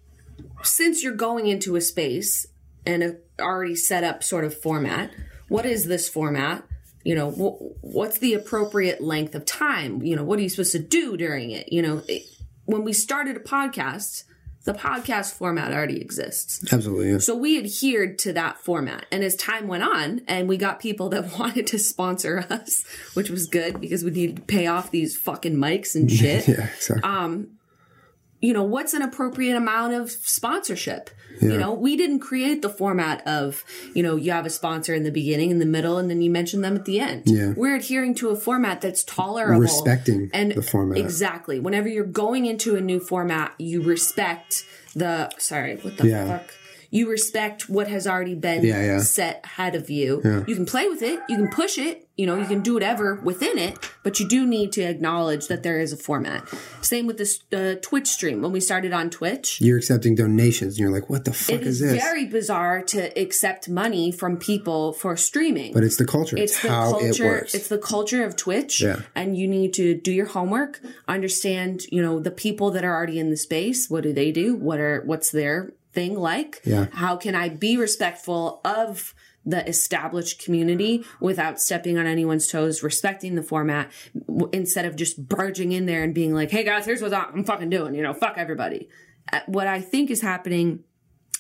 since 0.64 1.04
you're 1.04 1.14
going 1.14 1.48
into 1.48 1.76
a 1.76 1.82
space 1.82 2.46
and 2.86 3.04
a 3.04 3.18
already 3.40 3.76
set 3.76 4.04
up 4.04 4.24
sort 4.24 4.44
of 4.44 4.60
format, 4.60 5.12
what 5.52 5.66
is 5.66 5.86
this 5.86 6.08
format? 6.08 6.64
You 7.04 7.14
know, 7.14 7.30
wh- 7.30 7.84
what's 7.84 8.20
the 8.20 8.36
appropriate 8.36 9.02
length 9.02 9.36
of 9.36 9.44
time? 9.44 10.02
You 10.02 10.16
know, 10.16 10.24
what 10.24 10.40
are 10.40 10.42
you 10.42 10.50
supposed 10.50 10.72
to 10.72 10.80
do 10.80 11.18
during 11.18 11.52
it? 11.52 11.74
You 11.74 11.82
know, 11.82 12.02
it, 12.08 12.24
when 12.66 12.86
we 12.86 12.94
started 12.94 13.36
a 13.36 13.42
podcast, 13.42 14.24
the 14.64 14.74
podcast 14.74 15.34
format 15.34 15.74
already 15.74 16.00
exists. 16.00 16.72
Absolutely. 16.72 17.12
Yeah. 17.12 17.18
So 17.18 17.36
we 17.36 17.58
adhered 17.58 18.18
to 18.20 18.34
that 18.34 18.60
format. 18.60 19.08
And 19.12 19.26
as 19.26 19.36
time 19.36 19.68
went 19.68 19.84
on, 19.84 20.22
and 20.26 20.48
we 20.48 20.56
got 20.56 20.80
people 20.80 21.10
that 21.10 21.38
wanted 21.40 21.68
to 21.68 21.80
sponsor 21.80 22.46
us, 22.50 22.86
which 23.14 23.30
was 23.30 23.48
good 23.48 23.82
because 23.82 24.06
we 24.06 24.12
needed 24.12 24.36
to 24.38 24.42
pay 24.44 24.68
off 24.68 24.90
these 24.92 25.18
fucking 25.18 25.58
mics 25.58 25.96
and 25.96 26.10
shit. 26.20 26.48
yeah, 26.48 26.68
exactly. 26.68 27.04
Um, 27.04 27.58
you 28.42 28.54
know, 28.54 28.64
what's 28.64 28.94
an 28.94 29.02
appropriate 29.02 29.56
amount 29.56 29.94
of 29.94 30.12
sponsorship? 30.12 31.10
Yeah. 31.40 31.52
You 31.52 31.58
know, 31.58 31.74
we 31.74 31.96
didn't 31.96 32.20
create 32.20 32.62
the 32.62 32.70
format 32.70 33.26
of, 33.26 33.64
you 33.94 34.04
know, 34.04 34.16
you 34.16 34.32
have 34.32 34.46
a 34.46 34.50
sponsor 34.50 34.94
in 34.94 35.04
the 35.04 35.12
beginning, 35.12 35.50
in 35.52 35.60
the 35.60 35.66
middle, 35.66 35.98
and 35.98 36.10
then 36.10 36.22
you 36.22 36.30
mention 36.30 36.62
them 36.62 36.76
at 36.76 36.86
the 36.86 37.00
end. 37.00 37.24
Yeah. 37.26 37.54
We're 37.56 37.76
adhering 37.76 38.16
to 38.16 38.30
a 38.30 38.36
format 38.36 38.82
that's 38.82 39.04
tolerable. 39.04 39.62
Respecting 39.62 40.30
and 40.34 40.52
the 40.52 40.62
format. 40.62 40.98
Exactly. 40.98 41.60
Whenever 41.60 41.88
you're 41.88 42.04
going 42.04 42.46
into 42.46 42.76
a 42.76 42.82
new 42.82 43.00
format, 43.00 43.54
you 43.58 43.82
respect 43.82 44.66
the, 44.96 45.32
sorry, 45.38 45.78
what 45.78 45.98
the 45.98 46.08
yeah. 46.08 46.40
fuck? 46.40 46.54
You 46.92 47.10
respect 47.10 47.70
what 47.70 47.88
has 47.88 48.06
already 48.06 48.36
been 48.36 48.64
yeah, 48.64 48.84
yeah. 48.84 49.00
set 49.00 49.42
ahead 49.46 49.76
of 49.76 49.90
you. 49.90 50.22
Yeah. 50.24 50.44
You 50.46 50.56
can 50.56 50.66
play 50.66 50.88
with 50.90 51.02
it, 51.02 51.22
you 51.30 51.38
can 51.38 51.48
push 51.48 51.78
it, 51.78 52.08
you 52.18 52.28
know, 52.28 52.36
you 52.36 52.46
can 52.46 52.62
do 52.62 52.74
whatever 52.74 53.16
within 53.16 53.58
it, 53.58 53.80
but 54.04 54.20
you 54.20 54.28
do 54.28 54.46
need 54.46 54.74
to 54.74 54.82
acknowledge 54.82 55.48
that 55.48 55.64
there 55.64 55.80
is 55.80 55.94
a 55.94 55.98
format. 55.98 56.48
Same 56.82 57.08
with 57.08 57.18
this 57.18 57.42
uh, 57.54 57.76
Twitch 57.82 58.08
stream. 58.08 58.42
When 58.42 58.52
we 58.52 58.60
started 58.60 58.92
on 58.92 59.10
Twitch, 59.10 59.62
you're 59.62 59.78
accepting 59.78 60.16
donations, 60.16 60.74
and 60.74 60.80
you're 60.80 60.92
like, 60.92 61.10
"What 61.10 61.24
the 61.26 61.34
fuck 61.34 61.62
is, 61.62 61.68
is, 61.68 61.80
this?" 61.80 61.94
It's 61.94 62.04
very 62.04 62.26
bizarre 62.26 62.84
to 62.84 63.20
accept 63.20 63.70
money 63.70 64.12
from 64.12 64.38
people 64.38 64.92
for 64.94 65.16
streaming, 65.16 65.74
but 65.74 65.84
it's 65.84 65.96
the 65.96 66.06
culture. 66.06 66.38
It's, 66.38 66.54
it's 66.54 66.62
the 66.62 66.70
how 66.70 66.92
culture, 66.92 67.24
it 67.24 67.28
works. 67.28 67.56
It's 67.56 67.70
the 67.70 67.80
culture 67.80 68.24
of 68.26 68.36
Twitch, 68.36 68.82
yeah. 68.82 69.02
and 69.16 69.38
you 69.38 69.48
need 69.48 69.74
to 69.76 69.96
do 69.96 70.12
your 70.12 70.28
homework, 70.28 70.82
understand, 71.08 71.84
you 71.90 72.02
know, 72.02 72.20
the 72.20 72.32
people 72.32 72.70
that 72.72 72.84
are 72.84 72.94
already 72.94 73.18
in 73.18 73.30
the 73.30 73.38
space. 73.38 73.90
What 73.90 74.04
do 74.04 74.12
they 74.12 74.32
do? 74.32 74.56
What 74.56 74.80
are 74.80 75.02
what's 75.06 75.32
their 75.32 75.72
thing 75.94 76.16
like? 76.16 76.62
Yeah. 76.64 76.88
How 76.94 77.16
can 77.16 77.36
I 77.36 77.50
be 77.50 77.78
respectful 77.78 78.62
of 78.66 79.14
the 79.46 79.68
established 79.68 80.44
community 80.44 81.04
without 81.20 81.60
stepping 81.60 81.98
on 81.98 82.06
anyone's 82.06 82.48
toes, 82.48 82.84
respecting 82.84 83.36
the 83.36 83.44
format 83.44 83.92
instead 84.54 84.86
of 84.86 84.96
just 84.96 85.28
barging 85.28 85.72
in 85.72 85.88
there 85.88 86.04
and 86.04 86.14
being 86.14 86.34
like, 86.34 86.52
"Hey 86.52 86.64
guys, 86.64 86.86
here's 86.86 87.02
what 87.02 87.14
I'm 87.14 87.44
fucking 87.44 87.70
doing," 87.70 87.96
you 87.96 88.04
know, 88.04 88.14
fuck 88.14 88.36
everybody. 88.38 88.88
Uh, 89.34 89.40
what 89.48 89.68
I 89.68 89.82
think 89.82 90.12
is 90.12 90.22
happening 90.22 90.84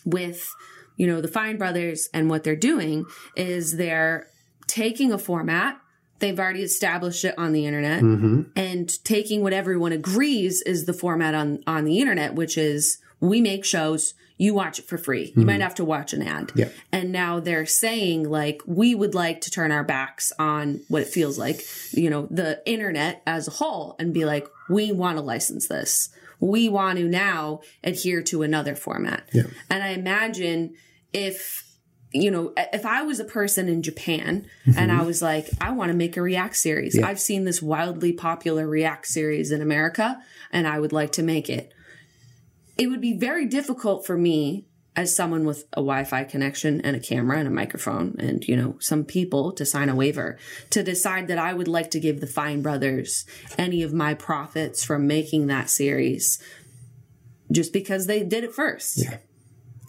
with 0.04 0.50
you 0.98 1.06
know 1.06 1.22
the 1.22 1.28
Fine 1.28 1.58
Brothers 1.58 2.10
and 2.14 2.30
what 2.30 2.44
they're 2.44 2.56
doing 2.56 3.06
is 3.36 3.78
they're 3.78 4.28
taking 4.68 5.12
a 5.12 5.18
format 5.18 5.80
they've 6.20 6.40
already 6.40 6.62
established 6.62 7.26
it 7.26 7.38
on 7.38 7.52
the 7.52 7.66
internet 7.66 8.02
mm-hmm. 8.02 8.44
and 8.56 9.04
taking 9.04 9.42
what 9.42 9.52
everyone 9.52 9.92
agrees 9.92 10.62
is 10.62 10.86
the 10.86 10.94
format 10.94 11.34
on 11.34 11.62
on 11.68 11.84
the 11.84 12.00
internet 12.00 12.36
which 12.36 12.58
is 12.58 13.00
we 13.22 13.40
make 13.40 13.64
shows 13.64 14.14
you 14.42 14.56
watch 14.56 14.80
it 14.80 14.86
for 14.86 14.98
free. 14.98 15.26
You 15.26 15.32
mm-hmm. 15.34 15.46
might 15.46 15.62
have 15.62 15.76
to 15.76 15.86
watch 15.86 16.14
an 16.14 16.24
ad. 16.24 16.52
Yeah. 16.56 16.70
And 16.92 17.12
now 17.12 17.40
they're 17.40 17.68
saying 17.68 18.28
like 18.28 18.64
we 18.66 18.96
would 18.96 19.14
like 19.14 19.42
to 19.42 19.52
turn 19.52 19.72
our 19.72 19.84
backs 19.84 20.34
on 20.40 20.82
what 20.88 21.04
it 21.04 21.10
feels 21.10 21.38
like, 21.38 21.62
you 21.92 22.10
know, 22.10 22.28
the 22.32 22.60
internet 22.66 23.22
as 23.28 23.48
a 23.48 23.52
whole 23.52 23.96
and 24.00 24.16
be 24.16 24.26
like, 24.26 24.48
we 24.68 24.92
want 24.92 25.20
to 25.20 25.22
license 25.22 25.68
this. 25.68 26.10
We 26.40 26.70
want 26.70 26.98
to 26.98 27.04
now 27.04 27.60
adhere 27.84 28.24
to 28.24 28.42
another 28.42 28.74
format. 28.74 29.30
Yeah. 29.32 29.44
And 29.70 29.84
I 29.84 29.90
imagine 29.90 30.74
if 31.14 31.68
you 32.14 32.32
know, 32.32 32.52
if 32.58 32.84
I 32.86 33.04
was 33.04 33.20
a 33.20 33.26
person 33.26 33.70
in 33.70 33.84
Japan 33.84 34.48
mm-hmm. 34.66 34.78
and 34.78 34.92
I 34.92 35.04
was 35.04 35.22
like, 35.22 35.48
I 35.62 35.72
want 35.72 35.92
to 35.92 35.98
make 35.98 36.18
a 36.18 36.22
React 36.22 36.56
series. 36.56 36.98
Yeah. 36.98 37.08
I've 37.08 37.22
seen 37.22 37.46
this 37.46 37.62
wildly 37.62 38.12
popular 38.12 38.68
React 38.68 39.06
series 39.06 39.52
in 39.52 39.62
America 39.62 40.20
and 40.52 40.68
I 40.68 40.80
would 40.80 40.92
like 40.92 41.12
to 41.14 41.24
make 41.24 41.48
it 41.48 41.74
it 42.82 42.88
would 42.88 43.00
be 43.00 43.15
very 43.15 43.46
difficult 43.46 44.08
for 44.08 44.17
me 44.17 44.65
as 44.96 45.15
someone 45.15 45.46
with 45.46 45.65
a 45.74 45.82
Wi-Fi 45.82 46.24
connection 46.24 46.82
and 46.82 46.96
a 46.96 47.00
camera 47.00 47.38
and 47.38 47.48
a 47.48 47.52
microphone 47.52 48.15
and, 48.17 48.46
you 48.48 48.58
know, 48.58 48.76
some 48.80 49.06
people 49.06 49.52
to 49.52 49.67
sign 49.67 49.88
a 49.88 49.94
waiver 49.94 50.39
to 50.72 50.82
decide 50.82 51.28
that 51.28 51.38
I 51.38 51.54
would 51.54 51.67
like 51.67 51.91
to 51.91 52.00
give 52.00 52.22
the 52.22 52.28
Fine 52.28 52.63
Brothers 52.63 53.24
any 53.56 53.84
of 53.84 53.94
my 53.94 54.15
profits 54.15 54.84
from 54.84 55.06
making 55.06 55.46
that 55.46 55.70
series 55.70 56.41
just 57.52 57.72
because 57.72 58.08
they 58.08 58.24
did 58.24 58.44
it 58.44 58.52
first. 58.52 59.04
Yeah. 59.04 59.17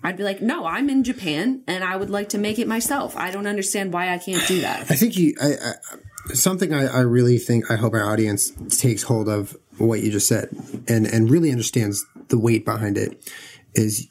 I'd 0.05 0.19
be 0.19 0.23
like, 0.23 0.43
no, 0.43 0.67
I'm 0.67 0.91
in 0.91 1.03
Japan 1.03 1.63
and 1.67 1.83
I 1.83 1.97
would 1.97 2.11
like 2.11 2.29
to 2.31 2.39
make 2.39 2.59
it 2.59 2.69
myself. 2.69 3.17
I 3.17 3.31
don't 3.31 3.47
understand 3.47 3.95
why 3.95 4.13
I 4.13 4.19
can't 4.19 4.47
do 4.47 4.61
that. 4.61 4.91
I 4.91 4.97
think 4.97 5.17
you, 5.17 5.35
I, 5.41 5.53
I, 5.55 6.35
something 6.35 6.75
I, 6.75 6.89
I 6.89 7.01
really 7.01 7.39
think, 7.39 7.71
I 7.71 7.77
hope 7.77 7.95
our 7.95 8.05
audience 8.05 8.53
takes 8.69 9.05
hold 9.05 9.31
of 9.31 9.57
what 9.79 10.03
you 10.03 10.11
just 10.11 10.29
said 10.29 10.49
and, 10.89 11.07
and 11.07 11.31
really 11.31 11.51
understands 11.51 12.05
the 12.29 12.39
weight 12.39 12.65
behind 12.65 12.97
it 12.99 13.31
is, 13.75 14.09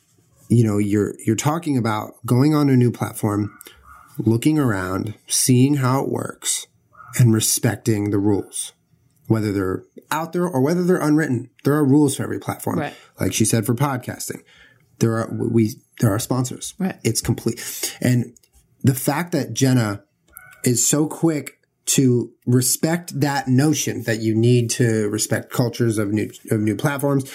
you 0.50 0.64
know, 0.64 0.78
you're, 0.78 1.14
you're 1.26 1.36
talking 1.36 1.78
about 1.78 2.14
going 2.26 2.54
on 2.54 2.70
a 2.70 2.76
new 2.76 2.92
platform, 2.92 3.58
looking 4.18 4.60
around, 4.60 5.14
seeing 5.28 5.76
how 5.76 6.04
it 6.04 6.10
works 6.10 6.68
and 7.20 7.34
respecting 7.34 8.10
the 8.10 8.20
rules. 8.20 8.74
whether 9.32 9.52
they're 9.52 9.84
out 10.12 10.34
there 10.34 10.46
or 10.48 10.62
whether 10.62 10.84
they're 10.84 11.02
unwritten. 11.02 11.50
There 11.64 11.74
are 11.74 11.86
rules 11.86 12.16
for 12.16 12.24
every 12.24 12.40
platform. 12.40 12.80
Right. 12.80 12.94
Like 13.20 13.34
she 13.34 13.46
said 13.46 13.66
for 13.66 13.74
podcasting, 13.74 14.44
there 15.00 15.14
are 15.18 15.34
we 15.34 15.76
there 16.00 16.14
are 16.14 16.20
sponsors. 16.20 16.74
Right. 16.78 16.98
It's 17.04 17.22
complete, 17.22 17.98
and 18.02 18.36
the 18.84 18.94
fact 18.94 19.32
that 19.32 19.54
Jenna 19.54 20.04
is 20.64 20.86
so 20.86 21.08
quick 21.08 21.60
to 21.86 22.32
respect 22.46 23.20
that 23.20 23.48
notion 23.48 24.04
that 24.04 24.20
you 24.20 24.36
need 24.36 24.70
to 24.70 25.10
respect 25.10 25.52
cultures 25.52 25.98
of 25.98 26.12
new 26.12 26.32
of 26.50 26.60
new 26.60 26.76
platforms 26.76 27.32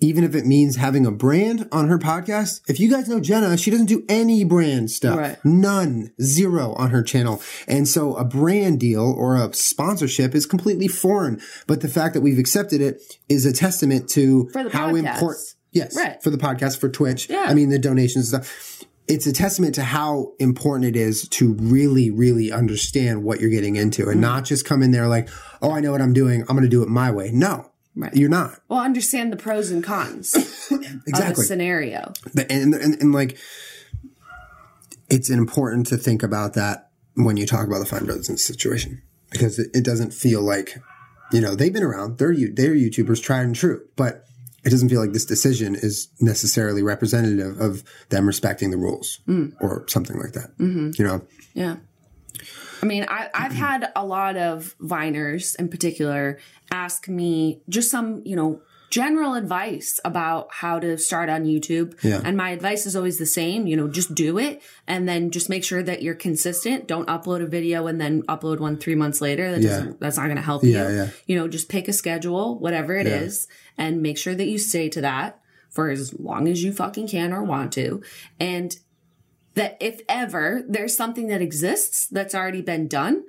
even 0.00 0.22
if 0.22 0.34
it 0.34 0.46
means 0.46 0.76
having 0.76 1.04
a 1.06 1.10
brand 1.10 1.68
on 1.72 1.88
her 1.88 1.98
podcast. 1.98 2.60
If 2.68 2.78
you 2.78 2.90
guys 2.90 3.08
know 3.08 3.20
Jenna, 3.20 3.56
she 3.56 3.70
doesn't 3.70 3.86
do 3.86 4.04
any 4.08 4.44
brand 4.44 4.90
stuff. 4.90 5.18
Right. 5.18 5.44
None. 5.44 6.12
Zero 6.22 6.74
on 6.74 6.90
her 6.90 7.02
channel. 7.02 7.42
And 7.66 7.88
so 7.88 8.14
a 8.14 8.24
brand 8.24 8.78
deal 8.78 9.02
or 9.02 9.36
a 9.36 9.52
sponsorship 9.52 10.34
is 10.34 10.46
completely 10.46 10.88
foreign. 10.88 11.40
But 11.66 11.80
the 11.80 11.88
fact 11.88 12.14
that 12.14 12.20
we've 12.20 12.38
accepted 12.38 12.80
it 12.80 13.02
is 13.28 13.44
a 13.44 13.52
testament 13.52 14.08
to 14.10 14.50
how 14.72 14.94
important 14.94 15.54
Yes. 15.70 15.96
Right. 15.96 16.22
For 16.22 16.30
the 16.30 16.38
podcast, 16.38 16.78
for 16.78 16.88
Twitch. 16.88 17.28
Yeah. 17.28 17.44
I 17.46 17.54
mean 17.54 17.68
the 17.68 17.78
donations 17.78 18.28
stuff. 18.28 18.82
It's 19.08 19.26
a 19.26 19.32
testament 19.32 19.74
to 19.76 19.82
how 19.82 20.32
important 20.38 20.84
it 20.84 20.96
is 20.96 21.26
to 21.30 21.54
really, 21.54 22.10
really 22.10 22.52
understand 22.52 23.24
what 23.24 23.40
you're 23.40 23.50
getting 23.50 23.76
into 23.76 24.08
and 24.10 24.20
not 24.20 24.44
just 24.44 24.64
come 24.66 24.82
in 24.82 24.90
there 24.90 25.06
like, 25.08 25.28
oh, 25.62 25.70
I 25.70 25.80
know 25.80 25.92
what 25.92 26.02
I'm 26.02 26.12
doing. 26.12 26.42
I'm 26.42 26.48
going 26.48 26.62
to 26.62 26.68
do 26.68 26.82
it 26.82 26.88
my 26.88 27.10
way. 27.10 27.30
No, 27.32 27.70
Right. 27.96 28.14
you're 28.14 28.28
not. 28.28 28.60
Well, 28.68 28.78
understand 28.80 29.32
the 29.32 29.36
pros 29.36 29.70
and 29.72 29.82
cons 29.82 30.34
Exactly. 31.06 31.44
scenario. 31.44 32.12
And, 32.48 32.74
and, 32.74 32.94
and 33.00 33.12
like 33.12 33.38
it's 35.10 35.30
important 35.30 35.86
to 35.88 35.96
think 35.96 36.22
about 36.22 36.54
that 36.54 36.90
when 37.14 37.36
you 37.36 37.46
talk 37.46 37.66
about 37.66 37.78
the 37.80 37.86
Fine 37.86 38.04
Brothers 38.04 38.28
in 38.28 38.36
situation 38.36 39.02
because 39.30 39.58
it, 39.58 39.70
it 39.74 39.84
doesn't 39.84 40.12
feel 40.12 40.42
like 40.42 40.76
you 41.32 41.40
know 41.40 41.54
they've 41.54 41.72
been 41.72 41.82
around 41.82 42.18
they're 42.18 42.34
they're 42.52 42.74
YouTubers 42.74 43.22
tried 43.22 43.42
and 43.42 43.56
true 43.56 43.82
but 43.96 44.24
it 44.64 44.70
doesn't 44.70 44.88
feel 44.88 45.00
like 45.00 45.12
this 45.12 45.24
decision 45.24 45.74
is 45.74 46.08
necessarily 46.20 46.82
representative 46.82 47.60
of 47.60 47.84
them 48.08 48.26
respecting 48.26 48.70
the 48.70 48.76
rules 48.76 49.20
mm. 49.28 49.54
or 49.60 49.84
something 49.88 50.18
like 50.18 50.32
that 50.32 50.56
mm-hmm. 50.58 50.90
you 50.94 51.04
know? 51.04 51.22
Yeah. 51.54 51.76
I 52.82 52.86
mean, 52.86 53.06
I, 53.08 53.28
I've 53.34 53.52
had 53.52 53.90
a 53.96 54.06
lot 54.06 54.36
of 54.36 54.76
Viners 54.78 55.56
in 55.56 55.68
particular 55.68 56.38
ask 56.70 57.08
me 57.08 57.60
just 57.68 57.90
some, 57.90 58.22
you 58.24 58.36
know, 58.36 58.60
general 58.90 59.34
advice 59.34 60.00
about 60.04 60.48
how 60.50 60.78
to 60.78 60.96
start 60.96 61.28
on 61.28 61.44
YouTube. 61.44 62.02
Yeah. 62.02 62.20
And 62.24 62.36
my 62.36 62.50
advice 62.50 62.86
is 62.86 62.96
always 62.96 63.18
the 63.18 63.26
same, 63.26 63.66
you 63.66 63.76
know, 63.76 63.88
just 63.88 64.14
do 64.14 64.38
it 64.38 64.62
and 64.86 65.08
then 65.08 65.30
just 65.30 65.50
make 65.50 65.62
sure 65.64 65.82
that 65.82 66.02
you're 66.02 66.14
consistent. 66.14 66.86
Don't 66.88 67.06
upload 67.08 67.42
a 67.42 67.46
video 67.46 67.86
and 67.86 68.00
then 68.00 68.22
upload 68.22 68.60
one 68.60 68.78
three 68.78 68.94
months 68.94 69.20
later. 69.20 69.50
That 69.50 69.60
Yeah. 69.60 69.68
doesn't, 69.68 70.00
that's 70.00 70.16
not 70.16 70.24
going 70.24 70.36
to 70.36 70.42
help 70.42 70.64
Yeah, 70.64 70.88
you. 70.88 70.94
yeah. 70.96 71.10
You 71.26 71.36
know, 71.36 71.48
just 71.48 71.68
pick 71.68 71.86
a 71.88 71.92
schedule, 71.92 72.58
whatever 72.58 72.96
it 72.96 73.06
is, 73.06 73.46
and 73.76 74.00
make 74.00 74.16
sure 74.16 74.34
that 74.34 74.46
you 74.46 74.58
stay 74.58 74.88
to 74.88 75.00
that 75.02 75.40
for 75.68 75.90
as 75.90 76.18
long 76.18 76.48
as 76.48 76.62
you 76.62 76.72
fucking 76.72 77.08
can 77.08 77.32
or 77.32 77.42
want 77.42 77.72
to. 77.74 78.02
And 78.40 78.74
that 79.54 79.76
if 79.80 80.00
ever 80.08 80.62
there's 80.66 80.96
something 80.96 81.26
that 81.28 81.42
exists 81.42 82.06
that's 82.06 82.34
already 82.34 82.62
been 82.62 82.88
done, 82.88 83.24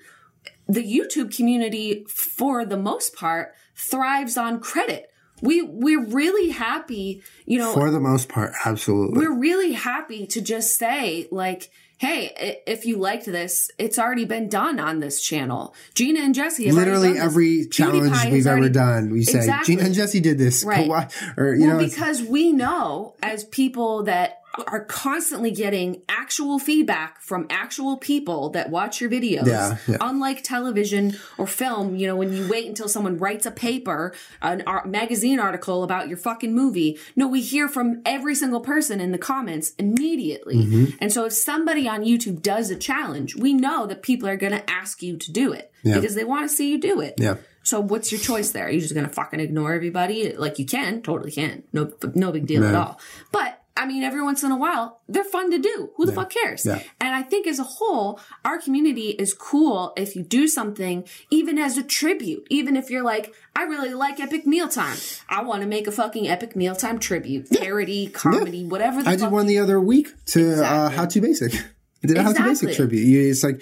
the 0.68 0.84
YouTube 0.84 1.36
community, 1.36 2.06
for 2.08 2.64
the 2.64 2.78
most 2.78 3.16
part, 3.16 3.54
thrives 3.76 4.38
on 4.38 4.60
credit. 4.60 5.09
We 5.42 5.62
we're 5.62 6.06
really 6.06 6.50
happy, 6.50 7.24
you 7.46 7.60
know, 7.60 7.74
for 7.74 7.92
the 7.92 8.00
most 8.00 8.30
part 8.30 8.54
absolutely 8.66 9.20
we're 9.20 9.38
really 9.38 9.74
happy 9.74 10.28
to 10.28 10.42
just 10.42 10.78
say 10.78 11.28
like, 11.32 11.70
hey, 11.98 12.62
if 12.66 12.86
you 12.86 12.98
liked 12.98 13.26
this, 13.26 13.70
it's 13.78 14.00
already 14.00 14.26
been 14.26 14.48
done 14.50 14.80
on 14.80 15.00
this 15.00 15.22
channel. 15.22 15.76
Jeana 15.96 16.20
and 16.20 16.34
Jesse 16.34 16.66
have 16.66 16.76
literally 16.76 17.10
done 17.10 17.16
this. 17.16 17.24
every 17.24 17.68
challenge 17.68 18.12
PewDiePie 18.14 18.32
we've 18.32 18.48
ever 18.48 18.70
done 18.70 19.12
we 19.12 19.24
say 19.24 19.40
Exactly. 19.40 19.76
Jeana 19.76 19.86
and 19.86 19.96
Jesse 19.96 20.20
did 20.20 20.38
this 20.38 20.64
Right. 20.64 20.90
Or 21.38 21.54
you 21.54 21.68
well, 21.68 21.78
know 21.78 21.86
because 21.86 22.22
we 22.22 22.52
know 22.52 23.16
as 23.22 23.44
people 23.44 24.04
that 24.04 24.39
are 24.68 24.84
constantly 24.86 25.52
getting 25.52 26.02
actual 26.10 26.60
feedback 26.60 27.22
from 27.22 27.48
actual 27.50 27.98
people 27.98 28.50
that 28.52 28.70
watch 28.70 29.00
your 29.02 29.10
videos. 29.10 29.46
Yeah, 29.48 29.78
yeah. 29.88 29.98
Unlike 30.02 30.44
television 30.44 31.16
or 31.38 31.48
film, 31.48 31.96
you 31.96 32.08
know, 32.08 32.16
when 32.16 32.34
you 32.34 32.48
wait 32.50 32.68
until 32.68 32.88
someone 32.88 33.18
writes 33.18 33.46
a 33.46 33.52
paper, 33.52 34.14
an 34.42 34.64
art, 34.68 34.88
magazine 34.88 35.40
article 35.40 35.84
about 35.84 36.08
your 36.08 36.18
fucking 36.18 36.54
movie. 36.54 36.98
No, 37.16 37.28
we 37.28 37.42
hear 37.42 37.68
from 37.68 38.02
every 38.06 38.36
single 38.36 38.62
person 38.62 39.00
in 39.00 39.12
the 39.12 39.18
comments 39.18 39.72
immediately. 39.78 40.56
Mm-hmm. 40.58 40.86
And 41.00 41.12
so 41.12 41.26
if 41.26 41.34
somebody 41.34 41.88
on 41.88 42.04
YouTube 42.04 42.42
does 42.42 42.70
a 42.70 42.76
challenge, 42.76 43.36
we 43.36 43.54
know 43.54 43.86
that 43.88 44.02
people 44.02 44.28
are 44.30 44.38
going 44.38 44.54
to 44.54 44.70
ask 44.70 45.02
you 45.04 45.18
to 45.18 45.32
do 45.32 45.54
it 45.54 45.72
Yeah. 45.84 45.96
because 45.96 46.16
they 46.16 46.24
want 46.24 46.50
to 46.50 46.56
see 46.56 46.72
you 46.72 46.80
do 46.80 47.00
it. 47.02 47.16
yeah 47.18 47.36
So 47.64 47.80
what's 47.80 48.12
your 48.12 48.22
choice 48.22 48.52
there? 48.52 48.66
Are 48.68 48.72
you 48.72 48.82
just 48.82 48.96
gonna 48.96 49.10
fucking 49.10 49.40
ignore 49.40 49.74
everybody? 49.74 50.34
Like 50.36 50.58
you 50.60 50.66
can, 50.66 51.02
totally 51.02 51.32
can. 51.32 51.64
No, 51.74 51.92
no 52.16 52.32
big 52.32 52.48
deal 52.48 52.64
at 52.66 52.74
all. 52.76 53.00
But 53.32 53.62
I 53.80 53.86
mean, 53.86 54.04
every 54.04 54.22
once 54.22 54.44
in 54.44 54.52
a 54.52 54.58
while, 54.58 55.00
they're 55.08 55.24
fun 55.24 55.52
to 55.52 55.58
do. 55.58 55.92
Who 55.96 56.06
the 56.06 56.12
fuck 56.12 56.32
cares? 56.32 56.66
Yeah. 56.66 56.84
And 57.00 57.16
I 57.16 57.22
think 57.22 57.48
as 57.48 57.60
a 57.60 57.64
whole, 57.64 58.20
our 58.44 58.60
community 58.60 59.12
is 59.12 59.34
cool 59.34 59.94
if 59.96 60.18
you 60.18 60.24
do 60.24 60.50
something, 60.50 61.08
even 61.32 61.58
as 61.58 61.78
a 61.78 61.84
tribute. 61.84 62.46
Even 62.50 62.76
if 62.76 62.90
you're 62.90 63.06
like, 63.06 63.34
I 63.56 63.64
really 63.64 63.94
like 63.94 64.20
Epic 64.20 64.46
Mealtime. 64.46 64.98
I 65.30 65.44
want 65.44 65.62
to 65.62 65.68
make 65.68 65.88
a 65.88 65.94
fucking 65.94 66.28
Epic 66.28 66.58
Mealtime 66.58 67.00
tribute, 67.00 67.50
parody, 67.52 68.10
comedy, 68.10 68.66
whatever. 68.66 69.02
The 69.02 69.12
I 69.12 69.16
did 69.16 69.32
one 69.32 69.48
the 69.48 69.60
other 69.60 69.80
week 69.80 70.10
to 70.26 70.62
uh, 70.62 70.90
How 70.90 71.06
to 71.06 71.22
Basic. 71.22 71.56
I 72.04 72.08
did 72.08 72.18
a 72.18 72.24
How 72.24 72.34
to 72.34 72.44
Basic 72.44 72.76
tribute. 72.76 73.30
It's 73.30 73.46
like 73.46 73.62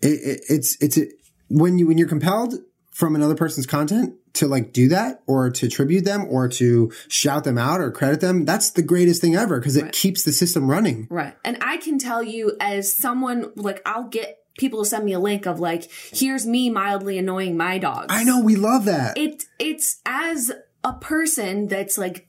it, 0.00 0.06
it, 0.06 0.40
it's 0.48 0.80
it's 0.80 0.96
a, 0.96 1.08
when 1.48 1.76
you 1.76 1.88
when 1.88 1.98
you're 1.98 2.06
compelled 2.06 2.54
from 2.94 3.16
another 3.16 3.34
person's 3.34 3.66
content 3.66 4.14
to 4.34 4.46
like 4.46 4.72
do 4.72 4.88
that 4.88 5.20
or 5.26 5.50
to 5.50 5.68
tribute 5.68 6.04
them 6.04 6.26
or 6.30 6.48
to 6.48 6.92
shout 7.08 7.42
them 7.42 7.58
out 7.58 7.80
or 7.80 7.90
credit 7.90 8.20
them. 8.20 8.44
That's 8.44 8.70
the 8.70 8.82
greatest 8.82 9.20
thing 9.20 9.34
ever 9.34 9.58
because 9.58 9.76
it 9.76 9.92
keeps 9.92 10.22
the 10.22 10.32
system 10.32 10.70
running. 10.70 11.08
Right. 11.10 11.36
And 11.44 11.58
I 11.60 11.76
can 11.78 11.98
tell 11.98 12.22
you 12.22 12.56
as 12.60 12.94
someone, 12.94 13.50
like, 13.56 13.82
I'll 13.84 14.08
get 14.08 14.38
people 14.56 14.84
to 14.84 14.88
send 14.88 15.04
me 15.04 15.12
a 15.12 15.18
link 15.18 15.44
of 15.46 15.58
like, 15.58 15.90
here's 15.90 16.46
me 16.46 16.70
mildly 16.70 17.18
annoying 17.18 17.56
my 17.56 17.78
dogs. 17.78 18.06
I 18.10 18.22
know 18.22 18.40
we 18.40 18.54
love 18.54 18.84
that. 18.84 19.18
it 19.18 19.42
it's 19.58 20.00
as 20.06 20.52
a 20.84 20.92
person 20.92 21.66
that's 21.66 21.98
like 21.98 22.28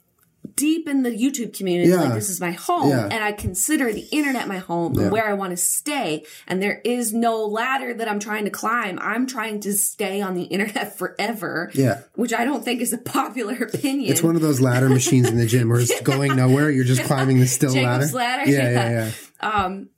deep 0.56 0.88
in 0.88 1.04
the 1.04 1.10
YouTube 1.10 1.56
community, 1.58 1.90
Yeah. 1.90 1.98
like 2.02 2.14
this 2.14 2.30
is 2.30 2.40
my 2.40 2.52
home, 2.52 2.90
Yeah. 2.90 3.06
and 3.12 3.24
I 3.24 3.32
consider 3.32 3.92
the 3.92 4.08
internet 4.12 4.48
my 4.48 4.58
home 4.60 4.94
Yeah. 4.94 5.10
where 5.10 5.28
I 5.28 5.34
want 5.34 5.52
to 5.52 5.58
stay. 5.58 6.24
And 6.48 6.62
there 6.62 6.82
is 6.86 7.14
no 7.14 7.46
ladder 7.46 7.94
that 7.94 8.08
I'm 8.10 8.20
trying 8.20 8.46
to 8.46 8.50
climb. 8.50 8.98
I'm 9.02 9.28
trying 9.28 9.60
to 9.62 9.74
stay 9.74 10.22
on 10.22 10.34
the 10.36 10.44
internet 10.44 10.98
forever. 10.98 11.72
Yeah. 11.74 12.02
Which 12.16 12.34
I 12.34 12.46
don't 12.46 12.64
think 12.64 12.82
is 12.82 12.94
a 12.94 12.98
popular 12.98 13.56
opinion. 13.56 14.12
It's 14.12 14.24
one 14.24 14.36
of 14.36 14.42
those 14.42 14.62
ladder 14.62 14.90
machines 14.90 15.28
in 15.30 15.38
the 15.38 15.46
gym 15.46 15.70
where 15.70 15.80
it's 15.82 16.00
going 16.14 16.36
nowhere. 16.36 16.70
You're 16.70 16.86
just 16.86 17.04
climbing 17.04 17.40
the 17.40 17.48
still 17.48 17.74
Jacob's 17.74 18.14
ladder. 18.14 18.38
ladder? 18.46 18.52
Yeah, 18.52 18.70
Yeah. 18.72 18.90
yeah, 18.90 19.12
yeah. 19.44 19.50
Um, 19.66 19.90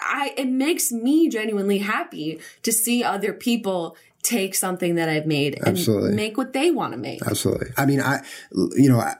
I 0.00 0.34
it 0.36 0.48
makes 0.48 0.92
me 0.92 1.28
genuinely 1.28 1.78
happy 1.78 2.40
to 2.62 2.72
see 2.72 3.02
other 3.02 3.32
people 3.32 3.96
take 4.22 4.54
something 4.54 4.94
that 4.96 5.08
I've 5.08 5.26
made 5.26 5.54
and 5.56 5.68
Absolutely. 5.68 6.14
make 6.14 6.36
what 6.36 6.52
they 6.52 6.70
want 6.70 6.92
to 6.92 6.98
make. 6.98 7.20
Absolutely. 7.26 7.68
I 7.76 7.86
mean, 7.86 8.00
I, 8.00 8.20
you 8.76 8.88
know, 8.88 9.00
I, 9.00 9.14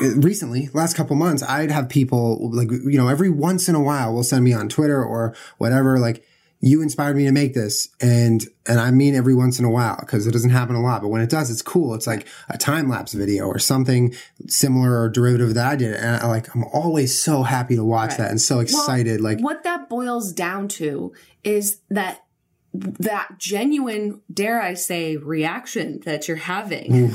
recently, 0.00 0.68
last 0.74 0.96
couple 0.96 1.16
months, 1.16 1.42
I'd 1.42 1.70
have 1.70 1.88
people 1.88 2.50
like, 2.52 2.70
you 2.70 2.98
know, 2.98 3.08
every 3.08 3.30
once 3.30 3.68
in 3.68 3.74
a 3.74 3.82
while 3.82 4.12
will 4.12 4.24
send 4.24 4.44
me 4.44 4.52
on 4.52 4.68
Twitter 4.68 5.02
or 5.02 5.34
whatever, 5.58 5.98
like, 5.98 6.24
you 6.64 6.80
inspired 6.80 7.16
me 7.16 7.24
to 7.24 7.32
make 7.32 7.54
this. 7.54 7.88
And, 8.00 8.46
and 8.68 8.78
I 8.78 8.92
mean 8.92 9.16
every 9.16 9.34
once 9.34 9.58
in 9.58 9.64
a 9.64 9.70
while 9.70 9.96
because 9.98 10.28
it 10.28 10.30
doesn't 10.30 10.50
happen 10.50 10.76
a 10.76 10.80
lot, 10.80 11.02
but 11.02 11.08
when 11.08 11.20
it 11.20 11.28
does, 11.28 11.50
it's 11.50 11.60
cool. 11.60 11.92
It's 11.92 12.06
like 12.06 12.24
a 12.48 12.56
time 12.56 12.88
lapse 12.88 13.14
video 13.14 13.46
or 13.46 13.58
something 13.58 14.14
similar 14.46 15.00
or 15.00 15.08
derivative 15.08 15.54
that 15.54 15.66
I 15.66 15.74
did. 15.74 15.94
And 15.94 16.22
I 16.22 16.28
like, 16.28 16.54
I'm 16.54 16.62
always 16.72 17.20
so 17.20 17.42
happy 17.42 17.74
to 17.74 17.84
watch 17.84 18.16
that 18.16 18.30
and 18.30 18.40
so 18.40 18.60
excited. 18.60 19.20
Well, 19.20 19.32
like, 19.32 19.42
what 19.42 19.64
that 19.64 19.88
boils 19.88 20.32
down 20.32 20.68
to 20.68 21.12
is 21.42 21.80
that 21.90 22.22
that 22.72 23.38
genuine, 23.38 24.22
dare 24.32 24.62
I 24.62 24.74
say, 24.74 25.16
reaction 25.16 26.00
that 26.04 26.28
you're 26.28 26.36
having 26.36 27.12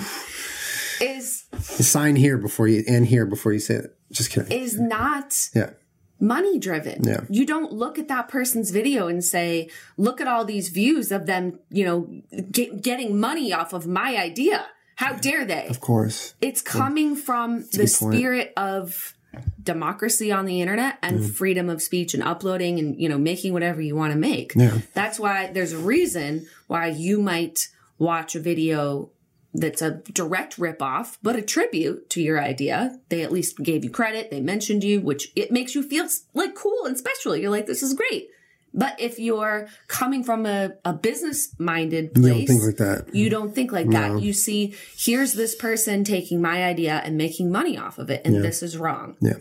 is 0.99 1.36
sign 1.59 2.15
here 2.15 2.37
before 2.37 2.67
you, 2.67 2.83
and 2.87 3.05
here 3.05 3.25
before 3.25 3.53
you 3.53 3.59
say 3.59 3.75
it. 3.75 3.93
Just 4.11 4.31
kidding. 4.31 4.51
is 4.57 4.79
not 4.79 5.49
Yeah. 5.53 5.71
money 6.19 6.57
driven. 6.57 7.03
Yeah. 7.03 7.21
You 7.29 7.45
don't 7.45 7.73
look 7.73 7.99
at 7.99 8.07
that 8.07 8.29
person's 8.29 8.71
video 8.71 9.07
and 9.07 9.21
say, 9.23 9.69
"Look 9.97 10.21
at 10.21 10.27
all 10.27 10.45
these 10.45 10.69
views 10.69 11.11
of 11.11 11.25
them, 11.25 11.59
you 11.69 11.83
know, 11.85 12.09
get, 12.51 12.81
getting 12.81 13.19
money 13.19 13.51
off 13.51 13.73
of 13.73 13.85
my 13.85 14.15
idea." 14.15 14.65
How 14.95 15.13
dare 15.13 15.45
they? 15.45 15.67
Of 15.67 15.79
course. 15.81 16.33
It's 16.41 16.61
coming 16.61 17.15
from 17.15 17.65
the 17.73 17.85
spirit 17.85 18.51
of 18.57 19.13
democracy 19.61 20.31
on 20.31 20.45
the 20.45 20.61
internet 20.61 20.97
and 21.03 21.23
freedom 21.35 21.69
of 21.69 21.81
speech 21.81 22.13
and 22.15 22.23
uploading 22.23 22.79
and 22.79 22.99
you 22.99 23.07
know 23.07 23.17
making 23.17 23.53
whatever 23.53 23.81
you 23.81 23.95
want 23.95 24.13
to 24.13 24.17
make. 24.17 24.53
Yeah. 24.55 24.79
That's 24.93 25.19
why 25.19 25.51
there's 25.53 25.73
a 25.73 25.77
reason 25.77 26.47
why 26.67 26.87
you 26.87 27.21
might 27.21 27.67
watch 27.99 28.35
a 28.35 28.39
video 28.39 29.11
that's 29.59 29.81
a 29.81 30.01
direct 30.13 30.57
ripoff, 30.57 31.17
but 31.23 31.35
a 31.35 31.41
tribute 31.41 32.09
to 32.11 32.21
your 32.21 32.41
idea. 32.41 32.99
They 33.09 33.23
at 33.23 33.31
least 33.31 33.57
gave 33.63 33.83
you 33.83 33.89
credit. 33.89 34.29
They 34.29 34.39
mentioned 34.39 34.83
you, 34.83 35.01
which 35.01 35.31
it 35.35 35.51
makes 35.51 35.73
you 35.75 35.81
feel 35.83 36.07
like 36.33 36.55
cool 36.55 36.85
and 36.85 36.97
special. 36.97 37.35
You're 37.35 37.49
like, 37.51 37.65
this 37.65 37.81
is 37.83 37.93
great. 37.93 38.29
But 38.73 38.99
if 38.99 39.17
you're 39.17 39.67
coming 39.87 40.23
from 40.23 40.45
a, 40.45 40.73
a 40.85 40.93
business 40.93 41.55
minded 41.57 42.11
You 42.15 42.21
place, 42.21 42.33
don't 42.33 42.45
think 42.47 42.63
like 42.63 42.77
that. 42.77 43.15
you 43.15 43.29
don't 43.29 43.55
think 43.55 43.71
like 43.71 43.89
that. 43.89 44.21
You 44.21 44.33
see, 44.33 44.75
here's 44.95 45.33
this 45.33 45.55
person 45.55 46.03
taking 46.03 46.41
my 46.41 46.63
idea 46.63 47.01
and 47.03 47.17
making 47.17 47.51
money 47.51 47.77
off 47.77 47.97
of 47.97 48.11
it, 48.11 48.21
and 48.25 48.43
this 48.43 48.61
is 48.61 48.77
wrong. 48.77 49.15
Yeah. 49.21 49.37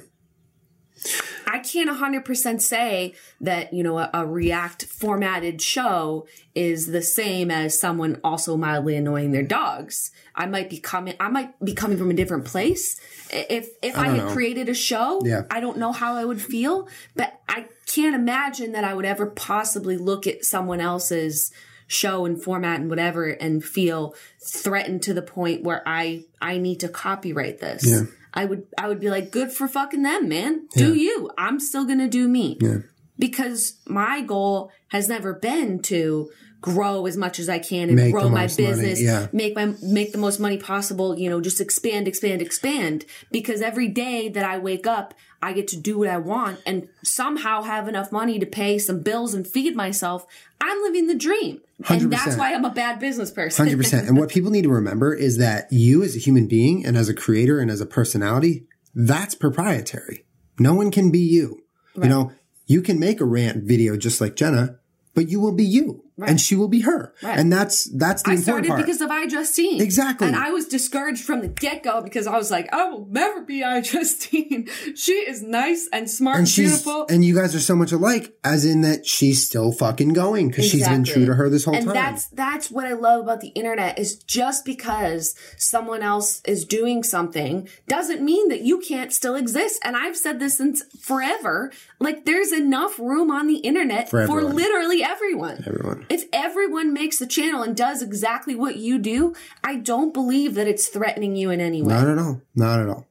I 1.47 1.59
can't 1.61 1.89
100% 1.91 2.61
say 2.61 3.15
that, 3.41 3.73
you 3.73 3.83
know, 3.83 3.99
a, 3.99 4.11
a 4.13 4.27
React 4.27 4.85
formatted 4.87 5.63
show 5.63 6.27
is 6.55 6.89
the 6.89 7.03
same 7.03 7.51
as 7.51 7.79
someone 7.79 8.21
also 8.25 8.57
mildly 8.57 8.97
annoying 8.97 9.33
their 9.33 9.43
dogs. 9.43 10.11
I 10.35 10.47
might 10.47 10.69
be 10.69 10.79
coming, 10.79 11.15
I 11.21 11.29
might 11.29 11.59
be 11.65 11.75
coming 11.75 11.99
from 11.99 12.11
a 12.11 12.15
different 12.15 12.45
place. 12.45 13.01
If, 13.31 13.69
if 13.83 13.97
I, 13.97 14.07
don't 14.07 14.17
had 14.17 14.27
know. 14.27 14.33
created 14.33 14.69
a 14.69 14.75
show, 14.75 15.21
Yeah. 15.25 15.43
I 15.51 15.61
don't 15.61 15.79
know 15.79 15.93
how 15.93 16.15
I 16.15 16.25
would 16.25 16.41
feel, 16.41 16.89
but 17.15 17.41
I 17.49 17.67
can't 17.87 18.15
imagine 18.15 18.73
that 18.73 18.85
I 18.85 18.95
would 18.95 19.05
ever 19.05 19.27
possibly 19.27 19.97
look 19.97 20.27
at 20.27 20.45
someone 20.45 20.81
else's 20.81 21.53
show 21.89 22.25
and 22.27 22.43
format 22.43 22.81
and 22.81 22.91
whatever 22.91 23.27
and 23.29 23.65
feel 23.65 24.15
threatened 24.45 25.03
to 25.03 25.15
the 25.15 25.23
point 25.23 25.63
where 25.63 25.83
I, 25.87 26.25
I 26.43 26.59
need 26.59 26.81
to 26.81 26.89
copyright 26.89 27.61
this. 27.61 27.87
Yeah. 27.87 28.03
I 28.37 28.45
would 28.45 28.67
I 28.79 28.89
would 28.89 29.01
be 29.01 29.11
like, 29.11 29.31
good 29.31 29.51
for 29.51 29.67
fucking 29.67 30.03
them, 30.03 30.29
man. 30.29 30.69
Do 30.77 30.95
you. 30.95 31.31
I'm 31.39 31.59
still 31.59 31.85
gonna 31.87 32.09
do 32.09 32.29
me. 32.29 32.59
Yeah. 32.61 32.79
Because 33.19 33.81
my 33.87 34.21
goal 34.21 34.71
has 34.89 35.09
never 35.09 35.33
been 35.33 35.81
to 35.83 36.31
grow 36.61 37.07
as 37.07 37.17
much 37.17 37.39
as 37.39 37.49
I 37.49 37.59
can 37.59 37.89
and 37.89 37.97
Make 37.97 38.13
grow 38.13 38.29
my 38.29 38.47
business, 38.49 39.01
yeah. 39.01 39.29
make 39.33 39.55
my 39.55 39.75
make 39.83 40.13
the 40.13 40.19
most 40.19 40.41
money 40.41 40.59
possible, 40.59 41.19
you 41.19 41.31
know, 41.31 41.41
just 41.41 41.61
expand, 41.61 42.09
expand, 42.09 42.43
expand. 42.43 43.05
Because 43.31 43.63
every 43.63 43.89
day 43.89 44.29
that 44.29 44.45
I 44.45 44.59
wake 44.59 44.87
up, 44.87 45.15
I 45.43 45.53
get 45.53 45.69
to 45.69 45.77
do 45.77 45.99
what 45.99 46.09
I 46.09 46.17
want 46.19 46.61
and 46.67 46.89
somehow 47.03 47.63
have 47.63 47.89
enough 47.89 48.11
money 48.11 48.39
to 48.39 48.47
pay 48.47 48.79
some 48.79 49.01
bills 49.01 49.35
and 49.35 49.47
feed 49.47 49.77
myself. 49.77 50.27
I'm 50.61 50.83
living 50.83 51.07
the 51.07 51.15
dream. 51.15 51.61
And 51.89 52.11
that's 52.11 52.37
100%. 52.37 52.39
why 52.39 52.55
I'm 52.55 52.65
a 52.65 52.71
bad 52.71 52.99
business 52.99 53.31
person. 53.31 53.67
Hundred 53.67 53.79
percent. 53.79 54.09
And 54.09 54.17
what 54.17 54.31
people 54.31 54.51
need 54.51 54.63
to 54.63 54.71
remember 54.71 55.15
is 55.15 55.37
that 55.39 55.71
you, 55.71 56.03
as 56.03 56.17
a 56.17 56.19
human 56.19 56.47
being, 56.47 56.87
and 56.87 56.97
as 56.97 57.09
a 57.09 57.15
creator, 57.15 57.61
and 57.61 57.71
as 57.71 57.83
a 57.83 57.87
personality, 57.87 58.67
that's 58.95 59.35
proprietary. 59.35 60.25
No 60.59 60.75
one 60.75 60.91
can 60.91 61.11
be 61.11 61.19
you. 61.19 61.63
You 61.95 62.09
know, 62.09 62.33
you 62.67 62.83
can 62.83 62.99
make 62.99 63.21
a 63.21 63.25
rant 63.25 63.65
video 63.65 63.97
just 63.97 64.21
like 64.21 64.37
Jenna, 64.37 64.79
but 65.15 65.29
you 65.29 65.41
will 65.41 65.55
be 65.55 65.65
you, 65.65 66.05
and 66.19 66.41
she 66.41 66.55
will 66.57 66.69
be 66.69 66.81
her, 66.81 67.13
Right. 67.23 67.39
and 67.39 67.53
that's 67.53 67.85
that's 67.95 68.23
the 68.23 68.31
I 68.31 68.35
important 68.35 68.67
started 68.67 68.83
because 68.87 69.01
of 69.03 69.11
iJustine. 69.11 69.81
Exactly. 69.81 70.27
And 70.29 70.37
I 70.37 70.51
was 70.51 70.67
discouraged 70.67 71.23
from 71.25 71.41
the 71.41 71.49
get 71.49 71.83
go 71.83 72.01
because 72.01 72.27
I 72.27 72.37
was 72.39 72.51
like, 72.51 72.73
I 72.73 72.89
will 72.89 73.07
never 73.11 73.43
be 73.43 73.61
iJustine. 73.63 74.71
she 74.97 75.13
is 75.13 75.43
nice 75.43 75.89
and 75.93 76.09
smart 76.09 76.39
and, 76.39 76.47
beautiful. 76.47 77.07
and 77.11 77.25
you 77.25 77.35
guys 77.35 77.55
are 77.55 77.61
so 77.61 77.77
much 77.77 77.93
alike, 77.93 78.37
as 78.45 78.65
in 78.65 78.81
that 78.83 79.07
she's 79.07 79.45
still 79.45 79.73
fucking 79.73 80.13
going 80.15 80.49
because 80.49 80.67
she's 80.69 80.89
been 80.89 81.05
true 81.05 81.27
to 81.27 81.35
her 81.35 81.49
this 81.51 81.65
whole 81.65 81.75
and 81.75 81.85
time. 81.85 81.95
that's 81.95 82.27
that's 82.29 82.71
what 82.71 82.87
I 82.87 82.95
love 82.95 83.21
about 83.23 83.41
the 83.41 83.49
internet 83.49 83.99
is 83.99 84.17
just 84.17 84.65
because 84.65 85.35
someone 85.59 86.03
else 86.03 86.41
is 86.47 86.65
doing 86.65 87.03
something 87.03 87.69
doesn't 87.89 88.23
mean 88.23 88.49
that 88.49 88.63
you 88.63 88.81
can't 88.81 89.13
still 89.13 89.35
exist. 89.35 89.81
And 89.85 89.97
I've 89.97 90.17
said 90.17 90.41
this 90.41 90.57
since 90.57 90.83
forever. 91.01 91.73
Like 91.99 92.25
there's 92.25 92.53
enough 92.53 92.99
room 92.99 93.31
on 93.31 93.47
the 93.47 93.57
internet 93.57 94.11
For 94.11 94.27
for, 94.27 94.43
literally 94.43 95.03
everyone. 95.03 95.65
Everyone. 95.67 96.07
If 96.11 96.25
everyone 96.33 96.93
makes 96.93 97.21
a 97.21 97.27
channel 97.27 97.63
and 97.63 97.77
does 97.77 98.03
exactly 98.03 98.55
what 98.55 98.77
you 98.77 98.99
do, 98.99 99.35
I 99.65 99.77
don't 99.77 100.13
believe 100.13 100.55
that 100.55 100.69
it's 100.69 100.89
threatening 100.89 101.37
you 101.37 101.51
in 101.51 101.61
any 101.61 101.83
way. 101.83 101.95
Not 101.95 102.09
at 102.09 102.19
all. 102.19 102.43
Not 102.55 102.81
at 102.81 102.89
all. 102.89 103.07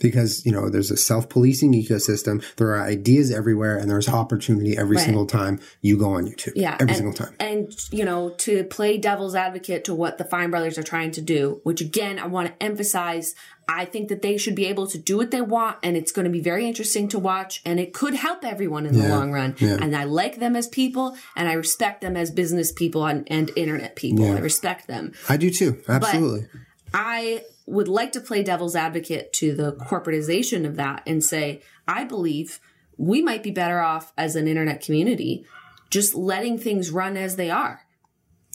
Because, 0.00 0.46
you 0.46 0.50
know, 0.52 0.70
there's 0.70 0.90
a 0.90 0.96
self 0.96 1.28
policing 1.28 1.74
ecosystem. 1.74 2.42
There 2.56 2.68
are 2.68 2.82
ideas 2.82 3.30
everywhere 3.30 3.76
and 3.76 3.90
there's 3.90 4.08
opportunity 4.08 4.76
every 4.76 4.96
Right. 4.96 5.04
single 5.04 5.26
time 5.26 5.60
you 5.82 5.98
go 5.98 6.14
on 6.14 6.26
YouTube. 6.26 6.54
Yeah. 6.56 6.72
Every 6.80 6.88
and, 6.88 6.96
single 6.96 7.12
time. 7.12 7.34
And, 7.38 7.70
you 7.92 8.06
know, 8.06 8.30
to 8.38 8.64
play 8.64 8.96
devil's 8.96 9.34
advocate 9.34 9.84
to 9.84 9.94
what 9.94 10.16
the 10.16 10.24
Fine 10.24 10.50
Brothers 10.50 10.78
are 10.78 10.82
trying 10.82 11.10
to 11.12 11.20
do, 11.20 11.60
which 11.64 11.82
again, 11.82 12.18
I 12.18 12.28
want 12.28 12.48
to 12.48 12.62
emphasize, 12.64 13.34
I 13.72 13.84
think 13.84 14.08
that 14.08 14.20
they 14.22 14.36
should 14.36 14.56
be 14.56 14.66
able 14.66 14.86
to 14.88 14.98
do 14.98 15.16
what 15.16 15.30
they 15.30 15.40
want 15.40 15.76
and 15.84 15.96
it's 15.96 16.10
going 16.10 16.24
to 16.24 16.30
be 16.30 16.40
very 16.40 16.66
interesting 16.66 17.06
to 17.10 17.18
watch 17.20 17.62
and 17.64 17.78
it 17.78 17.92
could 17.92 18.14
help 18.14 18.44
everyone 18.44 18.84
in 18.84 18.94
the 18.94 19.04
Yeah. 19.06 19.16
long 19.16 19.30
run. 19.32 19.54
Yeah. 19.58 19.78
And 19.80 19.94
I 19.96 20.04
like 20.04 20.40
them 20.40 20.56
as 20.56 20.66
people 20.66 21.16
and 21.36 21.48
I 21.48 21.52
respect 21.52 22.00
them 22.00 22.16
as 22.16 22.30
business 22.30 22.72
people 22.72 23.06
and, 23.06 23.26
and 23.30 23.50
internet 23.56 23.94
people. 23.96 24.24
Yeah. 24.26 24.34
I 24.34 24.38
respect 24.40 24.88
them. 24.88 25.12
I 25.28 25.36
do 25.36 25.50
too. 25.50 25.80
Absolutely. 25.88 26.46
I 26.92 27.44
would 27.66 27.86
like 27.88 28.10
to 28.12 28.20
play 28.20 28.42
devil's 28.42 28.74
advocate 28.74 29.32
to 29.34 29.54
the 29.54 29.72
corporatization 29.72 30.66
of 30.66 30.74
that 30.76 31.02
and 31.06 31.22
say, 31.22 31.62
I 31.86 32.02
believe 32.04 32.58
we 32.96 33.22
might 33.22 33.42
be 33.44 33.52
better 33.52 33.80
off 33.80 34.12
as 34.18 34.34
an 34.36 34.48
internet 34.48 34.82
community 34.84 35.44
just 35.90 36.14
letting 36.14 36.58
things 36.58 36.90
run 36.90 37.16
as 37.16 37.36
they 37.36 37.50
are 37.50 37.82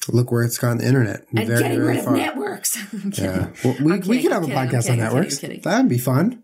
Look 0.09 0.31
where 0.31 0.43
it's 0.43 0.57
gotten 0.57 0.77
the 0.79 0.87
internet. 0.87 1.25
and 1.35 1.47
very, 1.47 1.61
getting 1.61 1.77
very 1.79 1.95
rid 1.97 2.05
of 2.05 2.11
networks. 2.13 2.77
Yeah. 3.17 3.49
Well, 3.63 3.75
we, 3.81 3.93
I'm 3.93 3.99
we 3.99 4.17
kidding, 4.17 4.21
could 4.23 4.31
have 4.31 4.43
a 4.43 4.47
kidding, 4.47 4.69
podcast 4.69 4.91
on 4.91 4.97
networks. 4.97 5.37
kidding, 5.39 5.61
That'd 5.61 5.89
be 5.89 5.97
fun. 5.97 6.43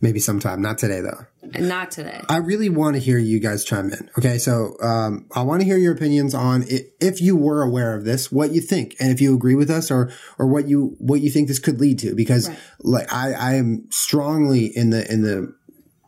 Maybe 0.00 0.18
sometime. 0.20 0.60
Not 0.60 0.76
today 0.78 1.00
though. 1.00 1.24
Not 1.58 1.90
today. 1.90 2.20
I 2.28 2.36
really 2.38 2.68
want 2.68 2.94
to 2.96 3.00
hear 3.00 3.16
you 3.16 3.40
guys 3.40 3.64
chime 3.64 3.90
in. 3.90 4.10
Okay, 4.18 4.36
so 4.38 4.74
um, 4.82 5.24
I 5.34 5.42
want 5.42 5.60
to 5.62 5.64
hear 5.64 5.78
your 5.78 5.94
opinions 5.94 6.34
on 6.34 6.64
if 6.68 7.22
you 7.22 7.36
were 7.36 7.62
aware 7.62 7.94
of 7.94 8.04
this, 8.04 8.30
what 8.30 8.52
you 8.52 8.60
think, 8.60 8.96
and 9.00 9.10
if 9.10 9.20
you 9.22 9.34
agree 9.34 9.54
with 9.54 9.70
us, 9.70 9.90
or 9.90 10.10
or 10.38 10.46
what 10.46 10.68
you 10.68 10.96
what 10.98 11.20
you 11.22 11.30
think 11.30 11.48
this 11.48 11.58
could 11.58 11.80
lead 11.80 11.98
to. 12.00 12.14
Because 12.14 12.48
Right. 12.50 12.58
like 12.80 13.12
I, 13.12 13.32
I 13.32 13.54
am 13.54 13.86
strongly 13.90 14.66
in 14.66 14.90
the 14.90 15.10
in 15.10 15.22
the 15.22 15.54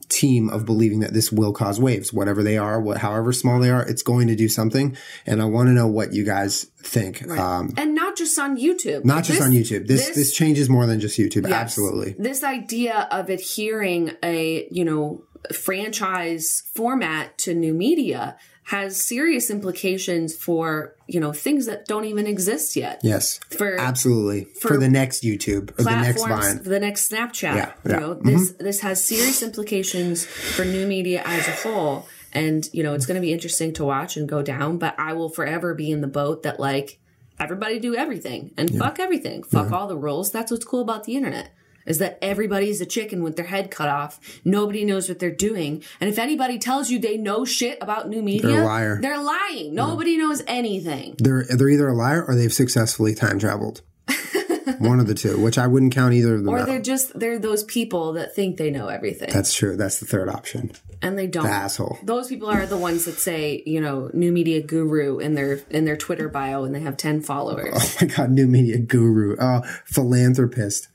team 0.08 0.48
of 0.48 0.64
believing 0.64 1.00
that 1.00 1.12
this 1.12 1.32
will 1.32 1.52
cause 1.52 1.80
waves, 1.80 2.12
whatever 2.12 2.42
they 2.42 2.56
are, 2.56 2.80
what 2.80 2.98
however 2.98 3.32
small 3.32 3.58
they 3.60 3.70
are, 3.70 3.86
it's 3.86 4.02
going 4.02 4.28
to 4.28 4.36
do 4.36 4.48
something. 4.48 4.96
And 5.26 5.42
I 5.42 5.46
want 5.46 5.68
to 5.68 5.72
know 5.72 5.86
what 5.86 6.12
you 6.12 6.24
guys 6.24 6.64
think. 6.78 7.28
Um, 7.28 7.72
and 7.76 7.94
not 7.94 8.16
just 8.16 8.38
on 8.38 8.56
YouTube. 8.56 9.04
not 9.04 9.24
just 9.24 9.38
This- 9.40 9.46
on 9.46 9.52
YouTube. 9.52 9.86
This, 9.86 10.10
this 10.14 10.32
changes 10.32 10.68
more 10.68 10.86
than 10.86 11.00
just 11.00 11.18
YouTube. 11.18 11.42
Yes. 11.48 11.52
Absolutely. 11.52 12.14
This 12.18 12.44
idea 12.44 13.08
of 13.10 13.28
adhering 13.28 14.12
a, 14.22 14.68
you 14.70 14.84
know, 14.84 15.24
franchise 15.52 16.62
format 16.74 17.36
to 17.38 17.54
new 17.54 17.74
media 17.74 18.36
has 18.66 19.00
serious 19.00 19.48
implications 19.48 20.34
for, 20.34 20.96
you 21.06 21.20
know, 21.20 21.32
things 21.32 21.66
that 21.66 21.86
don't 21.86 22.04
even 22.04 22.26
exist 22.26 22.74
yet. 22.74 23.00
Yes. 23.04 23.38
For 23.48 23.78
Absolutely. 23.78 24.46
For, 24.60 24.68
for 24.68 24.78
the 24.78 24.88
next 24.88 25.22
YouTube 25.22 25.70
or 25.78 25.84
the 25.84 26.00
next 26.00 26.26
Vine. 26.26 26.62
the 26.64 26.80
next 26.80 27.08
Snapchat. 27.08 27.54
Yeah, 27.54 27.72
You 27.84 27.90
yeah. 27.92 27.98
know, 28.00 28.14
mm-hmm. 28.16 28.28
this 28.28 28.52
this 28.58 28.80
has 28.80 29.04
serious 29.04 29.40
implications 29.40 30.26
for 30.26 30.64
new 30.64 30.84
media 30.84 31.22
as 31.24 31.46
a 31.46 31.52
whole. 31.52 32.08
And, 32.32 32.68
you 32.72 32.82
know, 32.82 32.94
it's 32.94 33.06
gonna 33.06 33.20
be 33.20 33.32
interesting 33.32 33.72
to 33.74 33.84
watch 33.84 34.16
and 34.16 34.28
go 34.28 34.42
down, 34.42 34.78
but 34.78 34.98
I 34.98 35.12
will 35.12 35.28
forever 35.28 35.72
be 35.72 35.92
in 35.92 36.00
the 36.00 36.08
boat 36.08 36.42
that 36.42 36.58
like 36.58 36.98
everybody 37.38 37.78
do 37.78 37.94
everything 37.94 38.52
and 38.56 38.76
fuck 38.76 38.98
everything. 38.98 39.44
Fuck 39.44 39.70
all 39.70 39.86
the 39.86 39.96
rules. 39.96 40.32
That's 40.32 40.50
what's 40.50 40.64
cool 40.64 40.80
about 40.80 41.04
the 41.04 41.14
internet. 41.14 41.52
Is 41.86 41.98
that 41.98 42.18
everybody's 42.20 42.80
a 42.80 42.86
chicken 42.86 43.22
with 43.22 43.36
their 43.36 43.46
head 43.46 43.70
cut 43.70 43.88
off. 43.88 44.18
Nobody 44.44 44.84
knows 44.84 45.08
what 45.08 45.18
they're 45.18 45.30
doing. 45.30 45.82
And 46.00 46.10
if 46.10 46.18
anybody 46.18 46.58
tells 46.58 46.90
you 46.90 46.98
they 46.98 47.16
know 47.16 47.44
shit 47.44 47.78
about 47.80 48.08
new 48.08 48.22
media, 48.22 48.50
They're 48.50 48.62
a 48.62 48.66
liar. 48.66 48.98
They're 49.00 49.22
lying. 49.22 49.74
Nobody 49.74 50.16
knows 50.18 50.42
anything. 50.46 51.14
they're 51.18 51.44
they're 51.48 51.68
either 51.70 51.88
a 51.88 51.94
liar 51.94 52.24
or 52.26 52.34
they've 52.34 52.52
successfully 52.52 53.14
time 53.14 53.38
traveled. 53.38 53.82
One 54.78 54.98
of 55.00 55.06
the 55.06 55.14
two, 55.14 55.40
which 55.40 55.58
I 55.58 55.66
wouldn't 55.68 55.94
count 55.94 56.12
either 56.12 56.34
of 56.34 56.44
them 56.44 56.52
Or 56.52 56.58
out. 56.58 56.66
they're 56.66 56.82
just 56.82 57.16
they're 57.18 57.38
those 57.38 57.62
people 57.64 58.14
that 58.14 58.34
think 58.34 58.56
they 58.56 58.70
know 58.70 58.88
everything. 58.88 59.30
That's 59.32 59.54
true. 59.54 59.76
That's 59.76 60.00
the 60.00 60.06
third 60.06 60.28
option. 60.28 60.72
and 61.00 61.16
they 61.16 61.26
don't. 61.28 61.44
The 61.44 61.50
asshole. 61.50 61.98
Those 62.02 62.28
people 62.28 62.48
are 62.50 62.66
the 62.66 62.76
ones 62.76 63.04
that 63.04 63.18
say, 63.18 63.62
you 63.64 63.80
know, 63.80 64.10
new 64.12 64.32
media 64.32 64.60
guru 64.60 65.18
in 65.18 65.34
their 65.34 65.60
in 65.70 65.84
their 65.84 65.96
Twitter 65.96 66.28
bio 66.28 66.64
and 66.64 66.74
they 66.74 66.80
have 66.80 66.96
10 66.96 67.22
followers. 67.22 67.68
Oh 67.74 67.92
my 68.00 68.06
god, 68.08 68.30
new 68.30 68.46
media 68.48 68.78
guru, 68.78 69.36
oh, 69.40 69.62
philanthropist. 69.84 70.88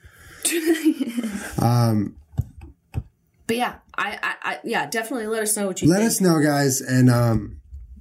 But 3.47 3.57
yeah, 3.57 3.75
I, 3.97 4.17
I, 4.23 4.35
I 4.43 4.59
yeah, 4.63 4.89
definitely 4.89 5.27
let 5.27 5.43
us 5.43 5.57
know 5.57 5.67
what 5.67 5.81
you 5.81 5.89
Let 5.89 5.97
think. 5.97 6.07
us 6.07 6.21
know, 6.21 6.39
guys, 6.41 6.79
and 6.79 7.09
um, 7.09 7.59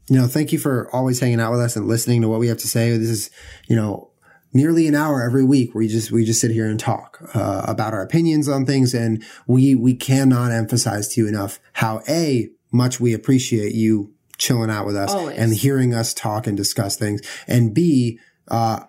you 0.09 0.17
know, 0.17 0.27
thank 0.27 0.53
you 0.53 0.59
for 0.59 0.89
always 0.95 1.21
hanging 1.21 1.41
out 1.41 1.51
with 1.51 1.61
us 1.61 1.77
and 1.77 1.89
listening 1.89 2.23
to 2.23 2.29
what 2.29 2.41
we 2.41 2.49
have 2.49 2.59
to 2.59 2.69
say. 2.69 2.97
This 2.97 3.09
is, 3.09 3.31
you 3.69 3.77
know, 3.77 4.11
nearly 4.53 4.87
an 4.87 4.95
hour 4.95 5.23
every 5.23 5.45
week. 5.45 5.75
We 5.75 5.89
just 5.89 6.11
we 6.13 6.25
just 6.25 6.41
sit 6.41 6.51
here 6.51 6.69
and 6.69 6.79
talk 6.79 7.19
uh, 7.35 7.65
about 7.67 7.95
our 7.95 8.03
opinions 8.03 8.49
on 8.49 8.65
things, 8.67 8.95
and 8.95 9.25
we 9.47 9.75
we 9.75 9.95
cannot 9.95 10.53
emphasize 10.53 11.09
to 11.09 11.23
you 11.23 11.29
enough 11.29 11.59
how 11.75 12.03
a 12.09 12.49
much 12.73 13.01
we 13.01 13.13
appreciate 13.13 13.75
you 13.75 14.13
chilling 14.39 14.71
out 14.71 14.87
with 14.87 14.97
us 14.97 15.13
Always. 15.13 15.37
and 15.37 15.53
hearing 15.53 15.95
us 15.95 16.15
talk 16.15 16.47
and 16.47 16.57
discuss 16.57 16.97
things, 16.97 17.21
and 17.47 17.75
b 17.75 18.19
uh, 18.49 18.85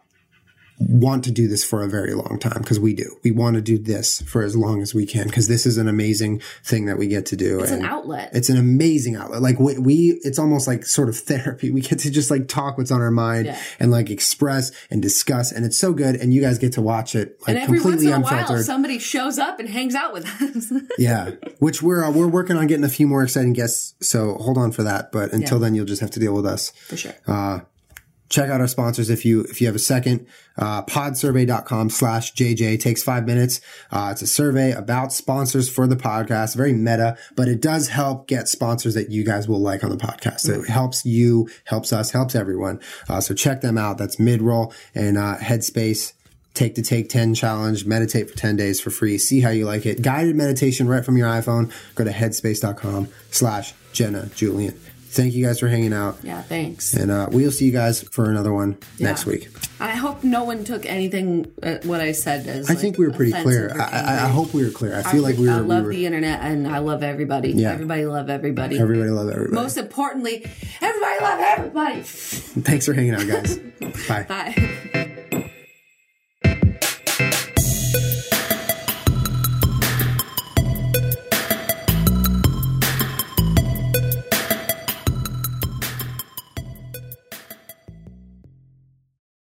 want 0.90 1.24
to 1.26 1.32
do 1.32 1.48
this 1.48 1.64
for 1.64 1.84
a 1.84 1.88
very 1.88 2.14
long 2.14 2.38
time 2.40 2.62
because 2.62 2.80
we 2.80 2.94
do. 2.94 3.18
We 3.24 3.32
want 3.32 3.56
to 3.56 3.62
do 3.62 3.78
this 3.78 4.22
for 4.24 4.42
as 4.42 4.56
long 4.56 4.82
as 4.82 4.94
we 4.94 5.06
can 5.06 5.28
because 5.28 5.48
this 5.48 5.66
is 5.66 5.78
an 5.78 5.88
amazing 5.88 6.42
thing 6.64 6.86
that 6.86 6.98
we 6.98 7.08
get 7.08 7.26
to 7.28 7.36
do. 7.36 7.60
It's 7.60 7.72
an 7.72 7.86
outlet. 7.86 8.32
It's 8.34 8.50
an 8.50 8.58
amazing 8.58 9.16
outlet. 9.16 9.42
Like 9.42 9.60
we, 9.60 9.78
we, 9.78 10.20
it's 10.24 10.40
almost 10.40 10.68
like 10.68 10.86
sort 10.86 11.10
of 11.10 11.18
therapy. 11.32 11.70
We 11.72 11.82
get 11.82 12.00
to 12.00 12.12
just 12.12 12.32
like 12.32 12.48
talk 12.48 12.78
what's 12.78 12.92
on 12.92 13.02
our 13.02 13.12
mind 13.12 13.46
Yeah. 13.46 13.62
and 13.80 13.92
like 13.92 14.10
express 14.10 14.72
and 14.90 15.02
discuss, 15.02 15.52
and 15.52 15.66
it's 15.66 15.78
so 15.78 15.94
good. 15.94 16.16
And 16.16 16.34
you 16.34 16.42
guys 16.42 16.58
get 16.58 16.74
to 16.74 16.82
watch 16.82 17.16
it 17.16 17.40
like 17.42 17.50
and 17.50 17.58
every 17.60 17.78
once 17.80 17.84
completely 17.84 18.08
in 18.08 18.14
a 18.14 18.20
while, 18.24 18.40
unfiltered. 18.40 18.66
somebody 18.66 19.00
shows 19.00 19.38
up 19.40 19.60
and 19.60 19.70
hangs 19.70 19.96
out 19.96 20.14
with 20.14 20.26
us. 20.42 20.72
yeah, 20.98 21.32
which 21.60 21.82
we're 21.82 22.04
uh, 22.04 22.12
we're 22.12 22.28
working 22.28 22.58
on 22.58 22.68
getting 22.68 22.84
a 22.86 22.90
few 22.90 23.08
more 23.08 23.24
exciting 23.24 23.54
guests. 23.54 23.94
So 24.06 24.36
hold 24.36 24.58
on 24.58 24.72
for 24.72 24.84
that. 24.84 25.12
But 25.12 25.32
until 25.34 25.58
Yeah. 25.58 25.62
then, 25.66 25.76
you'll 25.76 25.86
just 25.86 26.02
have 26.02 26.12
to 26.12 26.20
deal 26.20 26.34
with 26.34 26.46
us. 26.46 26.72
For 26.88 26.98
sure. 26.98 27.14
Check 28.32 28.50
out 28.50 28.62
our 28.62 28.68
sponsors 28.68 29.10
if 29.10 29.26
you 29.26 29.42
if 29.42 29.62
you 29.62 29.68
have 29.68 29.76
a 29.76 29.80
second. 29.80 30.26
Uh, 30.58 30.84
podsurvey.com 30.84 31.90
slash 31.90 32.34
jj 32.34 32.80
takes 32.80 33.04
five 33.04 33.26
minutes. 33.26 33.62
Uh, 33.92 34.10
it's 34.12 34.22
a 34.22 34.28
survey 34.28 34.72
about 34.72 35.14
sponsors 35.14 35.70
for 35.70 35.86
the 35.86 35.96
podcast. 35.96 36.56
Very 36.56 36.74
meta 36.74 37.18
but 37.36 37.48
it 37.48 37.62
does 37.62 37.90
help 37.90 38.28
get 38.28 38.48
sponsors 38.48 38.94
that 38.94 39.12
you 39.12 39.24
guys 39.24 39.48
will 39.48 39.60
like 39.60 39.84
on 39.84 39.90
the 39.90 39.98
podcast. 39.98 40.42
So 40.42 40.62
it 40.62 40.70
helps 40.70 41.06
you 41.06 41.50
helps 41.66 41.94
us 41.94 42.12
helps 42.12 42.36
everyone. 42.36 42.80
Uh, 43.10 43.22
so 43.22 43.34
check 43.34 43.62
them 43.62 43.78
out. 43.78 43.98
That's 43.98 44.16
midroll 44.18 44.74
and 44.96 45.18
uh, 45.18 45.38
headspace. 45.38 46.14
Take 46.54 46.76
the 46.76 46.82
Take 46.82 47.08
10 47.08 47.34
challenge, 47.34 47.86
meditate 47.86 48.30
for 48.30 48.38
10 48.38 48.58
days 48.58 48.82
for 48.82 48.90
free. 48.90 49.18
See 49.18 49.40
how 49.40 49.52
you 49.52 49.66
like 49.66 49.86
it. 49.86 50.02
Guided 50.02 50.36
meditation 50.36 50.88
right 50.88 51.04
from 51.04 51.18
your 51.18 51.30
iPhone. 51.30 51.72
Go 51.96 52.04
to 52.04 52.12
headspace.com 52.12 53.08
slash 53.30 53.74
Jenna 53.94 54.28
Julien. 54.36 54.78
Thank 55.12 55.34
you 55.34 55.46
guys 55.46 55.60
for 55.60 55.68
hanging 55.68 55.92
out. 55.94 56.18
yeah, 56.24 56.42
thanks. 56.42 56.94
And 56.94 57.12
uh, 57.12 57.28
we'll 57.32 57.52
see 57.52 57.66
you 57.66 57.74
guys 57.74 58.02
for 58.02 58.30
another 58.30 58.54
one 58.54 58.78
Yeah. 58.98 59.08
next 59.08 59.26
week. 59.26 59.50
I 59.80 59.92
hope 59.96 60.24
no 60.24 60.44
one 60.46 60.64
took 60.64 60.86
anything 60.86 61.52
uh, 61.62 61.80
what 61.84 62.00
I 62.00 62.14
said 62.14 62.48
as. 62.48 62.70
I 62.70 62.76
think 62.76 62.98
we 62.98 63.06
were 63.06 63.12
pretty 63.14 63.34
clear. 63.34 63.76
I, 63.78 63.84
I, 63.84 64.14
I 64.26 64.28
hope 64.30 64.54
we 64.54 64.64
were 64.64 64.72
clear. 64.72 64.96
I 64.96 65.02
feel 65.04 65.22
like 65.22 65.38
we 65.38 65.48
were. 65.48 65.56
I 65.56 65.58
love 65.58 65.84
we 65.84 65.88
were 65.88 65.94
the 65.94 66.06
internet 66.06 66.40
and 66.42 66.68
I 66.68 66.78
love 66.78 67.04
everybody. 67.04 67.52
Yeah. 67.52 67.74
Everybody 67.74 68.06
love 68.06 68.30
everybody. 68.30 68.80
everybody 68.80 69.10
love 69.10 69.30
everybody. 69.30 69.54
Most 69.54 69.78
importantly, 69.78 70.46
everybody 70.80 71.20
love 71.22 71.40
everybody. 71.42 72.02
Thanks 72.04 72.86
for 72.86 72.94
hanging 72.94 73.16
out, 73.16 73.28
guys. 73.28 73.58
Bye. 74.08 74.24
Bye. 74.30 75.08